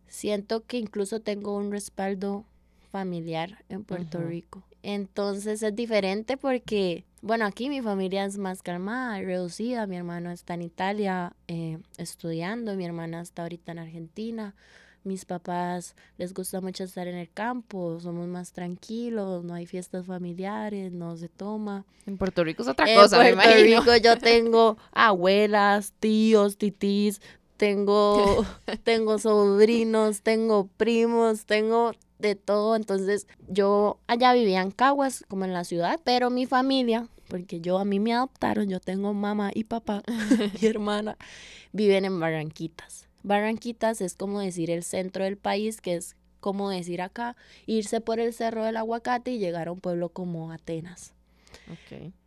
siento 0.09 0.65
que 0.65 0.79
incluso 0.79 1.21
tengo 1.21 1.55
un 1.55 1.71
respaldo 1.71 2.47
familiar 2.91 3.65
en 3.69 3.85
Puerto 3.85 4.21
Rico. 4.21 4.63
Entonces 4.83 5.63
es 5.63 5.75
diferente 5.75 6.37
porque, 6.37 7.05
bueno, 7.23 7.45
aquí 7.45 7.69
mi 7.69 7.83
familia 7.83 8.25
es 8.25 8.39
más 8.39 8.63
calmada, 8.63 9.21
reducida. 9.21 9.87
Mi 9.87 9.97
hermano 9.97 10.31
está 10.31 10.55
en 10.55 10.63
Italia 10.63 11.35
eh, 11.49 11.79
estudiando, 11.99 12.75
mi 12.77 12.85
hermana 12.85 13.21
está 13.21 13.43
ahorita 13.43 13.73
en 13.73 13.79
Argentina. 13.81 14.55
Mis 15.03 15.25
papás 15.25 15.97
les 16.19 16.35
gusta 16.35 16.61
mucho 16.61 16.85
estar 16.85 17.09
en 17.09 17.17
el 17.17 17.31
campo, 17.31 17.99
somos 18.01 18.29
más 18.29 18.53
tranquilos, 18.53 19.43
no 19.45 19.55
hay 19.55 19.65
fiestas 19.65 20.05
familiares, 20.05 20.93
no 20.93 21.17
se 21.17 21.29
toma. 21.29 21.87
En 22.05 22.19
Puerto 22.19 22.45
Rico 22.45 22.63
es 22.63 22.69
otra 22.69 22.85
cosa, 22.95 23.27
en 23.27 23.35
Puerto 23.35 23.55
Rico 23.63 23.97
yo 23.97 24.19
tengo 24.19 24.77
abuelas, 24.93 25.95
tíos, 26.01 26.59
titís, 26.59 27.23
tengo, 27.57 28.45
tengo 28.85 29.19
sobrinos, 29.19 30.21
tengo 30.21 30.69
primos, 30.77 31.47
tengo 31.47 31.93
de 32.21 32.35
todo. 32.35 32.77
Entonces 32.77 33.27
yo 33.49 33.99
allá 34.07 34.33
vivía 34.33 34.63
en 34.63 34.71
Caguas, 34.71 35.25
como 35.29 35.45
en 35.45 35.53
la 35.53 35.65
ciudad, 35.65 36.01
pero 36.05 36.31
mi 36.31 36.47
familia, 36.47 37.09
porque 37.29 37.61
yo 37.61 37.79
a 37.79 37.85
mí 37.85 38.01
me 38.01 38.13
adoptaron, 38.13 38.69
yo 38.69 38.81
tengo 38.81 39.13
mamá 39.15 39.51
y 39.55 39.65
papá 39.65 40.03
y 40.61 40.67
hermana, 40.67 41.17
viven 41.73 42.05
en 42.05 42.21
Barranquitas. 42.21 43.09
Barranquitas 43.23 44.01
es 44.01 44.15
como 44.15 44.41
decir 44.41 44.71
el 44.71 44.83
centro 44.83 45.25
del 45.25 45.37
país, 45.37 45.81
que 45.81 45.97
es 45.97 46.17
como 46.41 46.71
decir 46.71 47.03
acá, 47.03 47.37
irse 47.67 48.01
por 48.01 48.19
el 48.19 48.33
cerro 48.33 48.65
del 48.65 48.77
aguacate 48.77 49.31
y 49.33 49.39
llegar 49.39 49.69
a 49.69 49.73
un 49.73 49.81
pueblo 49.81 50.09
como 50.09 50.53
Atenas. 50.53 51.13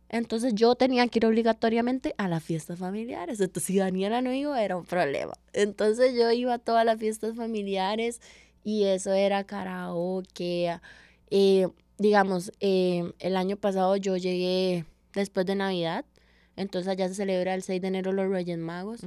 Entonces 0.08 0.54
yo 0.54 0.76
tenía 0.76 1.08
que 1.08 1.18
ir 1.18 1.26
obligatoriamente 1.26 2.14
a 2.18 2.28
las 2.28 2.42
fiestas 2.42 2.78
familiares. 2.78 3.40
Entonces 3.40 3.64
si 3.64 3.78
Daniela 3.78 4.22
no 4.22 4.32
iba 4.32 4.62
era 4.62 4.76
un 4.76 4.84
problema. 4.84 5.32
Entonces 5.52 6.14
yo 6.14 6.30
iba 6.30 6.54
a 6.54 6.58
todas 6.58 6.84
las 6.84 6.98
fiestas 6.98 7.34
familiares 7.34 8.20
y 8.64 8.84
eso 8.84 9.12
era 9.12 9.44
karaoke. 9.44 10.80
Eh, 11.30 11.68
digamos, 11.98 12.50
eh, 12.60 13.12
el 13.20 13.36
año 13.36 13.56
pasado 13.56 13.96
yo 13.96 14.16
llegué 14.16 14.84
después 15.14 15.46
de 15.46 15.54
Navidad, 15.54 16.04
entonces 16.56 16.88
allá 16.88 17.08
se 17.08 17.14
celebra 17.14 17.54
el 17.54 17.62
6 17.62 17.80
de 17.80 17.88
enero 17.88 18.12
los 18.12 18.28
Reyes 18.28 18.58
Magos, 18.58 19.00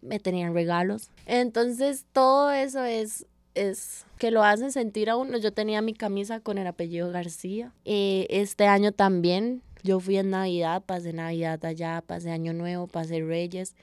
me 0.00 0.18
tenían 0.18 0.54
regalos. 0.54 1.10
Entonces 1.26 2.06
todo 2.12 2.50
eso 2.50 2.84
es, 2.84 3.26
es 3.54 4.04
que 4.18 4.30
lo 4.30 4.42
hacen 4.42 4.72
sentir 4.72 5.10
a 5.10 5.16
uno. 5.16 5.38
Yo 5.38 5.52
tenía 5.52 5.82
mi 5.82 5.94
camisa 5.94 6.40
con 6.40 6.58
el 6.58 6.66
apellido 6.66 7.10
García. 7.10 7.72
Eh, 7.84 8.26
este 8.30 8.66
año 8.66 8.92
también 8.92 9.62
yo 9.82 10.00
fui 10.00 10.16
en 10.16 10.30
Navidad, 10.30 10.82
pasé 10.84 11.12
Navidad 11.12 11.64
allá, 11.64 12.02
pasé 12.06 12.30
Año 12.30 12.52
Nuevo, 12.52 12.86
pasé 12.86 13.20
Reyes 13.22 13.74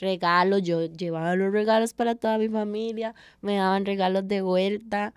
regalos, 0.00 0.62
yo 0.62 0.86
llevaba 0.86 1.36
los 1.36 1.52
regalos 1.52 1.94
para 1.94 2.14
toda 2.14 2.38
mi 2.38 2.48
familia, 2.48 3.14
me 3.40 3.56
daban 3.56 3.86
regalos 3.86 4.26
de 4.26 4.42
vuelta. 4.42 5.14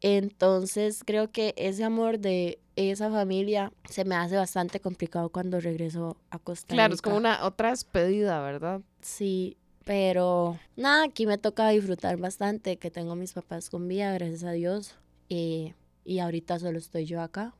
Entonces 0.00 1.02
creo 1.04 1.30
que 1.30 1.54
ese 1.56 1.82
amor 1.84 2.18
de 2.18 2.58
esa 2.76 3.10
familia 3.10 3.72
se 3.88 4.04
me 4.04 4.16
hace 4.16 4.36
bastante 4.36 4.80
complicado 4.80 5.30
cuando 5.30 5.60
regreso 5.60 6.16
a 6.30 6.38
Costa 6.38 6.66
Rica. 6.66 6.74
Claro, 6.74 6.94
es 6.94 7.02
como 7.02 7.16
una 7.16 7.44
otra 7.44 7.70
despedida, 7.70 8.42
¿verdad? 8.42 8.82
Sí, 9.00 9.56
pero 9.84 10.58
nada, 10.76 11.04
aquí 11.04 11.26
me 11.26 11.38
toca 11.38 11.68
disfrutar 11.68 12.16
bastante, 12.16 12.76
que 12.76 12.90
tengo 12.90 13.14
mis 13.14 13.32
papás 13.32 13.70
con 13.70 13.88
vida, 13.88 14.12
gracias 14.12 14.44
a 14.44 14.52
Dios. 14.52 14.96
y 15.28 16.18
ahorita 16.20 16.58
solo 16.58 16.78
estoy 16.78 17.06
yo 17.06 17.22
acá. 17.22 17.54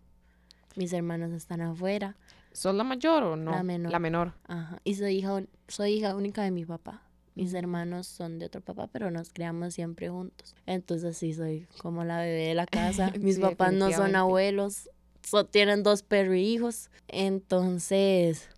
Mis 0.76 0.92
hermanos 0.92 1.32
están 1.32 1.60
afuera. 1.60 2.16
¿Sos 2.52 2.74
la 2.74 2.84
mayor 2.84 3.22
o 3.22 3.36
no? 3.36 3.50
La 3.52 3.62
menor. 3.62 3.92
La 3.92 3.98
menor. 3.98 4.32
Ajá. 4.46 4.80
Y 4.84 4.94
soy 4.94 5.16
hija, 5.16 5.42
soy 5.68 5.94
hija 5.94 6.14
única 6.14 6.42
de 6.42 6.50
mi 6.50 6.64
papá. 6.64 7.02
Mis 7.34 7.52
hermanos 7.52 8.06
son 8.06 8.38
de 8.38 8.46
otro 8.46 8.60
papá, 8.60 8.86
pero 8.86 9.10
nos 9.10 9.30
criamos 9.30 9.74
siempre 9.74 10.08
juntos. 10.08 10.54
Entonces 10.66 11.16
sí, 11.16 11.34
soy 11.34 11.66
como 11.78 12.04
la 12.04 12.18
bebé 12.18 12.48
de 12.48 12.54
la 12.54 12.66
casa. 12.66 13.12
Mis 13.20 13.40
papás 13.40 13.72
no 13.72 13.90
son 13.90 14.14
abuelos, 14.14 14.88
tienen 15.50 15.82
dos 15.82 16.04
hijos. 16.36 16.90
Entonces 17.08 18.48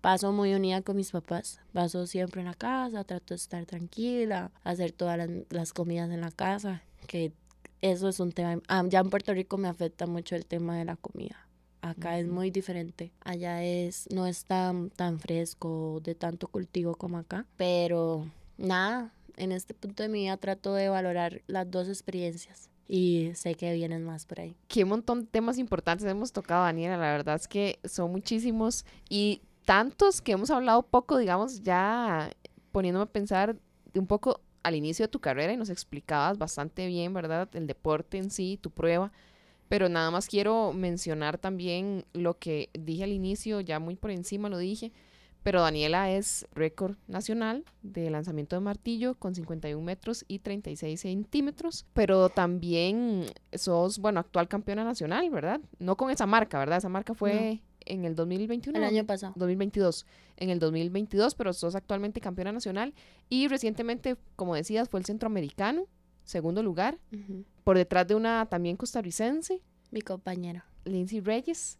paso 0.00 0.32
muy 0.32 0.52
unida 0.52 0.82
con 0.82 0.96
mis 0.96 1.12
papás. 1.12 1.60
Paso 1.72 2.06
siempre 2.06 2.40
en 2.40 2.48
la 2.48 2.54
casa, 2.54 3.04
trato 3.04 3.34
de 3.34 3.36
estar 3.36 3.64
tranquila, 3.64 4.50
hacer 4.64 4.92
todas 4.92 5.16
las, 5.16 5.30
las 5.50 5.72
comidas 5.72 6.10
en 6.10 6.20
la 6.20 6.30
casa, 6.30 6.82
que 7.06 7.32
eso 7.80 8.08
es 8.08 8.20
un 8.20 8.32
tema. 8.32 8.60
Ah, 8.68 8.84
ya 8.86 9.00
en 9.00 9.10
Puerto 9.10 9.32
Rico 9.32 9.56
me 9.56 9.68
afecta 9.68 10.06
mucho 10.06 10.36
el 10.36 10.44
tema 10.44 10.76
de 10.76 10.84
la 10.84 10.96
comida. 10.96 11.48
Acá 11.82 12.18
es 12.18 12.28
muy 12.28 12.50
diferente. 12.50 13.12
Allá 13.24 13.62
es, 13.64 14.08
no 14.10 14.26
es 14.26 14.44
tan, 14.44 14.90
tan 14.90 15.18
fresco, 15.18 16.00
de 16.02 16.14
tanto 16.14 16.46
cultivo 16.46 16.94
como 16.94 17.18
acá. 17.18 17.44
Pero 17.56 18.24
nada, 18.56 19.12
en 19.36 19.50
este 19.50 19.74
punto 19.74 20.04
de 20.04 20.08
mi 20.08 20.20
vida 20.20 20.36
trato 20.36 20.74
de 20.74 20.88
valorar 20.88 21.42
las 21.48 21.68
dos 21.68 21.88
experiencias. 21.88 22.70
Y 22.86 23.32
sé 23.34 23.56
que 23.56 23.72
vienen 23.72 24.04
más 24.04 24.26
por 24.26 24.40
ahí. 24.40 24.54
Qué 24.68 24.84
montón 24.84 25.22
de 25.22 25.26
temas 25.26 25.58
importantes 25.58 26.06
hemos 26.06 26.32
tocado, 26.32 26.64
Daniela. 26.64 26.96
La 26.96 27.12
verdad 27.12 27.36
es 27.36 27.48
que 27.48 27.80
son 27.84 28.12
muchísimos 28.12 28.84
y 29.08 29.42
tantos 29.64 30.20
que 30.20 30.32
hemos 30.32 30.50
hablado 30.50 30.82
poco, 30.82 31.18
digamos, 31.18 31.62
ya 31.62 32.30
poniéndome 32.70 33.04
a 33.04 33.06
pensar 33.06 33.56
de 33.92 34.00
un 34.00 34.06
poco 34.06 34.40
al 34.62 34.76
inicio 34.76 35.04
de 35.04 35.08
tu 35.08 35.20
carrera 35.20 35.52
y 35.52 35.56
nos 35.56 35.70
explicabas 35.70 36.38
bastante 36.38 36.86
bien, 36.86 37.12
¿verdad? 37.12 37.48
El 37.54 37.66
deporte 37.66 38.18
en 38.18 38.30
sí, 38.30 38.58
tu 38.60 38.70
prueba 38.70 39.10
pero 39.72 39.88
nada 39.88 40.10
más 40.10 40.26
quiero 40.28 40.74
mencionar 40.74 41.38
también 41.38 42.04
lo 42.12 42.38
que 42.38 42.68
dije 42.74 43.04
al 43.04 43.10
inicio, 43.10 43.62
ya 43.62 43.78
muy 43.78 43.96
por 43.96 44.10
encima 44.10 44.50
lo 44.50 44.58
dije, 44.58 44.92
pero 45.42 45.62
Daniela 45.62 46.10
es 46.10 46.46
récord 46.54 46.98
nacional 47.08 47.64
de 47.80 48.10
lanzamiento 48.10 48.54
de 48.54 48.60
martillo 48.60 49.14
con 49.14 49.34
51 49.34 49.82
metros 49.82 50.26
y 50.28 50.40
36 50.40 51.00
centímetros, 51.00 51.86
pero 51.94 52.28
también 52.28 53.24
sos, 53.54 53.98
bueno, 53.98 54.20
actual 54.20 54.46
campeona 54.46 54.84
nacional, 54.84 55.30
¿verdad? 55.30 55.58
No 55.78 55.96
con 55.96 56.10
esa 56.10 56.26
marca, 56.26 56.58
¿verdad? 56.58 56.76
Esa 56.76 56.90
marca 56.90 57.14
fue 57.14 57.62
en 57.86 58.04
el 58.04 58.14
2021. 58.14 58.76
El 58.76 58.84
año 58.84 59.06
pasado. 59.06 59.32
2022. 59.36 60.04
En 60.36 60.50
el 60.50 60.58
2022, 60.58 61.34
pero 61.34 61.54
sos 61.54 61.74
actualmente 61.76 62.20
campeona 62.20 62.52
nacional 62.52 62.92
y 63.30 63.48
recientemente, 63.48 64.18
como 64.36 64.54
decías, 64.54 64.90
fue 64.90 65.00
el 65.00 65.06
centroamericano 65.06 65.86
segundo 66.24 66.62
lugar, 66.62 66.98
por 67.64 67.76
detrás 67.76 68.06
de 68.06 68.14
una 68.14 68.46
también 68.46 68.76
costarricense. 68.76 69.60
Mi 69.90 70.00
compañera. 70.00 70.66
Lindsay 70.84 71.20
Reyes. 71.20 71.78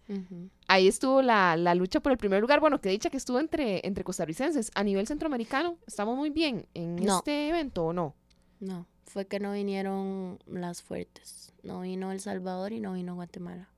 Ahí 0.69 0.87
estuvo 0.89 1.23
la, 1.23 1.57
lucha 1.75 2.01
por 2.01 2.13
el 2.13 2.19
primer 2.19 2.41
lugar. 2.41 2.61
Bueno, 2.61 2.81
que 2.81 2.89
dicha 2.89 3.11
que 3.11 3.17
estuvo 3.17 3.41
entre, 3.41 3.87
entre 3.87 4.05
costarricenses. 4.05 4.71
A 4.75 4.85
nivel 4.85 5.07
centroamericano, 5.07 5.79
¿estamos 5.87 6.17
muy 6.17 6.31
bien 6.31 6.67
en 6.75 6.99
este 6.99 7.49
evento 7.49 7.87
o 7.87 7.93
no? 7.93 8.15
No, 8.61 8.87
fue 9.05 9.27
que 9.27 9.41
no 9.41 9.53
vinieron 9.53 10.39
las 10.47 10.83
fuertes. 10.83 11.53
No 11.63 11.81
vino 11.81 12.13
El 12.13 12.21
Salvador 12.21 12.73
y 12.73 12.81
no 12.81 12.93
vino 12.93 13.15
Guatemala. 13.15 13.69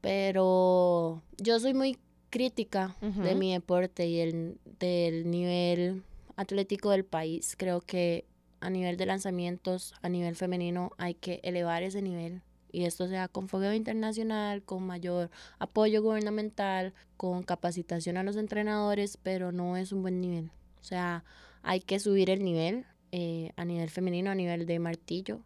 Pero 0.00 1.22
yo 1.38 1.58
soy 1.58 1.74
muy 1.74 1.98
crítica 2.30 2.96
de 3.00 3.34
mi 3.34 3.52
deporte 3.52 4.06
y 4.06 4.20
el, 4.20 4.58
del 4.78 5.30
nivel 5.30 6.02
atlético 6.36 6.90
del 6.90 7.04
país. 7.04 7.54
Creo 7.56 7.80
que 7.80 8.26
a 8.64 8.70
nivel 8.70 8.96
de 8.96 9.06
lanzamientos, 9.06 9.94
a 10.00 10.08
nivel 10.08 10.36
femenino, 10.36 10.92
hay 10.96 11.14
que 11.14 11.40
elevar 11.42 11.82
ese 11.82 12.00
nivel. 12.00 12.40
Y 12.72 12.86
esto 12.86 13.06
sea 13.06 13.28
con 13.28 13.48
fogueo 13.48 13.74
internacional, 13.74 14.62
con 14.62 14.84
mayor 14.84 15.30
apoyo 15.58 16.02
gubernamental, 16.02 16.94
con 17.18 17.42
capacitación 17.42 18.16
a 18.16 18.22
los 18.22 18.36
entrenadores, 18.36 19.18
pero 19.22 19.52
no 19.52 19.76
es 19.76 19.92
un 19.92 20.00
buen 20.00 20.20
nivel. 20.20 20.50
O 20.80 20.82
sea, 20.82 21.24
hay 21.62 21.80
que 21.80 22.00
subir 22.00 22.30
el 22.30 22.42
nivel 22.42 22.86
eh, 23.12 23.52
a 23.56 23.66
nivel 23.66 23.90
femenino, 23.90 24.30
a 24.30 24.34
nivel 24.34 24.64
de 24.66 24.78
martillo. 24.78 25.42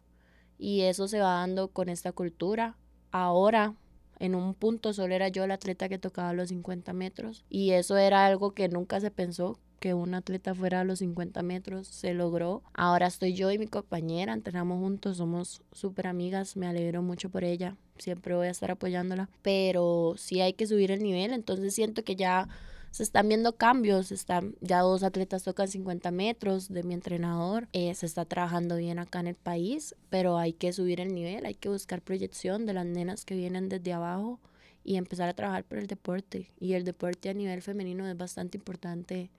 Y 0.57 0.81
eso 0.81 1.07
se 1.09 1.19
va 1.19 1.33
dando 1.33 1.67
con 1.67 1.89
esta 1.89 2.13
cultura. 2.13 2.77
Ahora, 3.11 3.75
en 4.17 4.33
un 4.33 4.53
punto 4.53 4.93
solo 4.93 5.13
era 5.13 5.27
yo 5.27 5.45
la 5.45 5.55
atleta 5.55 5.89
que 5.89 5.99
tocaba 5.99 6.31
los 6.31 6.49
50 6.49 6.93
metros. 6.93 7.45
Y 7.49 7.71
eso 7.71 7.97
era 7.97 8.25
algo 8.25 8.53
que 8.53 8.69
nunca 8.69 9.01
se 9.01 9.11
pensó 9.11 9.59
que 9.79 9.93
un 9.93 10.13
atleta 10.13 10.53
fuera 10.53 10.81
a 10.81 10.83
los 10.83 10.99
50 10.99 11.41
metros, 11.43 11.87
se 11.87 12.13
logró. 12.13 12.61
Ahora 12.73 13.07
estoy 13.07 13.33
yo 13.33 13.51
y 13.51 13.57
mi 13.57 13.67
compañera, 13.67 14.33
entrenamos 14.33 14.79
juntos, 14.79 15.17
somos 15.17 15.61
súper 15.71 16.07
amigas, 16.07 16.57
me 16.57 16.67
alegro 16.67 17.01
mucho 17.01 17.29
por 17.29 17.43
ella, 17.43 17.75
siempre 17.97 18.35
voy 18.35 18.47
a 18.47 18.51
estar 18.51 18.71
apoyándola, 18.71 19.29
pero 19.41 20.15
sí 20.17 20.41
hay 20.41 20.53
que 20.53 20.67
subir 20.67 20.91
el 20.91 21.01
nivel, 21.01 21.33
entonces 21.33 21.73
siento 21.73 22.03
que 22.03 22.15
ya 22.15 22.47
se 22.91 23.03
están 23.03 23.27
viendo 23.27 23.55
cambios, 23.55 24.11
están, 24.11 24.55
ya 24.61 24.79
dos 24.79 25.03
atletas 25.03 25.43
tocan 25.43 25.67
50 25.67 26.09
metros 26.11 26.69
de 26.69 26.83
mi 26.83 26.93
entrenador, 26.93 27.67
eh, 27.73 27.93
se 27.93 28.05
está 28.05 28.25
trabajando 28.25 28.77
bien 28.77 28.99
acá 28.99 29.19
en 29.19 29.27
el 29.27 29.35
país, 29.35 29.95
pero 30.09 30.37
hay 30.37 30.53
que 30.53 30.73
subir 30.73 30.99
el 30.99 31.13
nivel, 31.13 31.45
hay 31.45 31.55
que 31.55 31.69
buscar 31.69 32.01
proyección 32.01 32.65
de 32.65 32.73
las 32.73 32.85
nenas 32.85 33.25
que 33.25 33.35
vienen 33.35 33.69
desde 33.69 33.93
abajo 33.93 34.39
y 34.83 34.95
empezar 34.95 35.29
a 35.29 35.33
trabajar 35.33 35.65
por 35.65 35.77
el 35.77 35.87
deporte. 35.87 36.51
Y 36.59 36.73
el 36.73 36.83
deporte 36.83 37.29
a 37.29 37.33
nivel 37.33 37.61
femenino 37.61 38.07
es 38.07 38.17
bastante 38.17 38.57
importante 38.57 39.29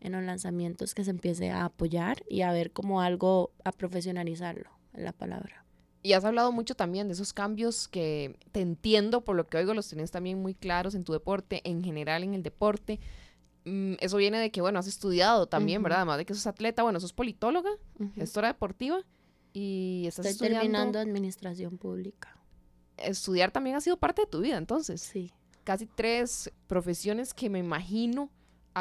en 0.00 0.12
los 0.12 0.22
lanzamientos 0.22 0.94
que 0.94 1.04
se 1.04 1.10
empiece 1.10 1.50
a 1.50 1.64
apoyar 1.64 2.24
y 2.28 2.42
a 2.42 2.52
ver 2.52 2.72
como 2.72 3.00
algo, 3.00 3.52
a 3.64 3.72
profesionalizarlo, 3.72 4.70
en 4.94 5.04
la 5.04 5.12
palabra. 5.12 5.64
Y 6.02 6.12
has 6.12 6.24
hablado 6.24 6.52
mucho 6.52 6.74
también 6.74 7.08
de 7.08 7.14
esos 7.14 7.32
cambios 7.32 7.88
que 7.88 8.38
te 8.52 8.60
entiendo, 8.60 9.24
por 9.24 9.36
lo 9.36 9.46
que 9.48 9.56
oigo, 9.56 9.74
los 9.74 9.88
tenés 9.88 10.10
también 10.10 10.40
muy 10.40 10.54
claros 10.54 10.94
en 10.94 11.04
tu 11.04 11.12
deporte, 11.12 11.60
en 11.64 11.82
general 11.82 12.22
en 12.22 12.34
el 12.34 12.42
deporte. 12.42 13.00
Mm, 13.64 13.94
eso 13.98 14.16
viene 14.16 14.38
de 14.38 14.50
que, 14.50 14.60
bueno, 14.60 14.78
has 14.78 14.86
estudiado 14.86 15.48
también, 15.48 15.82
¿verdad? 15.82 15.98
Además 15.98 16.18
de 16.18 16.24
que 16.24 16.34
sos 16.34 16.46
atleta, 16.46 16.84
bueno, 16.84 17.00
sos 17.00 17.12
politóloga, 17.12 17.70
gestora 18.14 18.48
deportiva 18.48 19.04
y 19.52 20.04
estás 20.06 20.26
Estoy 20.26 20.50
terminando 20.50 21.00
administración 21.00 21.78
pública. 21.78 22.36
Estudiar 22.96 23.50
también 23.50 23.76
ha 23.76 23.80
sido 23.80 23.96
parte 23.96 24.22
de 24.22 24.28
tu 24.28 24.40
vida, 24.40 24.56
entonces. 24.56 25.00
Sí. 25.00 25.32
Casi 25.64 25.86
tres 25.86 26.50
profesiones 26.68 27.34
que 27.34 27.50
me 27.50 27.58
imagino 27.58 28.30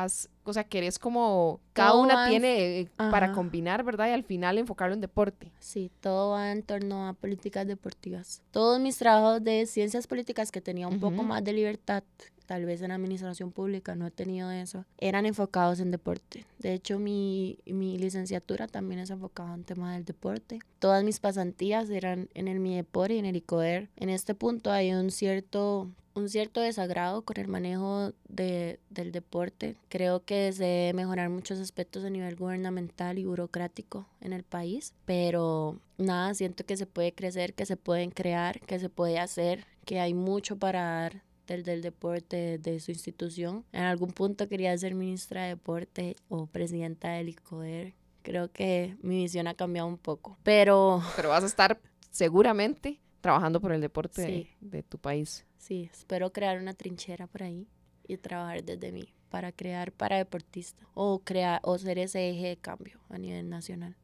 has, 0.03 0.29
o 0.43 0.53
sea, 0.53 0.63
que 0.63 0.79
eres 0.79 0.99
como, 0.99 1.59
cada 1.73 1.95
una 1.95 2.27
tiene 2.27 2.79
eh, 2.79 2.89
para 2.97 3.31
combinar, 3.31 3.83
¿verdad? 3.83 4.07
Y 4.09 4.11
al 4.11 4.23
final 4.23 4.57
enfocarlo 4.57 4.93
en 4.93 5.01
deporte. 5.01 5.51
Sí, 5.59 5.91
todo 6.01 6.31
va 6.31 6.51
en 6.51 6.63
torno 6.63 7.07
a 7.07 7.13
políticas 7.13 7.67
deportivas. 7.67 8.41
Todos 8.51 8.79
mis 8.79 8.97
trabajos 8.97 9.43
de 9.43 9.65
ciencias 9.65 10.07
políticas 10.07 10.51
que 10.51 10.61
tenía 10.61 10.87
un 10.87 10.99
poco 10.99 11.23
más 11.23 11.43
de 11.43 11.53
libertad 11.53 12.03
tal 12.47 12.65
vez 12.65 12.81
en 12.81 12.91
administración 12.91 13.51
pública, 13.51 13.93
no 13.93 14.07
he 14.07 14.11
tenido 14.11 14.49
eso, 14.49 14.85
eran 14.97 15.25
enfocados 15.25 15.79
en 15.79 15.91
deporte. 15.91 16.45
De 16.57 16.73
hecho, 16.73 16.97
mi, 16.97 17.59
mi 17.65 17.97
licenciatura 17.99 18.67
también 18.67 19.01
es 19.01 19.09
enfocada 19.11 19.53
en 19.53 19.65
tema 19.65 19.93
del 19.93 20.05
deporte. 20.05 20.59
Todas 20.79 21.03
mis 21.03 21.19
pasantías 21.19 21.89
eran 21.89 22.29
en 22.33 22.47
el 22.47 22.59
MIDEPOR 22.59 23.11
y 23.11 23.19
en 23.19 23.25
el 23.25 23.35
ICODER. 23.35 23.89
En 23.97 24.09
este 24.09 24.33
punto 24.33 24.71
hay 24.71 24.93
un 24.93 25.11
cierto 25.11 25.91
un 26.15 26.29
cierto 26.29 26.61
desagrado 26.61 27.21
con 27.21 27.37
el 27.37 27.47
manejo 27.47 28.11
de, 28.37 28.79
del 28.89 29.11
deporte. 29.11 29.75
Creo 29.89 30.23
que 30.23 30.53
se 30.53 30.63
debe 30.63 30.93
mejorar 30.93 31.29
muchos 31.29 31.59
aspectos 31.59 32.05
a 32.05 32.09
nivel 32.09 32.37
gubernamental 32.37 33.19
y 33.19 33.25
burocrático 33.25 34.07
en 34.21 34.31
el 34.31 34.43
país, 34.43 34.93
pero 35.03 35.81
nada, 35.97 36.33
siento 36.33 36.65
que 36.65 36.77
se 36.77 36.85
puede 36.85 37.13
crecer, 37.13 37.53
que 37.53 37.65
se 37.65 37.75
pueden 37.75 38.11
crear, 38.11 38.61
que 38.61 38.79
se 38.79 38.89
puede 38.89 39.19
hacer, 39.19 39.65
que 39.83 39.99
hay 39.99 40.13
mucho 40.13 40.57
para 40.57 40.81
dar 40.83 41.23
del, 41.47 41.63
del 41.63 41.81
deporte 41.81 42.57
de 42.59 42.79
su 42.79 42.91
institución. 42.91 43.65
En 43.73 43.83
algún 43.83 44.11
punto 44.11 44.47
quería 44.47 44.77
ser 44.77 44.95
ministra 44.95 45.43
de 45.43 45.49
deporte 45.49 46.15
o 46.29 46.45
presidenta 46.45 47.09
del 47.09 47.29
ICODER. 47.29 47.93
Creo 48.21 48.51
que 48.51 48.97
mi 49.01 49.23
visión 49.23 49.47
ha 49.47 49.55
cambiado 49.55 49.87
un 49.87 49.97
poco, 49.97 50.37
pero... 50.43 51.01
Pero 51.15 51.29
vas 51.29 51.43
a 51.43 51.47
estar 51.47 51.79
seguramente 52.11 52.99
trabajando 53.21 53.59
por 53.59 53.71
el 53.71 53.81
deporte 53.81 54.47
de, 54.59 54.83
tu 54.83 54.99
país. 54.99 55.45
Sí, 55.57 55.89
espero 55.91 56.31
crear 56.31 56.59
una 56.59 56.73
trinchera 56.73 57.27
por 57.27 57.43
ahí 57.43 57.67
y 58.07 58.17
trabajar 58.17 58.63
desde 58.63 58.91
mí 58.91 59.13
para 59.29 59.51
crear 59.51 59.91
para 59.91 60.17
deportistas 60.17 60.87
o 60.93 61.19
crear 61.19 61.59
o 61.63 61.77
ser 61.77 61.99
ese 61.99 62.29
eje 62.29 62.47
de 62.47 62.57
cambio 62.57 62.99
a 63.09 63.17
nivel 63.17 63.49
nacional. 63.49 63.95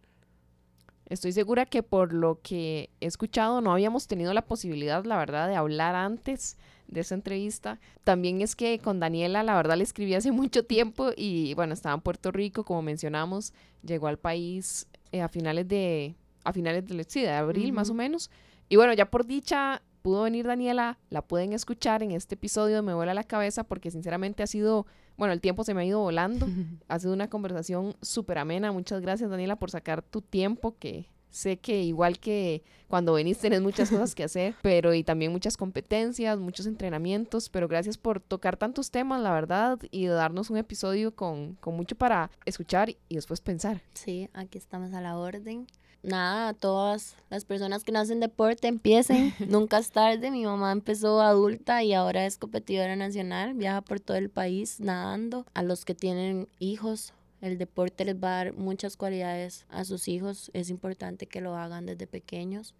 Estoy 1.09 1.33
segura 1.33 1.65
que 1.65 1.83
por 1.83 2.13
lo 2.13 2.39
que 2.41 2.89
he 3.01 3.05
escuchado 3.05 3.61
no 3.61 3.71
habíamos 3.71 4.07
tenido 4.07 4.33
la 4.33 4.45
posibilidad, 4.45 5.03
la 5.03 5.17
verdad, 5.17 5.47
de 5.47 5.55
hablar 5.55 5.95
antes 5.95 6.57
de 6.87 7.01
esa 7.01 7.15
entrevista. 7.15 7.79
También 8.03 8.41
es 8.41 8.55
que 8.55 8.79
con 8.79 8.99
Daniela, 8.99 9.43
la 9.43 9.55
verdad, 9.55 9.77
le 9.77 9.83
escribí 9.83 10.13
hace 10.15 10.31
mucho 10.33 10.65
tiempo 10.65 11.11
y 11.15 11.53
bueno, 11.55 11.73
estaba 11.73 11.95
en 11.95 12.01
Puerto 12.01 12.31
Rico, 12.31 12.63
como 12.63 12.81
mencionamos, 12.81 13.53
llegó 13.83 14.07
al 14.07 14.17
país 14.17 14.87
eh, 15.11 15.21
a 15.21 15.27
finales 15.27 15.67
de, 15.67 16.15
a 16.43 16.53
finales 16.53 16.87
de, 16.87 17.03
sí, 17.03 17.21
de 17.21 17.31
abril 17.31 17.73
más 17.73 17.89
o 17.89 17.93
menos. 17.93 18.31
Y 18.69 18.77
bueno, 18.77 18.93
ya 18.93 19.09
por 19.11 19.25
dicha 19.25 19.81
pudo 20.03 20.23
venir 20.23 20.45
Daniela, 20.45 20.99
la 21.09 21.23
pueden 21.23 21.53
escuchar 21.53 22.03
en 22.03 22.11
este 22.11 22.35
episodio 22.35 22.75
de 22.75 22.81
Me 22.83 22.93
vuela 22.93 23.13
la 23.15 23.23
cabeza 23.23 23.63
porque 23.63 23.89
sinceramente 23.89 24.43
ha 24.43 24.47
sido, 24.47 24.85
bueno, 25.17 25.33
el 25.33 25.41
tiempo 25.41 25.63
se 25.63 25.73
me 25.73 25.81
ha 25.81 25.85
ido 25.85 26.01
volando. 26.01 26.47
ha 26.89 26.99
sido 26.99 27.13
una 27.13 27.29
conversación 27.29 27.95
súper 28.01 28.37
amena. 28.37 28.71
Muchas 28.71 29.01
gracias 29.01 29.31
Daniela 29.31 29.55
por 29.55 29.71
sacar 29.71 30.03
tu 30.03 30.21
tiempo 30.21 30.77
que 30.77 31.09
Sé 31.33 31.57
que 31.57 31.81
igual 31.81 32.19
que 32.19 32.61
cuando 32.87 33.13
venís 33.13 33.39
tenés 33.39 33.59
muchas 33.59 33.89
cosas 33.89 34.13
que 34.13 34.23
hacer, 34.23 34.53
pero 34.61 34.93
y 34.93 35.03
también 35.03 35.31
muchas 35.31 35.57
competencias, 35.57 36.37
muchos 36.37 36.67
entrenamientos, 36.67 37.49
pero 37.49 37.67
gracias 37.67 37.97
por 37.97 38.19
tocar 38.19 38.55
tantos 38.55 38.91
temas, 38.91 39.19
la 39.19 39.31
verdad, 39.31 39.79
y 39.89 40.05
darnos 40.05 40.51
un 40.51 40.57
episodio 40.57 41.15
con, 41.15 41.55
con 41.55 41.75
mucho 41.75 41.95
para 41.95 42.29
escuchar 42.45 42.91
y 42.91 43.15
después 43.15 43.41
pensar. 43.41 43.81
Sí, 43.95 44.29
aquí 44.33 44.59
estamos 44.59 44.93
a 44.93 45.01
la 45.01 45.17
orden. 45.17 45.65
Nada, 46.03 46.53
todas 46.53 47.15
las 47.31 47.45
personas 47.45 47.83
que 47.83 47.91
nacen 47.91 48.19
deporte 48.19 48.67
empiecen, 48.67 49.33
nunca 49.49 49.79
es 49.79 49.89
tarde. 49.89 50.29
Mi 50.29 50.45
mamá 50.45 50.71
empezó 50.71 51.19
adulta 51.19 51.81
y 51.81 51.93
ahora 51.93 52.27
es 52.27 52.37
competidora 52.37 52.95
nacional, 52.95 53.55
viaja 53.55 53.81
por 53.81 53.99
todo 53.99 54.17
el 54.17 54.29
país 54.29 54.79
nadando. 54.79 55.47
A 55.55 55.63
los 55.63 55.83
que 55.83 55.95
tienen 55.95 56.47
hijos, 56.59 57.13
el 57.43 57.57
deporte 57.57 58.05
les 58.05 58.15
va 58.15 58.29
a 58.29 58.45
dar 58.45 58.53
muchas 58.53 58.95
cualidades 58.95 59.65
a 59.67 59.83
sus 59.83 60.07
hijos. 60.07 60.49
Es 60.53 60.69
importante 60.69 61.27
que 61.27 61.41
lo 61.41 61.57
hagan 61.57 61.85
desde 61.85 62.07
pequeños 62.07 62.73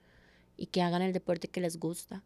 y 0.56 0.68
que 0.68 0.82
hagan 0.82 1.02
el 1.02 1.12
deporte 1.12 1.50
que 1.50 1.60
les 1.60 1.78
gusta. 1.78 2.24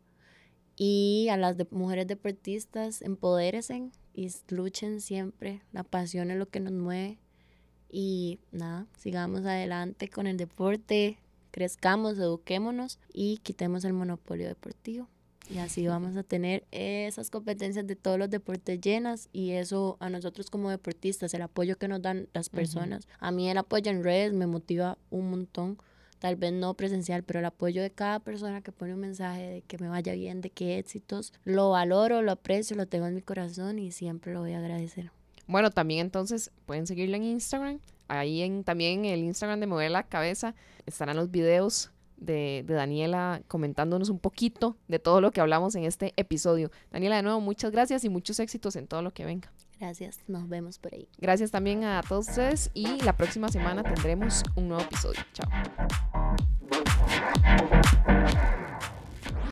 Y 0.76 1.30
a 1.32 1.38
las 1.38 1.58
mujeres 1.72 2.06
deportistas, 2.06 3.02
empodérense 3.02 3.90
y 4.14 4.30
luchen 4.50 5.02
siempre. 5.02 5.64
La 5.72 5.82
pasión 5.84 6.30
es 6.30 6.38
lo 6.38 6.48
que 6.48 6.60
nos 6.60 6.74
mueve. 6.74 7.18
Y 7.90 8.38
nada, 8.52 8.86
sigamos 9.00 9.44
adelante 9.44 10.08
con 10.08 10.28
el 10.28 10.38
deporte, 10.38 11.18
crezcamos, 11.50 12.20
eduquémonos 12.20 13.00
y 13.12 13.38
quitemos 13.40 13.84
el 13.84 13.94
monopolio 13.94 14.48
deportivo. 14.48 15.08
Y 15.50 15.60
así 15.60 15.88
vamos 15.88 16.18
a 16.18 16.24
tener 16.24 16.66
esas 16.72 17.30
competencias 17.30 17.88
de 17.88 17.96
todos 17.96 18.20
los 18.20 18.30
deportes 18.30 18.82
llenas 18.82 19.30
y 19.32 19.52
eso 19.52 19.96
a 20.00 20.10
nosotros 20.10 20.50
como 20.50 20.70
deportistas, 20.70 21.34
el 21.34 21.42
apoyo 21.42 21.78
que 21.78 21.88
nos 21.88 22.02
dan 22.02 22.28
las 22.34 22.50
personas. 22.50 23.08
A 23.20 23.32
mí 23.32 23.50
el 23.50 23.58
apoyo 23.58 23.90
en 23.90 24.04
redes 24.04 24.34
me 24.34 24.46
motiva 24.46 24.98
un 25.10 25.30
montón, 25.30 25.78
tal 26.20 26.36
vez 26.36 26.52
no 26.52 26.74
presencial, 26.74 27.24
pero 27.24 27.40
el 27.40 27.46
apoyo 27.46 27.82
de 27.82 27.92
cada 27.92 28.20
persona 28.20 28.62
que 28.62 28.74
pone 28.74 28.94
un 28.94 29.00
mensaje 29.00 29.48
de 29.48 29.62
que 29.62 29.78
me 29.78 29.88
vaya 29.88 30.14
bien, 30.14 30.42
de 30.42 30.50
que 30.50 30.80
éxitos, 30.80 31.32
lo 31.46 31.70
valoro, 31.70 32.22
lo 32.22 32.34
aprecio, 32.34 32.76
lo 32.76 32.86
tengo 32.86 33.08
en 33.08 33.16
mi 33.16 33.22
corazón 33.22 33.80
y 33.80 33.92
siempre 33.92 34.34
lo 34.34 34.42
voy 34.42 34.54
a 34.54 34.60
agradecer. 34.60 35.12
Bueno, 35.48 35.72
también 35.72 36.02
entonces 36.02 36.52
pueden 36.66 36.88
seguirla 36.88 37.16
en 37.16 37.24
Instagram. 37.24 37.80
Ahí 38.10 38.42
en, 38.42 38.66
también 38.66 39.06
en 39.06 39.14
el 39.14 39.20
Instagram 39.22 39.62
de 39.62 39.68
Mover 39.68 39.92
la 39.92 40.04
Cabeza 40.04 40.56
estarán 40.86 41.16
los 41.16 41.32
videos 41.32 41.92
de, 42.18 42.64
Daniela 42.68 43.42
comentándonos 43.48 44.10
un 44.10 44.20
poquito 44.20 44.78
de 44.88 45.00
todo 45.00 45.22
lo 45.22 45.32
que 45.32 45.42
hablamos 45.42 45.76
en 45.76 45.84
este 45.84 46.14
episodio. 46.18 46.72
Daniela, 46.92 47.18
de 47.18 47.24
nuevo, 47.24 47.42
muchas 47.42 47.72
gracias 47.72 48.04
y 48.04 48.10
muchos 48.10 48.40
éxitos 48.40 48.76
en 48.76 48.88
todo 48.88 49.02
lo 49.02 49.12
que 49.12 49.26
venga. 49.26 49.52
Gracias, 49.80 50.20
nos 50.28 50.50
vemos 50.50 50.80
por 50.80 50.94
ahí. 50.94 51.08
Gracias 51.20 51.52
también 51.52 51.84
a 51.84 52.02
todos 52.02 52.30
ustedes 52.30 52.72
y 52.74 53.02
la 53.04 53.16
próxima 53.16 53.50
semana 53.50 53.84
tendremos 53.84 54.44
un 54.56 54.70
nuevo 54.70 54.84
episodio. 54.84 55.22
Chao. 55.34 55.48